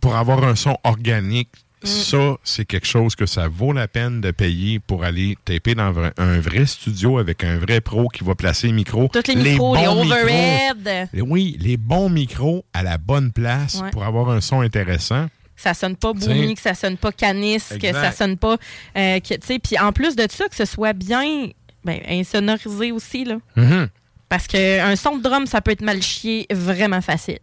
[0.02, 1.50] pour avoir un son organique,
[1.84, 1.88] Mm.
[1.88, 5.92] ça, c'est quelque chose que ça vaut la peine de payer pour aller taper dans
[6.18, 9.10] un- vrai studio avec un vrai pro qui va placer les micros.
[9.12, 11.08] Tous les micros, les bons overhead.
[11.12, 11.28] micros.
[11.28, 13.90] Oui, les bons micros à la bonne place Ouais.
[13.90, 15.26] pour avoir un son intéressant.
[15.56, 18.58] Ça sonne pas boumi, que ça sonne pas canis, que ça sonne pas.
[18.96, 21.48] euh, tu sais, Puis en plus de ça, que ce soit bien
[21.84, 23.26] ben, insonorisé aussi.
[23.26, 23.38] Là.
[23.56, 23.88] Mhm.
[24.30, 27.40] Parce qu'un son de drum, ça peut être mal chié vraiment facile.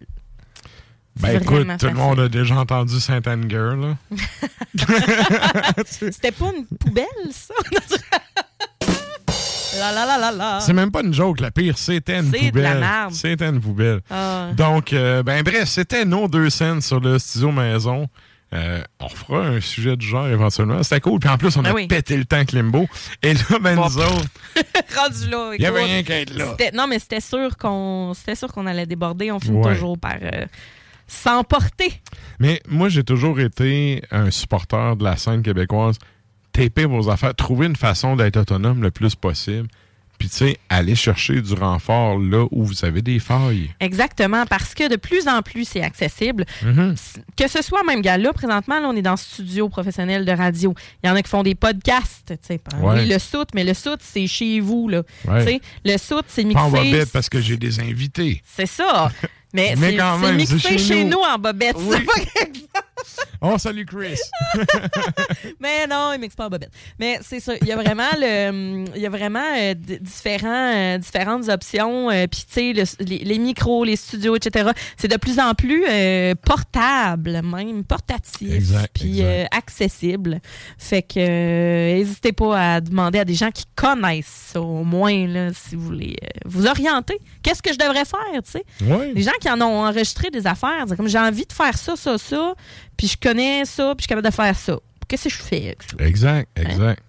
[1.20, 3.96] Ben écoute, tout le monde a déjà entendu Saint Anger, là.
[5.86, 7.54] C'était pas une poubelle, ça?
[9.78, 10.60] la la la la la.
[10.60, 12.84] C'est même pas une joke, la pire, c'était une poubelle.
[13.10, 14.00] C'était une poubelle.
[14.10, 14.48] Ah.
[14.56, 18.06] Donc, euh, ben bref, c'était nos deux scènes sur le studio maison.
[18.54, 20.82] Euh, on fera un sujet du genre éventuellement.
[20.82, 21.20] C'était cool.
[21.20, 21.86] Puis en plus, on Ben a oui.
[21.86, 22.86] pété le temps avec Limbo.
[23.22, 23.86] Et là, ben Bon.
[23.90, 24.24] nous autres,
[24.96, 25.50] Rendu là.
[25.54, 26.56] Il y avait rien qu'à être là.
[26.72, 29.30] Non, mais c'était sûr qu'on c'était sûr qu'on allait déborder.
[29.32, 29.74] On finit Ouais.
[29.74, 30.46] toujours par euh,
[31.08, 32.00] s'emporter.
[32.38, 35.96] Mais moi, j'ai toujours été un supporter de la scène québécoise.
[36.52, 39.68] Taper vos affaires, trouver une façon d'être autonome le plus possible.
[40.18, 43.70] Puis, tu sais, aller chercher du renfort là où vous avez des failles.
[43.78, 46.44] Exactement, parce que de plus en plus, c'est accessible.
[46.64, 46.96] Mhm.
[47.36, 50.74] Que ce soit même gars là, présentement, là, on est dans studio professionnel de radio.
[51.04, 52.60] Il y en a qui font des podcasts, tu sais.
[52.82, 53.02] Ouais.
[53.02, 55.04] Oui, le soute, mais le soute, c'est chez vous, là.
[55.28, 55.44] Ouais.
[55.44, 56.90] Tu sais, Le soute, c'est Pas en mixé.
[56.90, 58.42] bobette parce que j'ai des invités.
[58.44, 59.12] C'est ça.
[59.52, 61.10] Mais, Mais c'est mixé chez chez nous.
[61.10, 61.18] nous.
[61.20, 61.76] en bobette.
[61.78, 61.96] Oui.
[62.98, 64.18] Quelque- Oh, salut Chris!
[65.60, 66.72] Mais non, il mixe pas en bobette.
[66.98, 67.54] Mais c'est ça.
[67.60, 72.10] Il y a vraiment le, il y a vraiment euh, différents, euh, différentes options.
[72.10, 74.70] euh, Puis tu sais, le- les, les micros, les studios, etc.
[74.96, 75.84] C'est de plus en plus
[76.44, 78.48] portable, même portatif,
[78.92, 80.40] puis accessible.
[80.78, 85.50] Fait que n'hésitez pas à demander à des gens qui connaissent ça, au moins là,
[85.52, 87.18] si vous voulez vous orienter.
[87.42, 88.64] Qu'est-ce que je devrais faire, tu sais?
[88.82, 89.12] Ouais.
[89.14, 92.18] Les gens qui en ont enregistré des affaires, comme j'ai envie de faire ça, ça,
[92.18, 92.54] ça,
[92.98, 94.78] puis je connais ça, puis je suis capable de faire ça.
[95.06, 96.04] Qu'est-ce que je fais avec ça?
[96.04, 97.02] Exact, exact.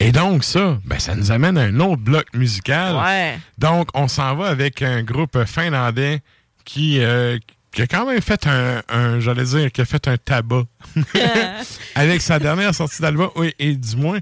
[0.00, 2.96] Et donc, ça, ben, ça nous amène à un autre bloc musical.
[2.96, 3.38] Ouais.
[3.56, 6.20] Donc, on s'en va avec un groupe finlandais
[6.64, 7.38] qui, euh,
[7.72, 10.64] qui a quand même fait un, un- j'allais dire, qui a fait un tabac
[11.94, 14.18] avec sa dernière sortie d'album, oui, et du moins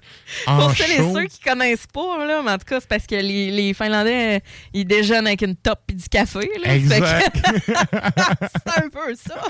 [0.46, 3.06] en Pour celles et ceux qui connaissent pas, là, mais en tout cas, c'est parce
[3.06, 4.40] que les, les Finlandais, euh,
[4.72, 6.48] ils déjeunent avec une top et du café.
[6.64, 7.32] Là, Exact.
[7.32, 7.70] Que-
[8.66, 9.40] c'est un peu ça.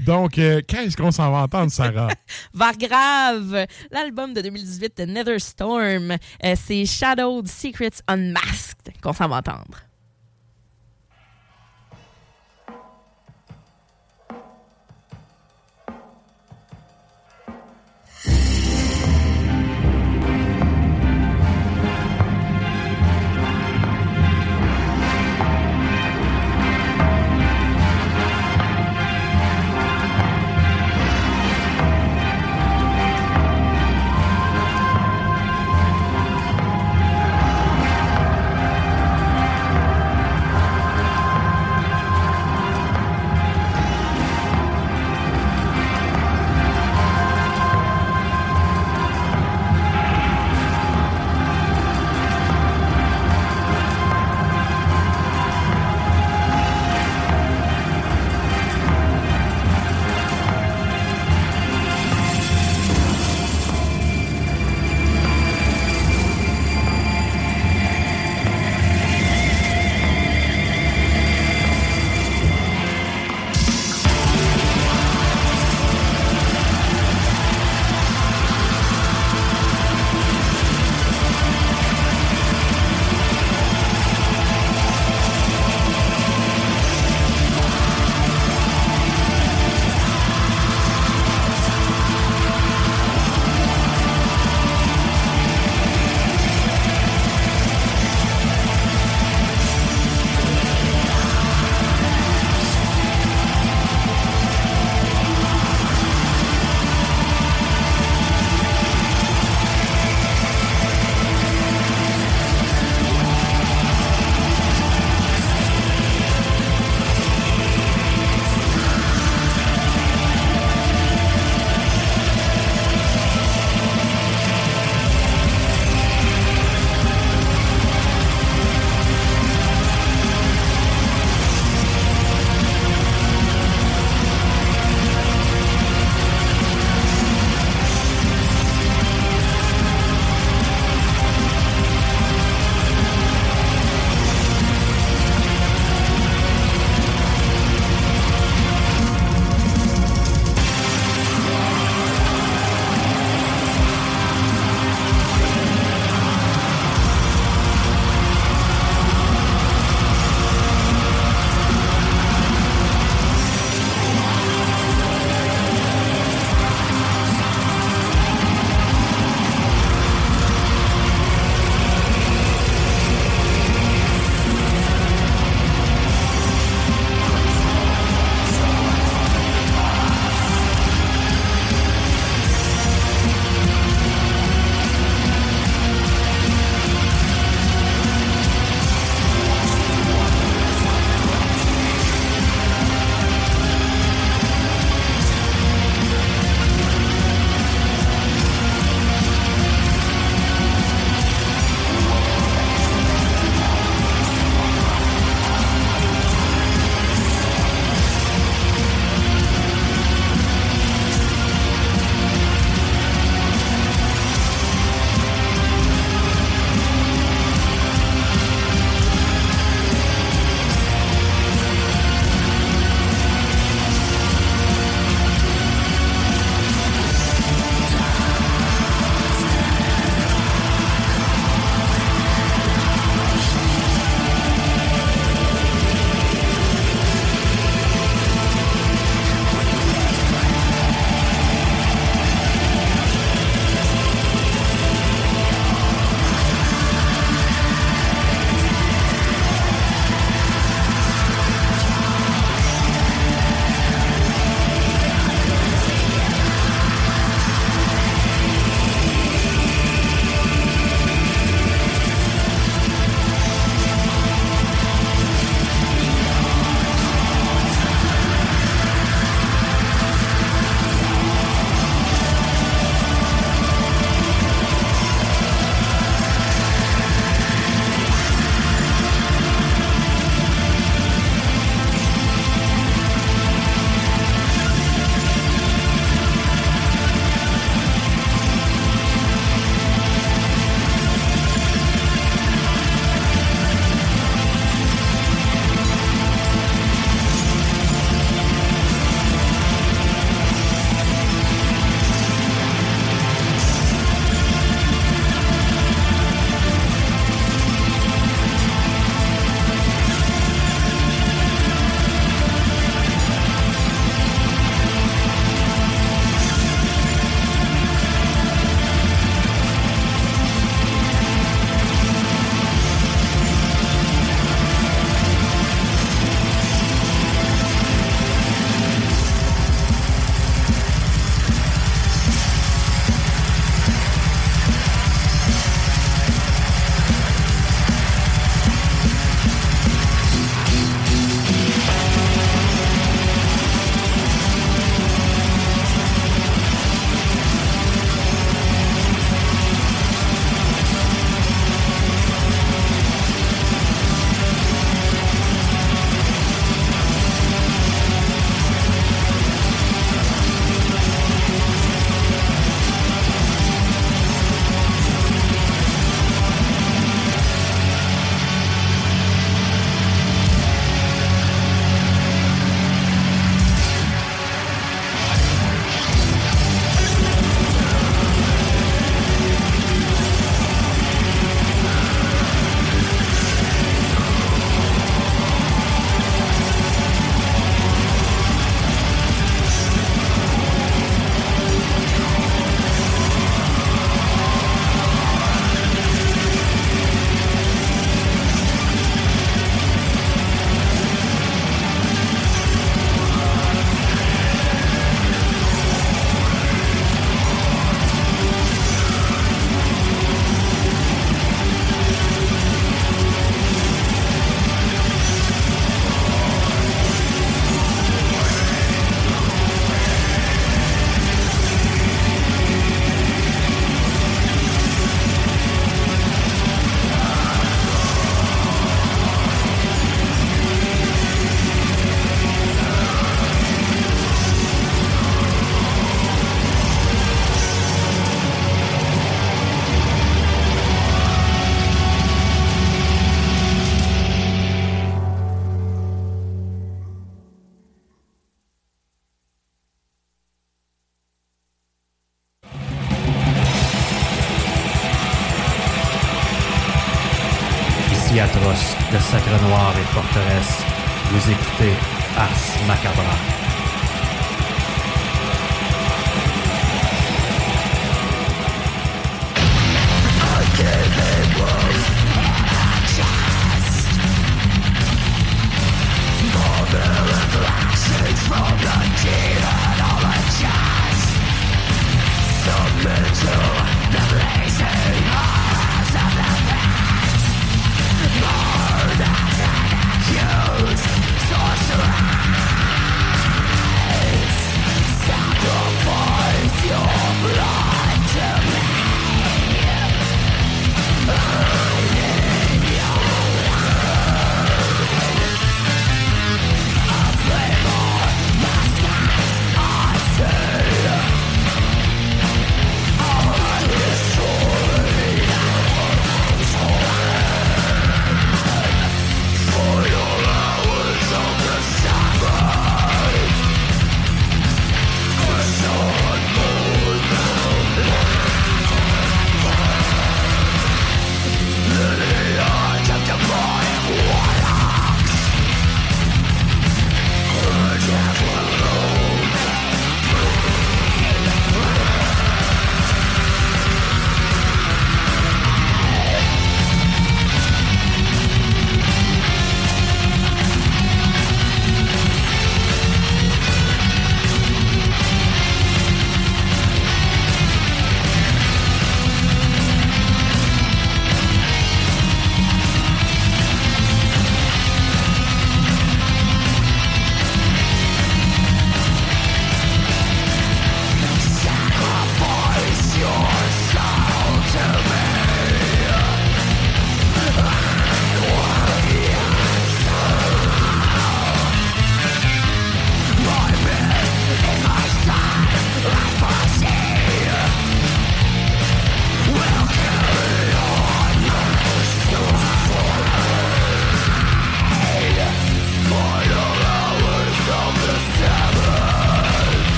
[0.00, 2.08] Donc, euh, qu'est-ce qu'on s'en va entendre, Sarah?
[2.52, 6.10] Vargrave, l'album de 2018 de Netherstorm,
[6.44, 9.78] euh, c'est Shadowed Secrets Unmasked qu'on s'en va entendre.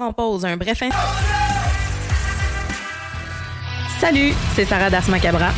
[0.00, 0.44] Part en pause.
[0.44, 0.98] Un bref instant.
[4.00, 5.50] Salut, c'est Sarah Das Macabra.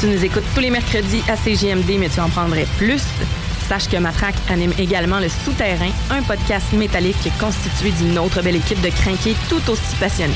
[0.00, 3.02] Tu nous écoutes tous les mercredis à CGMD, mais tu en prendrais plus.
[3.68, 8.80] Sache que Matraque anime également Le Souterrain, un podcast métallique constitué d'une autre belle équipe
[8.80, 10.34] de crinqués tout aussi passionnés.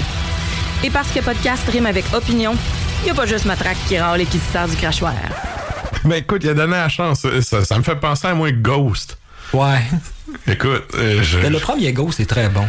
[0.85, 2.55] Et parce que podcast rime avec opinion,
[3.01, 5.15] il n'y a pas juste Matraque qui râle et qui se sert du crachoir.
[6.05, 7.27] Ben écoute, il a donné la chance.
[7.41, 9.17] Ça, ça me fait penser à moi Ghost.
[9.55, 9.83] Ouais.
[10.47, 12.69] Écoute, euh, je- Mais le premier Ghost est très bon.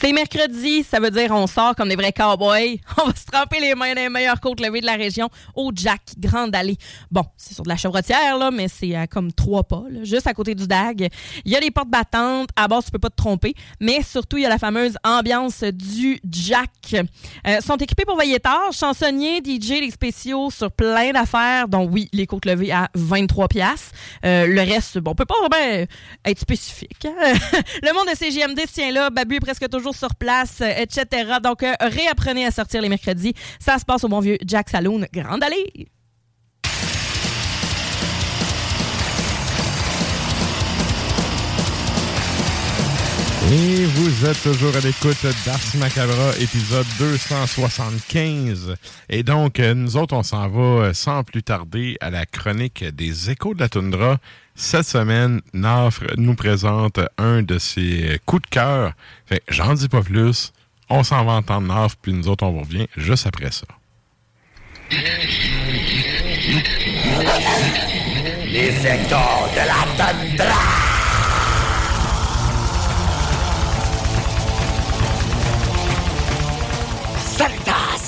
[0.00, 2.78] C'est mercredi, ça veut dire on sort comme des vrais cowboys.
[3.02, 5.72] On va se tremper les mains dans les meilleures côtes levées de la région au
[5.74, 6.76] Jack Grande Allée.
[7.10, 10.28] Bon, c'est sur de la chevrotière, là, mais c'est à comme trois pas, là, juste
[10.28, 11.08] à côté du DAG.
[11.44, 12.50] Il y a les portes battantes.
[12.54, 13.54] À bord, tu peux pas te tromper.
[13.80, 16.70] Mais surtout, il y a la fameuse ambiance du Jack.
[17.46, 18.70] Euh, sont équipés pour veiller tard.
[18.72, 23.90] Chansonniers, DJ, les spéciaux sur plein d'affaires, dont oui, les côtes levées à 23 pièces.
[24.22, 25.86] le reste, bon, on peut pas vraiment
[26.24, 27.04] être spécifique.
[27.04, 27.32] hein.
[27.82, 29.10] le monde de CGMD se tient là.
[29.10, 31.38] Babu est presque toujours sur place, euh, etc.
[31.42, 33.34] Donc, euh, réapprenez à sortir les mercredis.
[33.58, 35.88] Ça se passe au bon vieux Jack Saloon, Grande Allée.
[43.50, 48.76] Et vous êtes toujours à l'écoute d'Ars Macabra, épisode 275.
[49.08, 53.30] Et donc, nous autres, on s'en va euh, sans plus tarder à la chronique des
[53.30, 54.18] échos de la toundra.
[54.54, 58.92] Cette semaine, Nafre nous présente un de ses coups de cœur.
[59.24, 60.52] Fait, j'en dis pas plus.
[60.90, 63.66] On s'en va entendre Nafre, puis nous autres, on vous revient juste après ça.
[68.50, 70.87] Les échos de la tundra.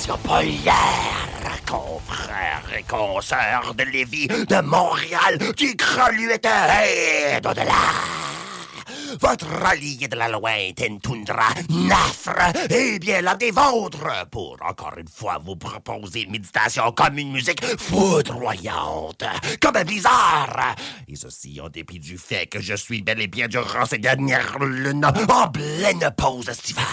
[0.01, 7.71] Salutations polières, confrères et consoeurs de Lévis, de Montréal, du Greluette et d'au-delà.
[9.19, 15.07] Votre allié de la lointaine toundra, Nafre, est bien l'un des vôtres pour encore une
[15.07, 19.23] fois vous proposer une méditation comme une musique foudroyante,
[19.61, 20.75] comme un blizzard.
[21.07, 24.59] Et ceci en dépit du fait que je suis bel et bien durant ces dernières
[24.59, 26.85] lunes en pleine pause estivale.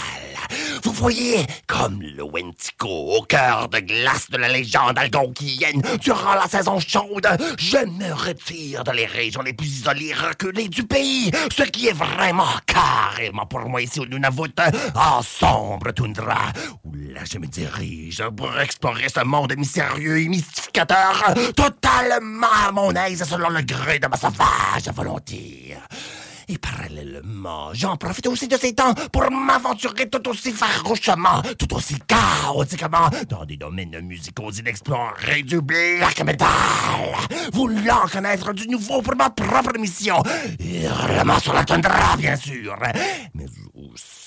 [0.84, 6.46] Vous voyez, comme le Wentico au cœur de glace de la légende algonquienne, durant la
[6.46, 7.26] saison chaude,
[7.58, 12.44] je me retire dans les régions les plus isolées, reculées du pays, ce qui vraiment
[12.66, 14.52] carrément pour moi ici au Nunavut,
[14.94, 16.52] en sombre toundra,
[16.84, 22.92] où là je me dirige pour explorer ce monde mystérieux et mystificateur, totalement à mon
[22.92, 25.76] aise selon le gré de ma sauvage volonté.
[26.50, 31.96] Et parallèlement, j'en profite aussi de ces temps pour m'aventurer tout aussi farouchement, tout aussi
[32.06, 36.48] chaotiquement dans des domaines musicaux inexplorés du black metal,
[37.52, 40.22] voulant connaître du nouveau pour ma propre mission.
[40.58, 41.64] Hurlement sur la
[42.16, 42.76] bien sûr,
[43.34, 43.44] mais
[43.74, 44.18] aussi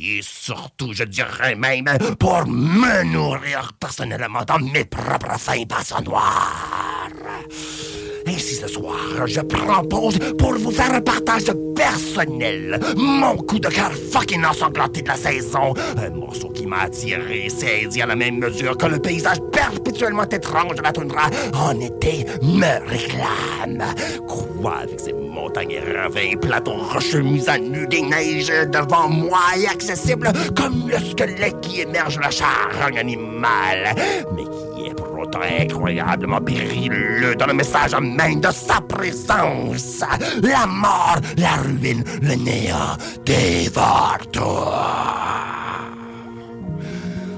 [0.00, 1.84] et surtout, je dirais même,
[2.18, 7.08] pour me nourrir personnellement dans mes propres fins passionnoires.
[8.26, 12.80] Ainsi ce soir, je prends pause pour vous faire un partage personnel.
[12.96, 15.74] Mon coup de cœur fucking ensanglanté de la saison.
[15.96, 20.74] Un morceau qui m'a attiré, saisi à la même mesure que le paysage perpétuellement étrange
[20.74, 23.84] de la toundra en été me réclame.
[24.26, 29.38] Quoi avec ces montagnes et ravins, plateaux rocheux mis à nu, des neiges devant moi
[29.56, 33.94] et accessibles comme le squelette qui émerge de la charogne animale,
[34.34, 34.67] mais qui
[35.60, 40.02] incroyablement périlleux dans le message même de sa présence.
[40.42, 44.40] La mort, la ruine, le néant dévore tout.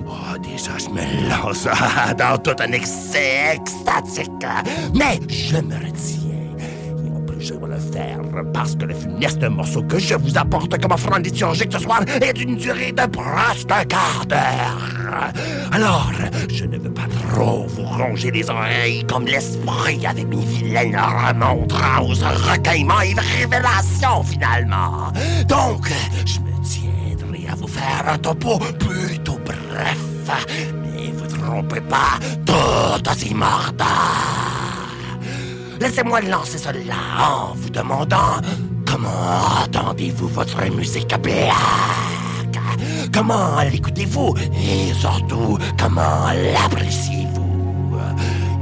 [0.06, 1.66] Oh, déjà, je me lance
[2.18, 4.46] dans tout un excès extatique.
[4.94, 6.39] Mais je me retiens.
[7.40, 8.20] Je vais le faire
[8.52, 12.34] parce que le funeste morceau que je vous apporte comme offrande liturgique ce soir est
[12.34, 15.32] d'une durée de presque un quart d'heure.
[15.72, 16.10] Alors,
[16.52, 22.22] je ne veux pas trop vous ronger les oreilles comme l'esprit avec mes vilaines remontrances,
[22.22, 25.10] recueillements et révélations finalement.
[25.48, 25.90] Donc,
[26.26, 29.98] je me tiendrai à vous faire un topo plutôt bref.
[30.82, 33.34] Mais vous trompez pas, tout aussi.
[35.80, 38.36] Laissez-moi lancer cela en vous demandant
[38.86, 41.54] comment entendez-vous votre musique black?
[43.14, 44.34] Comment l'écoutez-vous?
[44.54, 47.96] Et surtout, comment l'appréciez-vous?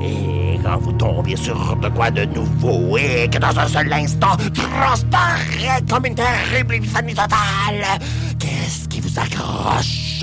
[0.00, 4.36] Et quand vous tombez sur de quoi de nouveau et que dans un seul instant
[4.54, 7.98] transparaît comme une terrible épiphanie totale,
[8.38, 10.22] qu'est-ce qui vous accroche?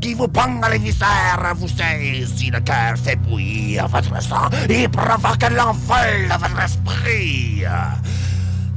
[0.00, 5.42] Qui vous dans les viscères Vous saisit le cœur, fait bouillir votre sang et provoque
[5.54, 7.64] l'envol de votre esprit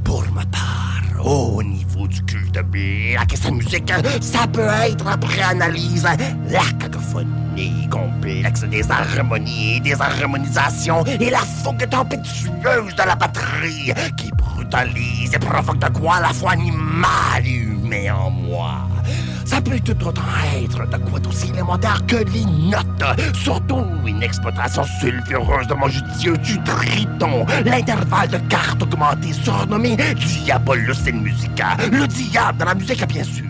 [0.04, 5.42] Pour ma part, au niveau du culte black et sa musique, ça peut être après
[5.42, 6.06] analyse
[6.48, 13.92] la cacophonie complexe des harmonies et des harmonisations et la fougue tempétueuse de la batterie
[14.16, 18.88] qui brutalise et provoque de quoi la fois animal et humain en moi.
[19.44, 20.22] Ça peut tout autant
[20.56, 23.34] être de quoi d'aussi élémentaire que les notes.
[23.34, 27.46] Surtout une exploitation sulfureuse de mon judicieux du triton.
[27.64, 31.76] L'intervalle de cartes augmenté surnommé Diabolus in Musica.
[31.90, 33.44] Le diable dans la musique, bien sûr.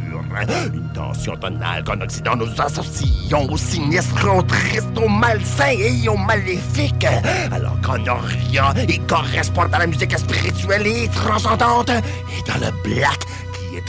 [0.74, 6.16] Une tension tonale qu'en Occident nous associons au sinistre, au triste, au malsain et au
[6.16, 7.06] maléfique.
[7.52, 11.90] Alors qu'en Orient, il correspond à la musique spirituelle et transcendante.
[11.90, 13.20] Et dans le black,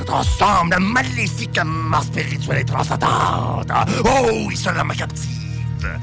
[0.05, 3.71] tout ensemble, maléfiquement spirituelle et transcendante.
[4.03, 5.97] Oh, il se l'homme captive.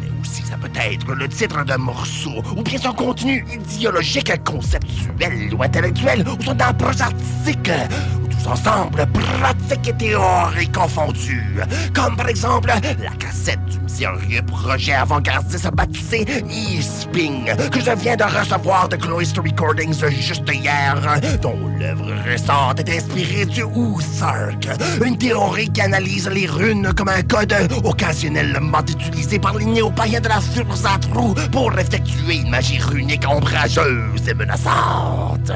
[0.00, 5.54] Mais aussi, ça peut être le titre d'un morceau, ou bien son contenu idéologique, conceptuel
[5.54, 7.70] ou intellectuel, ou son approche artistique,
[8.46, 11.60] ensemble, pratique et théorie confondus.
[11.94, 12.68] Comme par exemple
[13.02, 19.40] la cassette du mystérieux projet avant-gardiste baptisé E-Sping, que je viens de recevoir de Cloister
[19.40, 20.96] Recordings juste hier,
[21.42, 24.68] dont l'œuvre récente est inspirée du Ousark,
[25.04, 27.54] une théorie qui analyse les runes comme un code
[27.84, 34.34] occasionnellement utilisé par les néo-païens de la Furzatru pour effectuer une magie runique ombrageuse et
[34.34, 35.52] menaçante.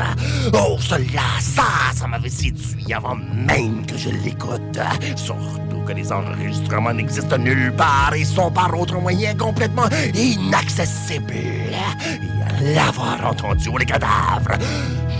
[0.52, 1.64] Oh, cela, ça,
[1.94, 4.78] ça m'avait séduit avant même que je l'écoute.
[5.16, 11.32] Surtout que les enregistrements n'existent nulle part et sont par autre moyen complètement inaccessibles.
[11.32, 14.58] Et à l'avoir entendu les cadavres,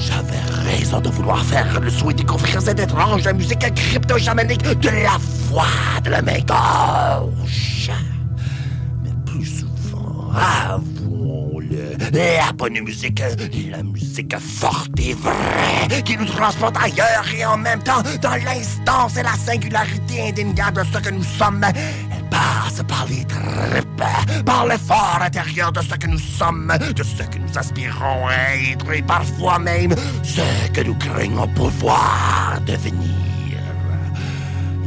[0.01, 5.17] j'avais raison de vouloir faire le souhait découvrir cette étrange musique crypto-chamanique de la
[5.49, 5.65] voix
[6.05, 7.91] de la main gauche.
[9.03, 11.00] Mais plus souvent, avouons-le,
[12.13, 13.23] la bonne musique,
[13.71, 19.17] la musique forte et vraie, qui nous transporte ailleurs et en même temps dans l'instance
[19.17, 24.67] et la singularité indéniable de ce que nous sommes, elle passe par les tripes, par
[24.67, 29.03] l'effort intérieur de ce que nous sommes, de ce que nous aspirons à être et
[29.03, 33.11] parfois même ce que nous craignons pouvoir devenir.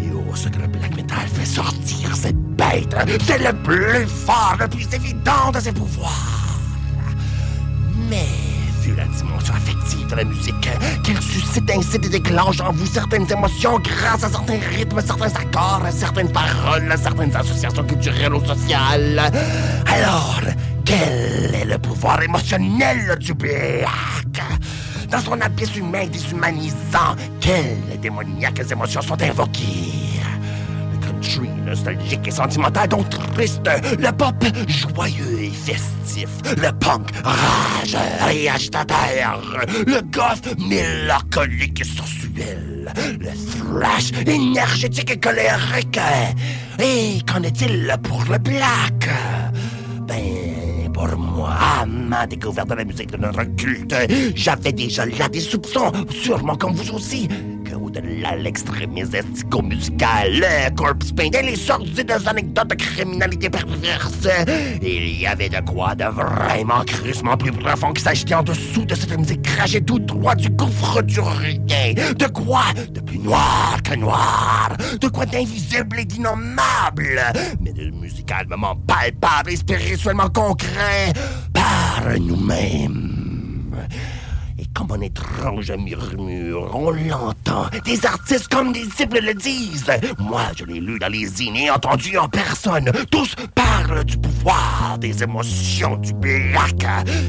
[0.02, 2.96] Et oh, ce que le black metal fait sortir cette bête,
[3.26, 6.43] c'est le plus fort, le plus évident de ses pouvoirs.
[7.96, 8.26] Mais,
[8.82, 10.70] vu la dimension affective de la musique,
[11.04, 15.84] qu'elle suscite, incite et déclenche en vous certaines émotions grâce à certains rythmes, certains accords,
[15.92, 19.22] certaines paroles, certaines associations culturelles ou sociales.
[19.86, 20.42] Alors,
[20.86, 23.88] quel est le pouvoir émotionnel du black?
[25.10, 30.20] Dans son abysse humain déshumanisant, quelles démoniaques émotions sont invoquées?
[30.92, 33.70] Le country nostalgique et sentimental, donc triste.
[34.00, 36.28] Le pop joyeux festif.
[36.58, 39.42] Le punk rageur et agitateur.
[39.88, 42.92] Le goth mélancolique et sensuel.
[43.20, 46.00] Le thrash énergétique et colérique.
[46.80, 49.10] Et qu'en est-il pour le black?
[50.02, 53.96] Ben, pour moi, à ma découverte de la musique de notre culte,
[54.36, 57.28] j'avais déjà là des soupçons, sûrement comme vous aussi,
[57.94, 58.02] de
[58.44, 59.18] l'extrémisme
[59.52, 64.28] le corpse paint et les sorties des anecdotes de criminalité perverse,
[64.82, 68.96] il y avait de quoi de vraiment crissement plus profond qui s'agitait en dessous de
[68.96, 71.94] cette musique crachée tout droit du gouffre du rien.
[72.18, 77.22] De quoi de plus noir que noir, de quoi d'invisible et d'innommable,
[77.62, 81.14] mais de musicalement palpable et spirituellement concret
[81.54, 83.23] par nous-mêmes.
[84.74, 87.68] Comme un étrange murmure, on l'entend.
[87.86, 89.92] Des artistes comme des disciples le disent.
[90.18, 92.92] Moi, je l'ai lu dans les et entendu en personne.
[93.12, 96.86] Tous parlent du pouvoir, des émotions, du black.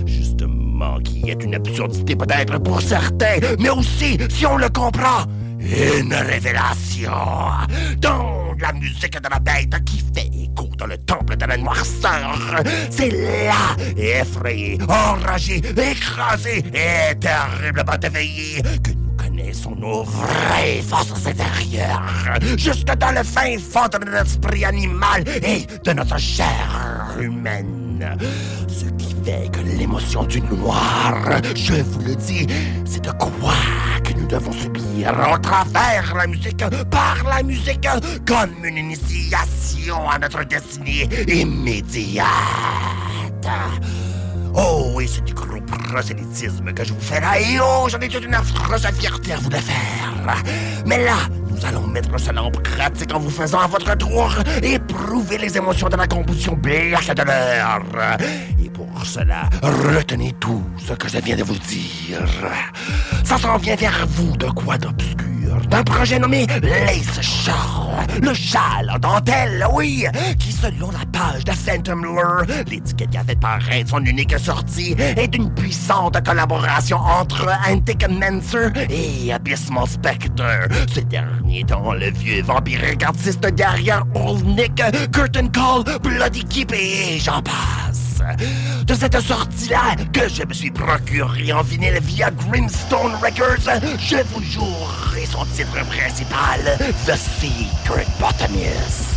[0.06, 5.24] Justement, qui est une absurdité peut-être pour certains, mais aussi, si on le comprend,
[5.60, 7.12] une révélation.
[7.98, 10.30] Dans la musique de la bête qui fait
[10.76, 12.62] dans le temple de la noirceur.
[12.90, 22.38] C'est là, effrayé, enragé, écrasé et terriblement éveillé, que nous connaissons nos vraies forces intérieures.
[22.56, 28.16] Jusque dans le fin fond de notre esprit animal et de notre chair humaine.
[28.68, 32.46] Ce qui que l'émotion du noir, je vous le dis,
[32.84, 33.54] c'est de quoi
[34.04, 37.88] que nous devons subir au travers la musique, par la musique,
[38.26, 42.26] comme une initiation à notre destinée immédiate.
[44.54, 48.24] Oh, et c'est du gros prosélytisme que je vous fais et oh, j'en ai toute
[48.24, 50.44] une affreuse fierté à vous le faire.
[50.86, 51.16] Mais là,
[51.50, 55.88] nous allons mettre cela en pratique en vous faisant à votre tour éprouver les émotions
[55.88, 57.82] de la composition black de l'heure.
[58.74, 62.20] Pour cela, retenez tout ce que je viens de vous dire.
[63.22, 65.24] Ça s'en vient vers vous de quoi d'obscur
[65.70, 68.20] d'un projet nommé Lace Shawl.
[68.20, 70.06] Le châle en dentelle, oui,
[70.38, 74.96] qui selon la page de Phantom Lure, l'étiquette qui a fait paraître son unique sortie,
[74.98, 80.68] est une puissante collaboration entre Antic Mancer et Abysmal Spectre.
[80.92, 84.82] Ce dernier étant le vieux vampirique artiste derrière Old Nick,
[85.12, 88.03] Curtain Call, Bloody Keep et j'en passe
[88.86, 93.68] de cette sortie-là que je me suis procuré en vinyle via Grimstone Records,
[93.98, 99.14] je vous jouerai son titre principal, The Secret Botanist.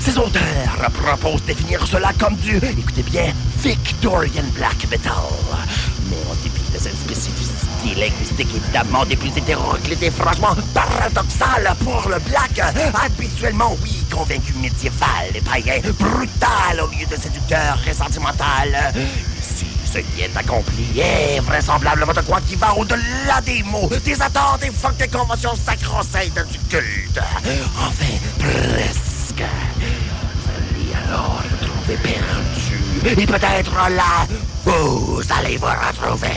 [0.00, 3.32] Ses auteurs proposent de définir cela comme du, écoutez bien,
[3.62, 5.12] Victorian Black Metal.
[6.10, 12.08] Mais en dépit de cette spécificité linguistique évidemment des plus hétéroclites et franchement paradoxale pour
[12.08, 12.60] le black,
[12.94, 18.94] habituellement oui, convaincu médiéval et païen, brutal au milieu de séducteurs et sentimental.
[19.38, 24.20] Ici, ce qui est accompli est vraisemblablement de quoi qui va au-delà des mots, des
[24.22, 27.20] attentes et fuck des conventions sacro-saintes du culte.
[27.78, 29.42] Enfin, presque.
[29.42, 33.20] Vous allez alors vous trouver perdu.
[33.20, 34.26] Et peut-être là,
[34.64, 36.28] vous allez vous retrouver.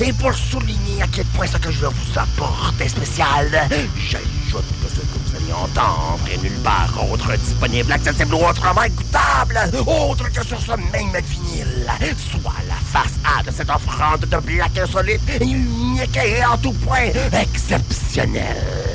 [0.00, 3.68] Et pour souligner à quel point ce que je vous apporte est spécial,
[3.98, 10.30] j'ajoute que ce que entendre est nulle part autre disponible, accessible ou autrement écoutable, autre
[10.32, 11.90] que sur ce même vinyle,
[12.32, 16.72] soit la face A de cette offrande de black insolite et unique et en tout
[16.72, 18.87] point exceptionnelle.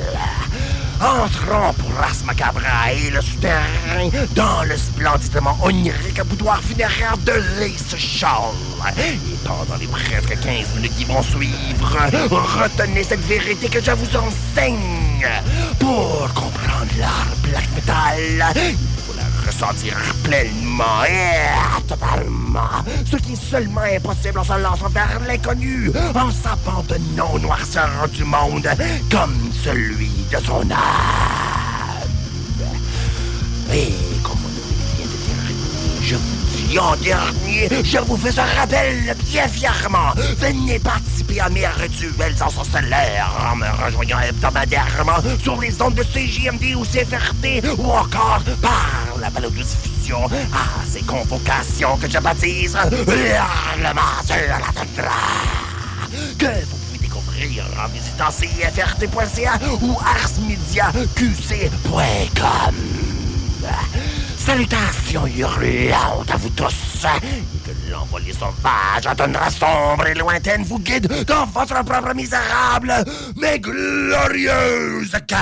[1.00, 7.96] Entrons pour Ras Macabra et le souterrain dans le splendidement onirique boudoir funéraire de Lace
[7.96, 8.54] Shawl.
[8.98, 11.98] Et pendant les presque 15 minutes qui vont suivre,
[12.62, 15.26] retenez cette vérité que je vous enseigne.
[15.78, 18.54] Pour comprendre l'art black metal,
[19.46, 22.82] ressentir pleinement et totalement.
[23.04, 28.24] Ce qui est seulement impossible en se lançant vers l'inconnu, en s'abandonnant aux noirceurs du
[28.24, 28.68] monde,
[29.10, 30.78] comme celui de son âme.
[33.72, 33.92] Et
[34.22, 35.56] comme on vient de dire,
[36.02, 36.43] je vous
[36.78, 40.12] en dernier, je vous fais ce rappel bien fièrement.
[40.38, 46.74] Venez participer à mes rituels ensorcelaires en me rejoignant hebdomadairement sur les ondes de CJMD
[46.76, 54.36] ou CFRT ou encore par la balado-diffusion à ces convocations que je baptise Hurlement sur
[54.36, 55.12] la tundra.
[56.38, 62.74] Que vous pouvez découvrir en visitant cfrt.ca ou arsmediaqc.com.
[64.44, 67.06] Salutations hurlantes à vous tous
[67.64, 72.92] que l'envolée sauvage à tundra sombre et lointaine vous guide dans votre propre misérable
[73.36, 75.34] mais glorieuse quête.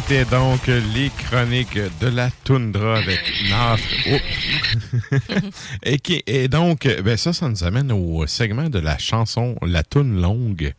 [0.00, 3.84] C'était donc les chroniques de la toundra avec Nafre.
[4.10, 5.16] Oh.
[5.82, 9.82] et, qui, et donc, ben ça, ça nous amène au segment de la chanson La
[9.82, 10.72] Toune longue.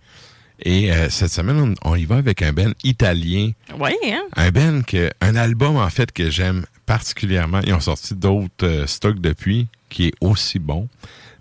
[0.63, 3.51] Et euh, cette semaine, on, on y va avec un ben italien.
[3.79, 4.23] Oui, hein?
[4.35, 7.59] Un ben que, un album en fait que j'aime particulièrement.
[7.67, 10.89] Ils ont sorti d'autres euh, stocks depuis qui est aussi bon.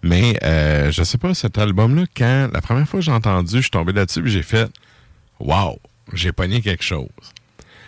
[0.03, 3.63] Mais euh, je sais pas, cet album-là, quand la première fois que j'ai entendu, je
[3.63, 4.71] suis tombé là-dessus et j'ai fait
[5.41, 5.79] Wow,
[6.13, 7.09] j'ai pogné quelque chose.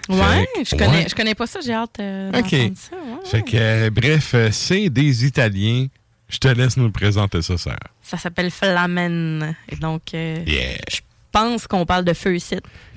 [0.08, 1.06] Ouais, je connais, ouais.
[1.08, 2.50] je connais pas ça, j'ai hâte euh, OK.
[2.50, 2.96] d'entendre ça.
[2.96, 3.26] ouais.
[3.26, 5.86] Fait que, euh, bref, euh, c'est des Italiens.
[6.28, 7.78] Je te laisse nous présenter ça, Sarah.
[8.02, 9.54] Ça s'appelle Flamen.
[9.68, 10.76] Et donc, euh, Yeah.
[10.90, 11.00] je
[11.32, 12.56] pense qu'on parle de feu ici.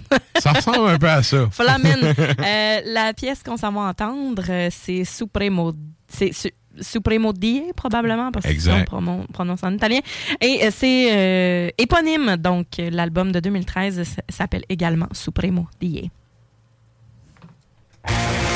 [0.39, 1.49] Ça ressemble un peu à ça.
[1.51, 2.13] Flamen.
[2.93, 5.73] La pièce qu'on s'en va entendre, c'est Supremo.
[6.07, 9.99] C'est su- Supremo Die, probablement, parce que on pronon- prononce en italien.
[10.39, 16.09] Et c'est éponyme, donc l'album de 2013 s- s'appelle également Supremo Die.
[18.07, 18.46] Supremo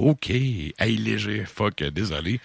[0.00, 0.30] OK.
[0.30, 1.44] Hey, léger.
[1.44, 2.40] Fuck, désolé.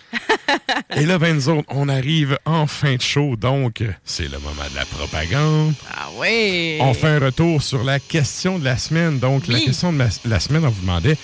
[0.95, 4.67] Et là, ben, nous autres, on arrive en fin de show, donc c'est le moment
[4.69, 5.73] de la propagande.
[5.95, 6.77] Ah oui!
[6.81, 9.19] On fait un retour sur la question de la semaine.
[9.19, 11.17] Donc, la question de la, semaine, on vous demandait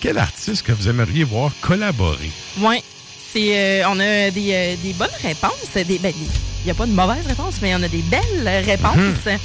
[0.00, 2.30] quel artiste que vous aimeriez voir collaborer?
[2.60, 2.82] Oui.
[3.32, 5.72] C'est, euh, on a des, euh, des bonnes réponses.
[5.74, 8.96] Des, ben, il n'y a pas de mauvaises réponses, mais on a des belles réponses.
[8.96, 9.38] Mhm.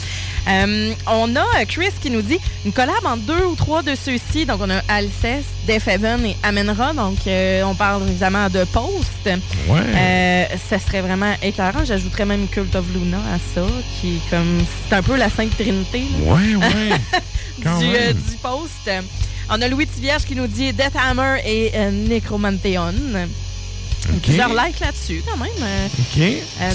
[0.47, 4.45] Euh, on a Chris qui nous dit une collab en deux ou trois de ceux-ci.
[4.45, 6.93] Donc, on a Alcest, Def Heaven et Amenra.
[6.93, 9.25] Donc, euh, on parle évidemment de Post.
[9.25, 9.79] Ouais.
[9.79, 11.85] Euh, ça serait vraiment éclairant.
[11.85, 13.65] J'ajouterais même Cult of Luna à ça,
[13.99, 14.63] qui est comme.
[14.89, 16.03] C'est un peu la Sainte Trinité.
[16.25, 16.33] là.
[16.33, 16.97] Ouais, ouais.
[17.63, 18.13] Quand du, euh, même.
[18.13, 18.89] du post.
[19.49, 21.91] On a Louis Tivierge qui nous dit Death Hammer et euh,
[24.07, 24.19] Necromantheon.
[24.21, 25.49] Plusieurs likes là-dessus, quand même.
[25.61, 26.21] Euh, OK.
[26.61, 26.71] euh,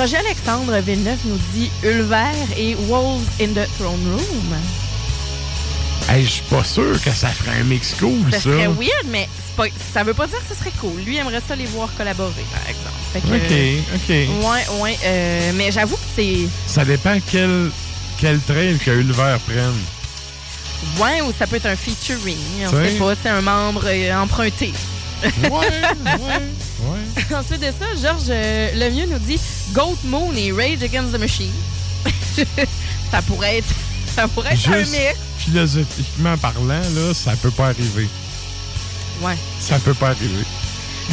[0.00, 4.54] Roger Alexandre Villeneuve nous dit Ulver et Wolves in the Throne Room.
[6.08, 8.38] Hey, je suis pas sûr que ça ferait un mix cool, ça.
[8.38, 11.00] Ça serait weird, mais pas, ça veut pas dire que ce serait cool.
[11.04, 12.96] Lui aimerait ça les voir collaborer, par exemple.
[13.12, 14.44] Fait que, OK, OK.
[14.78, 14.98] Ouais, ouais.
[15.04, 16.48] euh, mais j'avoue que c'est.
[16.66, 17.70] Ça dépend quel,
[18.18, 19.74] quel trail que Ulver prenne.
[20.98, 22.36] Ouais, ou ça peut être un featuring.
[22.66, 24.72] On sait pas, c'est un membre euh, emprunté.
[25.22, 26.42] Ouais, ouais,
[26.84, 27.34] ouais.
[27.36, 29.38] Ensuite de ça, Georges euh, Lemieux nous dit
[29.72, 31.52] Goat Moon et Rage Against the Machine.
[33.10, 33.74] ça pourrait être,
[34.14, 35.16] ça pourrait être un Juste mix.
[35.38, 38.08] philosophiquement parlant, là, ça peut pas arriver.
[39.22, 39.36] Ouais.
[39.60, 40.44] Ça peut pas arriver.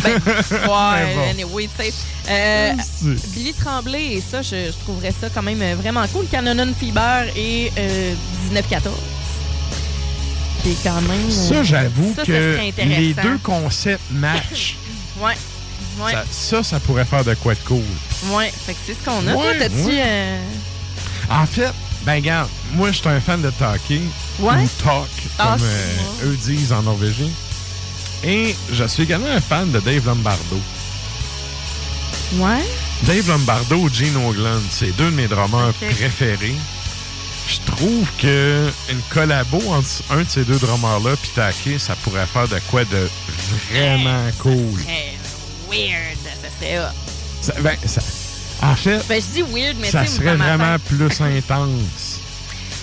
[0.03, 1.29] Ben, ouais, bon.
[1.31, 1.93] anyway, tu sais.
[2.29, 6.27] Euh, C'est- Billy Tremblay, et ça, je, je trouverais ça quand même euh, vraiment cool.
[6.27, 8.13] Canonon Fever et euh,
[8.45, 8.95] 1914.
[10.61, 11.11] Qui est quand même.
[11.27, 12.31] euh, Ça, j'avoue que
[12.83, 14.75] les deux concepts matchent.
[15.19, 15.33] Ouais.
[15.99, 16.11] Ouais.
[16.13, 17.81] Ça, ça, ça pourrait faire de quoi de cool.
[18.31, 18.51] Ouais.
[18.65, 19.33] Fait que c'est ce qu'on a.
[19.33, 19.75] Ouais, Toi, t'as-tu.
[19.87, 20.01] ouais.
[20.05, 20.39] euh,
[21.29, 21.71] En fait,
[22.03, 24.03] ben regarde, moi je suis un fan de talking
[24.39, 24.55] Ouais.
[24.63, 25.07] ou talk
[25.39, 27.27] Ah, comme euh, eux disent en norvégien.
[28.23, 30.59] Et je suis également un fan de Dave Lombardo.
[32.35, 32.63] Ouais.
[33.03, 36.55] Dave Lombardo, Gene Ogland, c'est deux de mes drummers préférés.
[37.47, 42.25] Je trouve que une collabo entre un de ces deux drummers-là puis Taki, ça pourrait
[42.25, 43.09] faire de quoi de
[43.71, 44.81] vraiment cool.
[45.69, 46.17] Weird.
[46.41, 46.91] Ça serait hot.
[47.41, 48.01] Ça- ben, ça-
[48.63, 52.19] en fait, Ben, je dis weird, mais ça serait vraiment plus intense.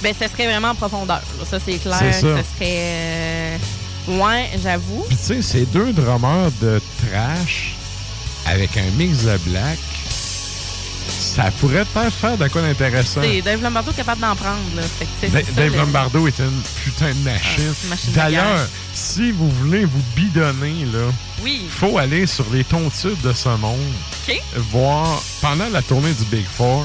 [0.02, 1.22] Ben, ça serait vraiment en profondeur.
[1.38, 1.44] là.
[1.48, 1.96] Ça, c'est clair.
[2.00, 2.36] C'est ça.
[2.36, 2.78] Ça serait.
[2.78, 3.56] euh,
[4.06, 5.02] Ouais, j'avoue.
[5.08, 6.78] Puis tu sais, ces deux drummers de
[7.10, 7.74] trash
[8.46, 9.78] avec un mix de black,
[11.18, 13.20] ça pourrait peut-être faire de quoi d'intéressant.
[13.44, 14.58] Dave Lombardo capable d'en prendre.
[14.76, 14.82] Là.
[14.82, 17.72] Fait que, tu sais, Da- c'est ça, Dave Lombardo est une putain de machine.
[17.84, 21.10] Ah, machine D'ailleurs, si vous voulez vous bidonner, là,
[21.42, 21.66] Oui.
[21.70, 23.78] faut aller sur les tontubes de ce monde,
[24.28, 24.40] OK.
[24.70, 26.84] voir pendant la tournée du Big Four,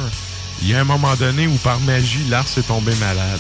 [0.62, 3.40] il y a un moment donné où par magie, Lars est tombé malade.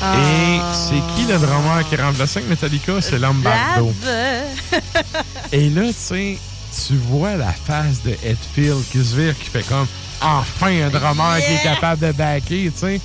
[0.00, 0.14] Ah.
[0.16, 2.92] Et c'est qui le drummer qui remplaçait Metallica?
[3.00, 3.92] C'est Lombardo.
[4.04, 4.82] Lave.
[5.52, 6.38] Et là, tu sais,
[6.86, 9.86] tu vois la face de Hetfield qui se vire, qui fait comme
[10.20, 13.00] enfin un drummer qui est capable de backer, tu sais.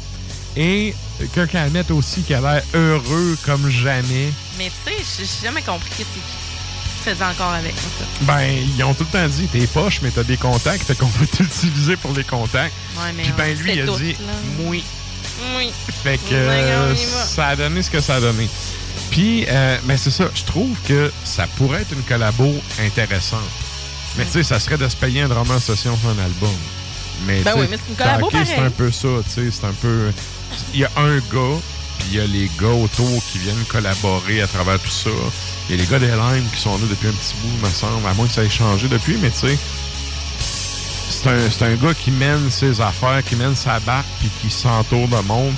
[0.55, 0.93] Et
[1.33, 4.31] Kirk Hammett aussi qui a l'air heureux comme jamais.
[4.57, 7.71] Mais tu sais, j'ai- jamais compris qu'est-ce qu'il faisait encore avec.
[7.73, 8.41] en tout Ben,
[8.77, 11.25] ils ont tout le temps dit t'es poche, mais t'as des contacts, fait qu'on peut
[11.27, 12.73] t'utiliser pour les contacts.
[12.97, 14.17] Ouais, mais Puis ben lui, il a tout, dit là.
[14.59, 14.83] oui.
[15.57, 15.71] Oui.
[16.03, 17.25] Fait que euh, va.
[17.25, 18.47] ça a donné ce que ça a donné.
[19.13, 22.51] Puis, euh, ben c'est ça, je trouve que ça pourrait être une collabo
[22.83, 23.41] intéressante.
[24.17, 26.55] Mais tu sais, ça serait de se payer un drummer session sur un album.
[27.27, 29.73] Mais Ben oui, mais c'est une collabo c'est un peu ça, tu sais, c'est un
[29.73, 30.11] peu...
[30.73, 31.59] Il y a un gars,
[31.99, 35.11] puis il y a les gars autour qui viennent collaborer à travers tout ça.
[35.69, 38.07] Il y a les gars d'Elheim qui sont là depuis un petit bout, me semble,
[38.07, 39.57] à moins que ça ait changé depuis, mais tu sais,
[41.11, 45.07] c'est un, un gars qui mène ses affaires, qui mène sa barque, puis qui s'entoure
[45.07, 45.53] de monde.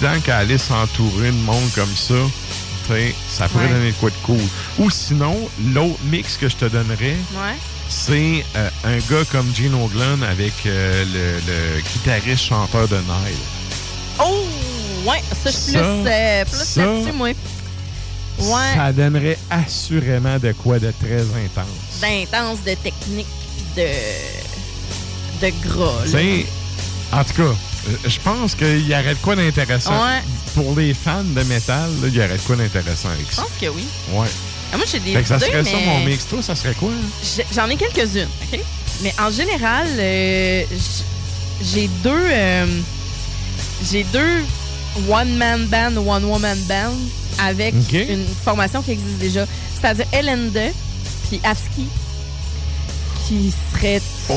[0.00, 2.14] Tant qu'à aller s'entourer de monde comme ça,
[2.88, 3.72] sais, ça pourrait Ouais.
[3.72, 4.40] donner de quoi de cool.
[4.78, 5.36] Ou sinon,
[5.72, 7.56] l'autre mix que je te donnerais, Ouais.
[7.88, 11.40] c'est euh, un gars comme Gene Oglan avec euh, le,
[11.76, 13.38] le guitariste chanteur de Nile.
[14.20, 14.44] Oh,
[15.06, 15.22] ouais.
[15.42, 17.28] Ça, je suis plus, euh, plus là-dessus, moi.
[18.40, 18.74] Ouais.
[18.76, 22.00] Ça donnerait assurément de quoi de très intense.
[22.00, 23.26] D'intense, de technique,
[23.74, 25.46] puis de.
[25.46, 26.04] de gras.
[26.12, 26.20] Là.
[27.20, 29.90] en tout cas, euh, je pense qu'il y aurait de quoi d'intéressant.
[30.04, 30.20] Ouais.
[30.58, 33.42] Pour les fans de métal, là, il y aurait de quoi d'intéressant avec Je ça.
[33.42, 33.84] pense que oui.
[34.12, 34.26] Ouais.
[34.72, 36.26] Ah, moi, j'ai des Fait que ça serait ça mais- mon mix.
[36.26, 36.90] Toi, ça serait quoi?
[37.54, 38.60] J'en ai quelques-unes, OK?
[39.02, 40.64] Mais en général, euh,
[41.62, 42.10] j'ai deux.
[42.30, 42.66] euh,
[43.88, 44.42] j'ai deux
[45.08, 46.94] one-man band, one-woman band
[47.38, 49.46] avec une formation qui existe déjà.
[49.80, 50.72] C'est-à-dire Elende
[51.28, 51.86] puis Afski
[53.28, 54.00] qui serait
[54.30, 54.34] Oh!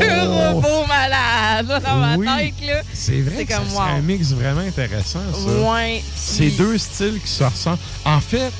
[0.00, 1.82] turbo malade.
[1.84, 2.26] dans ma Oui.
[2.26, 2.66] tête.
[2.66, 2.80] Là.
[2.92, 3.82] C'est vrai C'est que comme, ça wow.
[3.82, 5.70] un mix vraiment intéressant, ça.
[5.70, 6.02] Ouais.
[6.36, 7.78] Puis- deux styles qui se ressemblent.
[8.04, 8.50] En fait,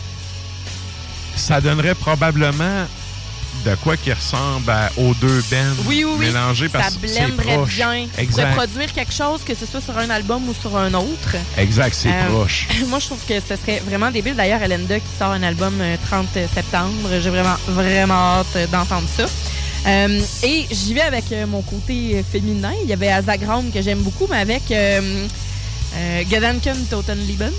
[1.37, 2.87] ça donnerait probablement
[3.65, 6.27] de quoi qui ressemble à- aux deux bands Oui, oui, oui.
[6.27, 8.07] mélangés parce ça que c'est blenderait bien.
[8.19, 8.43] Exact.
[8.53, 11.37] pourrais produire quelque chose, que ce soit sur un album ou sur un autre.
[11.59, 12.69] Exact, c'est Euh, proche.
[12.89, 14.35] Moi, je trouve que ce serait vraiment débile.
[14.35, 17.09] D'ailleurs, Elenda qui sort un album euh, 30 septembre.
[17.23, 19.25] J'ai vraiment, vraiment hâte euh, d'entendre ça.
[19.87, 22.73] Euh, et j'y vais avec euh, mon côté féminin.
[22.83, 25.27] Il y avait Azagram que j'aime beaucoup, mais avec euh,
[25.97, 27.51] euh, Gedanken Totenliebens,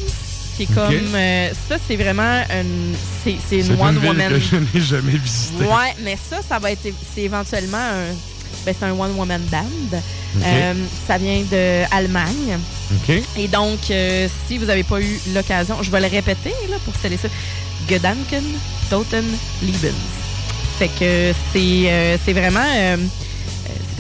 [0.56, 1.16] qui est comme...
[1.16, 2.94] euh, ça, c'est vraiment une...
[3.24, 4.30] C'est c'est C'est une one une ville woman...
[4.30, 5.64] que je n'ai jamais visitée.
[5.64, 6.88] Ouais, mais ça, ça va être...
[7.16, 8.14] C'est éventuellement un...
[8.66, 10.00] Ben, c'est un one woman band.
[10.44, 10.74] Euh,
[11.08, 12.60] ça vient de Allemagne.
[13.36, 16.94] Et donc, euh, si vous n'avez pas eu l'occasion, je vais le répéter là, pour
[16.96, 17.28] sceller ça.
[17.90, 18.44] Gedanken,
[18.90, 19.26] Toten,
[19.64, 20.21] Liebens.
[20.82, 22.60] Fait que c'est euh, c'est vraiment.
[22.76, 22.98] euh,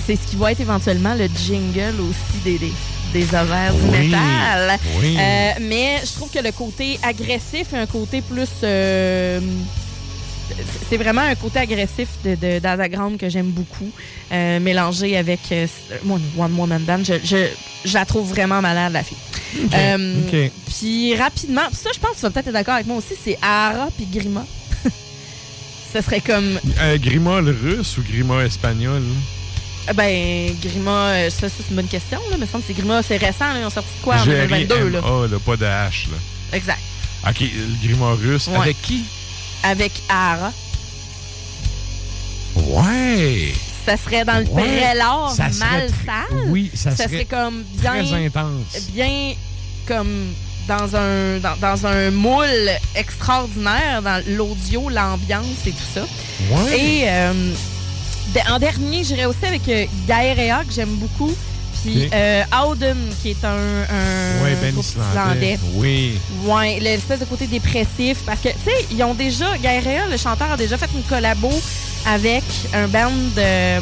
[0.08, 2.72] c'est ce qui va être éventuellement le jingle aussi des, des,
[3.14, 4.80] des horaires du Oui, métal.
[5.00, 5.16] oui.
[5.20, 8.50] Euh, mais je trouve que le côté agressif un côté plus.
[8.64, 9.40] euh,
[10.90, 13.90] c'est vraiment un côté agressif de, de, d'Azagram que j'aime beaucoup,
[14.32, 15.40] euh, mélangé avec
[16.04, 17.04] mon One Woman Band.
[17.04, 17.46] Je, je,
[17.86, 19.18] je la trouve vraiment malade, la fille.
[20.68, 23.38] Puis rapidement, ça, je pense que tu vas peut-être être d'accord avec moi aussi, c'est
[23.42, 24.46] Ara puis Grima.
[25.94, 26.60] Ce serait comme.
[26.80, 29.04] Euh, Grima le russe ou Grima espagnol?
[29.90, 32.20] euh, Ben, Grima, euh, ça, ça, c'est une bonne question.
[32.30, 32.38] Là.
[32.38, 33.52] me semble que c'est Grima, c'est récent.
[33.54, 34.76] Là, ils ont sorti de quoi en 2022?
[34.90, 35.02] Là.
[35.02, 36.10] G-R-I-M-A, là, pas de H.
[36.12, 36.18] Là.
[36.54, 36.80] Exact.
[37.28, 38.48] OK, le Grima russe.
[38.48, 38.56] Ouais.
[38.58, 39.04] Avec qui?
[39.64, 40.52] Avec Ara.
[42.56, 43.54] Ouais!
[43.86, 44.94] Ça serait dans le Ouais.
[45.36, 46.38] Ça serait mal sale.
[46.48, 48.04] Oui, ça serait comme bien.
[48.04, 48.90] Très intense.
[48.94, 49.34] Bien
[49.88, 50.34] comme
[50.72, 56.02] dans un, dans, dans un moule extraordinaire, dans l'audio, l'ambiance et tout ça.
[56.50, 56.80] Ouais.
[56.80, 57.34] Et euh,
[58.34, 61.34] de- en dernier, j'irais aussi avec euh, Gaerea, que j'aime beaucoup.
[61.84, 62.14] Puis Ok.
[62.14, 65.60] euh, Auden, qui est un, un Ouais, Ben Islandais.
[65.74, 66.20] Oui.
[66.46, 68.20] Ouais, l'espèce de côté dépressif.
[68.26, 71.52] Parce que, tu sais, ils ont déjà, Gaerea, le chanteur, a déjà fait une collabo
[72.08, 72.44] avec
[72.74, 73.78] un band de,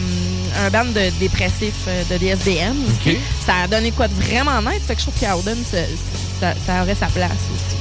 [0.66, 2.76] un band de dépressifs euh, de DSDM.
[2.88, 3.18] aussi.
[3.46, 4.82] Ça a donné quoi de vraiment nice.
[4.88, 5.78] Fait que je trouve qu'Auden, ça,
[6.40, 7.76] ça, ça aurait sa place aussi.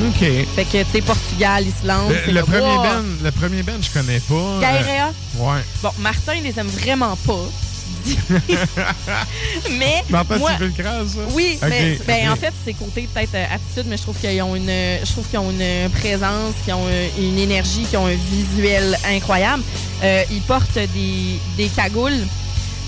[0.00, 0.46] OK.
[0.54, 2.14] Fait que, tu sais, Portugal, Islande.
[2.24, 4.34] c'est Le, le premier band, le premier band, je connais pas.
[4.34, 5.12] Euh, Gaerea?
[5.38, 5.60] ouais.
[5.82, 7.44] Bon, Martin les aime vraiment pas.
[9.78, 11.20] mais Martin moi, Sylvecras, ça?
[11.32, 14.54] oui, mais ben, en fait, c'est côté peut-être euh, aptitude, mais je trouve qu'ils ont
[14.54, 18.14] une, je trouve qu'ils ont une présence, qu'ils ont euh, une énergie, qu'ils ont un
[18.30, 19.62] visuel incroyable.
[20.02, 22.24] Euh, ils portent des, des cagoules.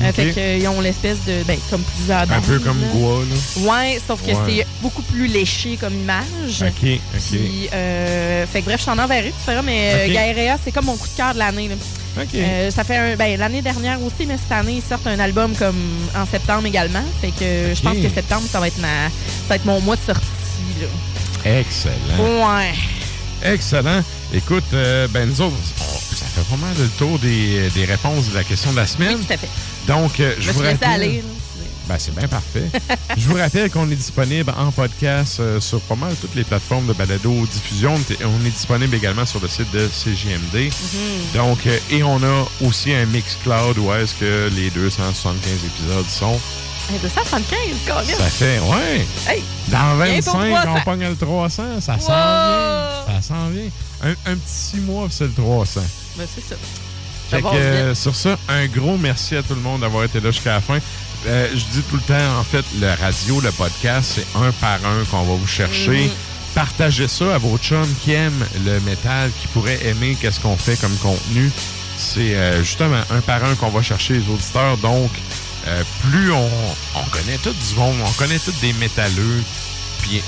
[0.03, 2.79] Euh, fait qu'ils ont l'espèce de, ben, comme plusieurs Un peu comme.
[2.93, 3.71] Goa, là.
[3.71, 4.37] Ouais, sauf que Ouais.
[4.47, 6.63] c'est beaucoup plus léché comme image.
[6.63, 6.69] OK,
[7.15, 7.21] OK.
[7.31, 10.13] Puis, euh, fait que bref, je t'en enverrai, tu feras, mais euh, Ok.
[10.13, 11.69] Gaerea, c'est comme mon coup de cœur de l'année.
[11.69, 11.75] là.
[12.23, 12.29] OK.
[12.35, 15.55] Euh, ça fait un, ben, l'année dernière aussi, mais cette année, ils sortent un album
[15.55, 15.77] comme
[16.17, 17.05] en septembre également.
[17.21, 19.97] Fait que je pense que septembre, ça va être ma, ça va être mon mois
[19.97, 20.25] de sortie.
[20.81, 21.51] Là.
[21.59, 22.49] Excellent.
[22.59, 22.73] Ouais.
[23.43, 24.03] Excellent.
[24.35, 28.35] Écoute, euh, ben nous autres, on- ça fait vraiment le tour des, des réponses de
[28.35, 29.17] la question de la semaine.
[29.19, 29.49] Oui, tout à fait.
[29.87, 30.89] Donc, euh, Je je vous rappelle...
[30.89, 31.25] aller.
[31.89, 32.69] Ben, c'est bien parfait.
[33.17, 36.87] je vous rappelle qu'on est disponible en podcast euh, sur pas mal toutes les plateformes
[36.87, 37.95] de balado-diffusion.
[37.95, 40.71] On est- On est disponible également sur le site de CGMD.
[40.71, 40.71] Mhm.
[41.35, 46.39] Donc, euh, et on a aussi un Mixcloud où est-ce que les 275 épisodes sont.
[46.91, 48.03] Hey, 275, Colin.
[48.19, 49.07] Ça fait, ouais.
[49.29, 50.75] Hey, Dans bientôt 25, 300.
[50.77, 51.63] on pogne le 300.
[51.81, 52.91] Ça s'en vient.
[53.07, 53.71] Ça s'en vient.
[54.03, 55.81] Un, un petit 6 mois, c'est le 300.
[56.17, 56.57] Ben, c'est ça.
[57.31, 60.33] Fait que, euh, sur ça, un gros merci à tout le monde d'avoir été là
[60.33, 60.79] jusqu'à la fin.
[61.27, 64.79] Euh, je dis tout le temps, en fait, le radio, le podcast, c'est un par
[64.85, 66.07] un qu'on va vous chercher.
[66.07, 66.11] Mhm.
[66.57, 70.75] Partagez ça à vos chums qui aiment le métal, qui pourraient aimer qu'est-ce qu'on fait
[70.81, 71.53] comme contenu.
[71.97, 74.77] C'est euh, justement un par un qu'on va chercher les auditeurs.
[74.79, 75.11] Donc,
[75.67, 76.51] euh, plus on,
[76.97, 79.43] on connaît tout du monde, on connaît tous des métalleux.
[80.03, 80.23] Puis,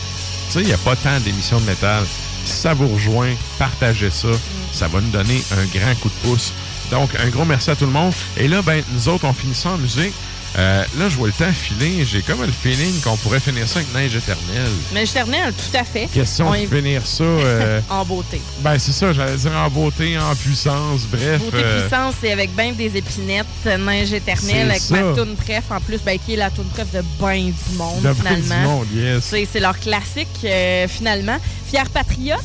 [0.49, 2.05] tu sais, il n'y a pas tant d'émissions de métal.
[2.45, 4.29] Si ça vous rejoint, partagez ça.
[4.73, 6.53] Ça va nous donner un grand coup de pouce.
[6.91, 8.13] Donc, un gros merci à tout le monde.
[8.37, 10.13] Et là, ben, nous autres, on finit ça en musique.
[10.59, 12.05] Euh, là, je vois le temps filer.
[12.05, 14.71] J'ai comme le feeling qu'on pourrait finir ça avec Neige éternelle.
[14.93, 16.07] Mais éternel, tout à fait.
[16.13, 17.25] Question On de est finir ça.
[17.25, 18.41] euh, en beauté.
[18.61, 21.41] ben, c'est ça, j'allais dire en beauté, en puissance, bref.
[21.41, 23.47] Beauté euh, puissance, c'est avec ben des épinettes,
[23.79, 27.03] neige éternelle, avec ma toune préf en plus, ben, qui est la toune préf de
[27.21, 28.83] ben du monde, de ben finalement.
[28.85, 29.35] du monde, yes.
[29.51, 30.47] C'est leur classique,
[30.89, 31.39] finalement.
[31.71, 32.41] Fier Patriote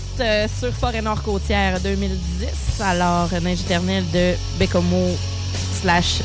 [0.60, 2.48] sur Forêt Nord Côtière 2010.
[2.82, 5.18] Alors, Neige éternelle de Bécomo
[5.82, 6.22] slash.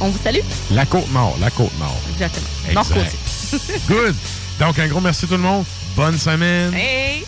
[0.00, 0.40] On vous salue.
[0.70, 1.96] La Côte-Nord, la Côte-Nord.
[2.12, 2.46] Exactement.
[2.68, 2.74] Exact.
[2.74, 3.80] Nord Côtier.
[3.88, 4.14] Good.
[4.60, 5.64] Donc, un gros merci tout le monde.
[5.96, 6.74] Bonne semaine.
[6.74, 7.24] Hey!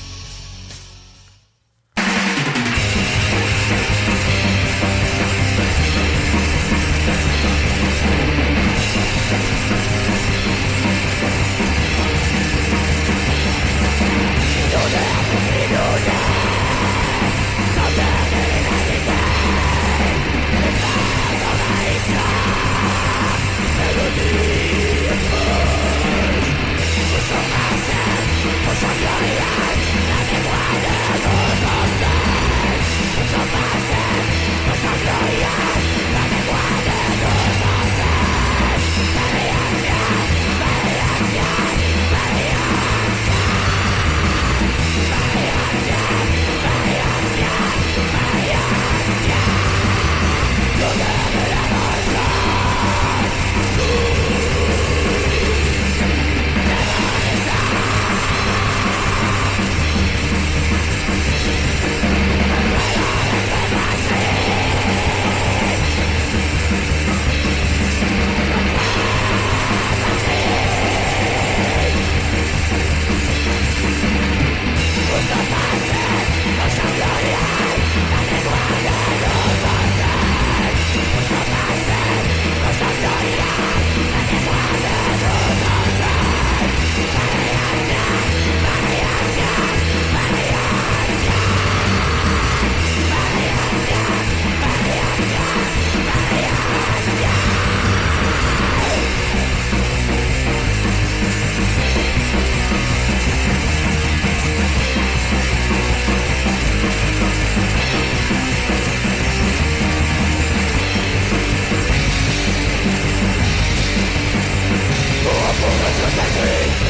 [115.61, 116.90] Who is your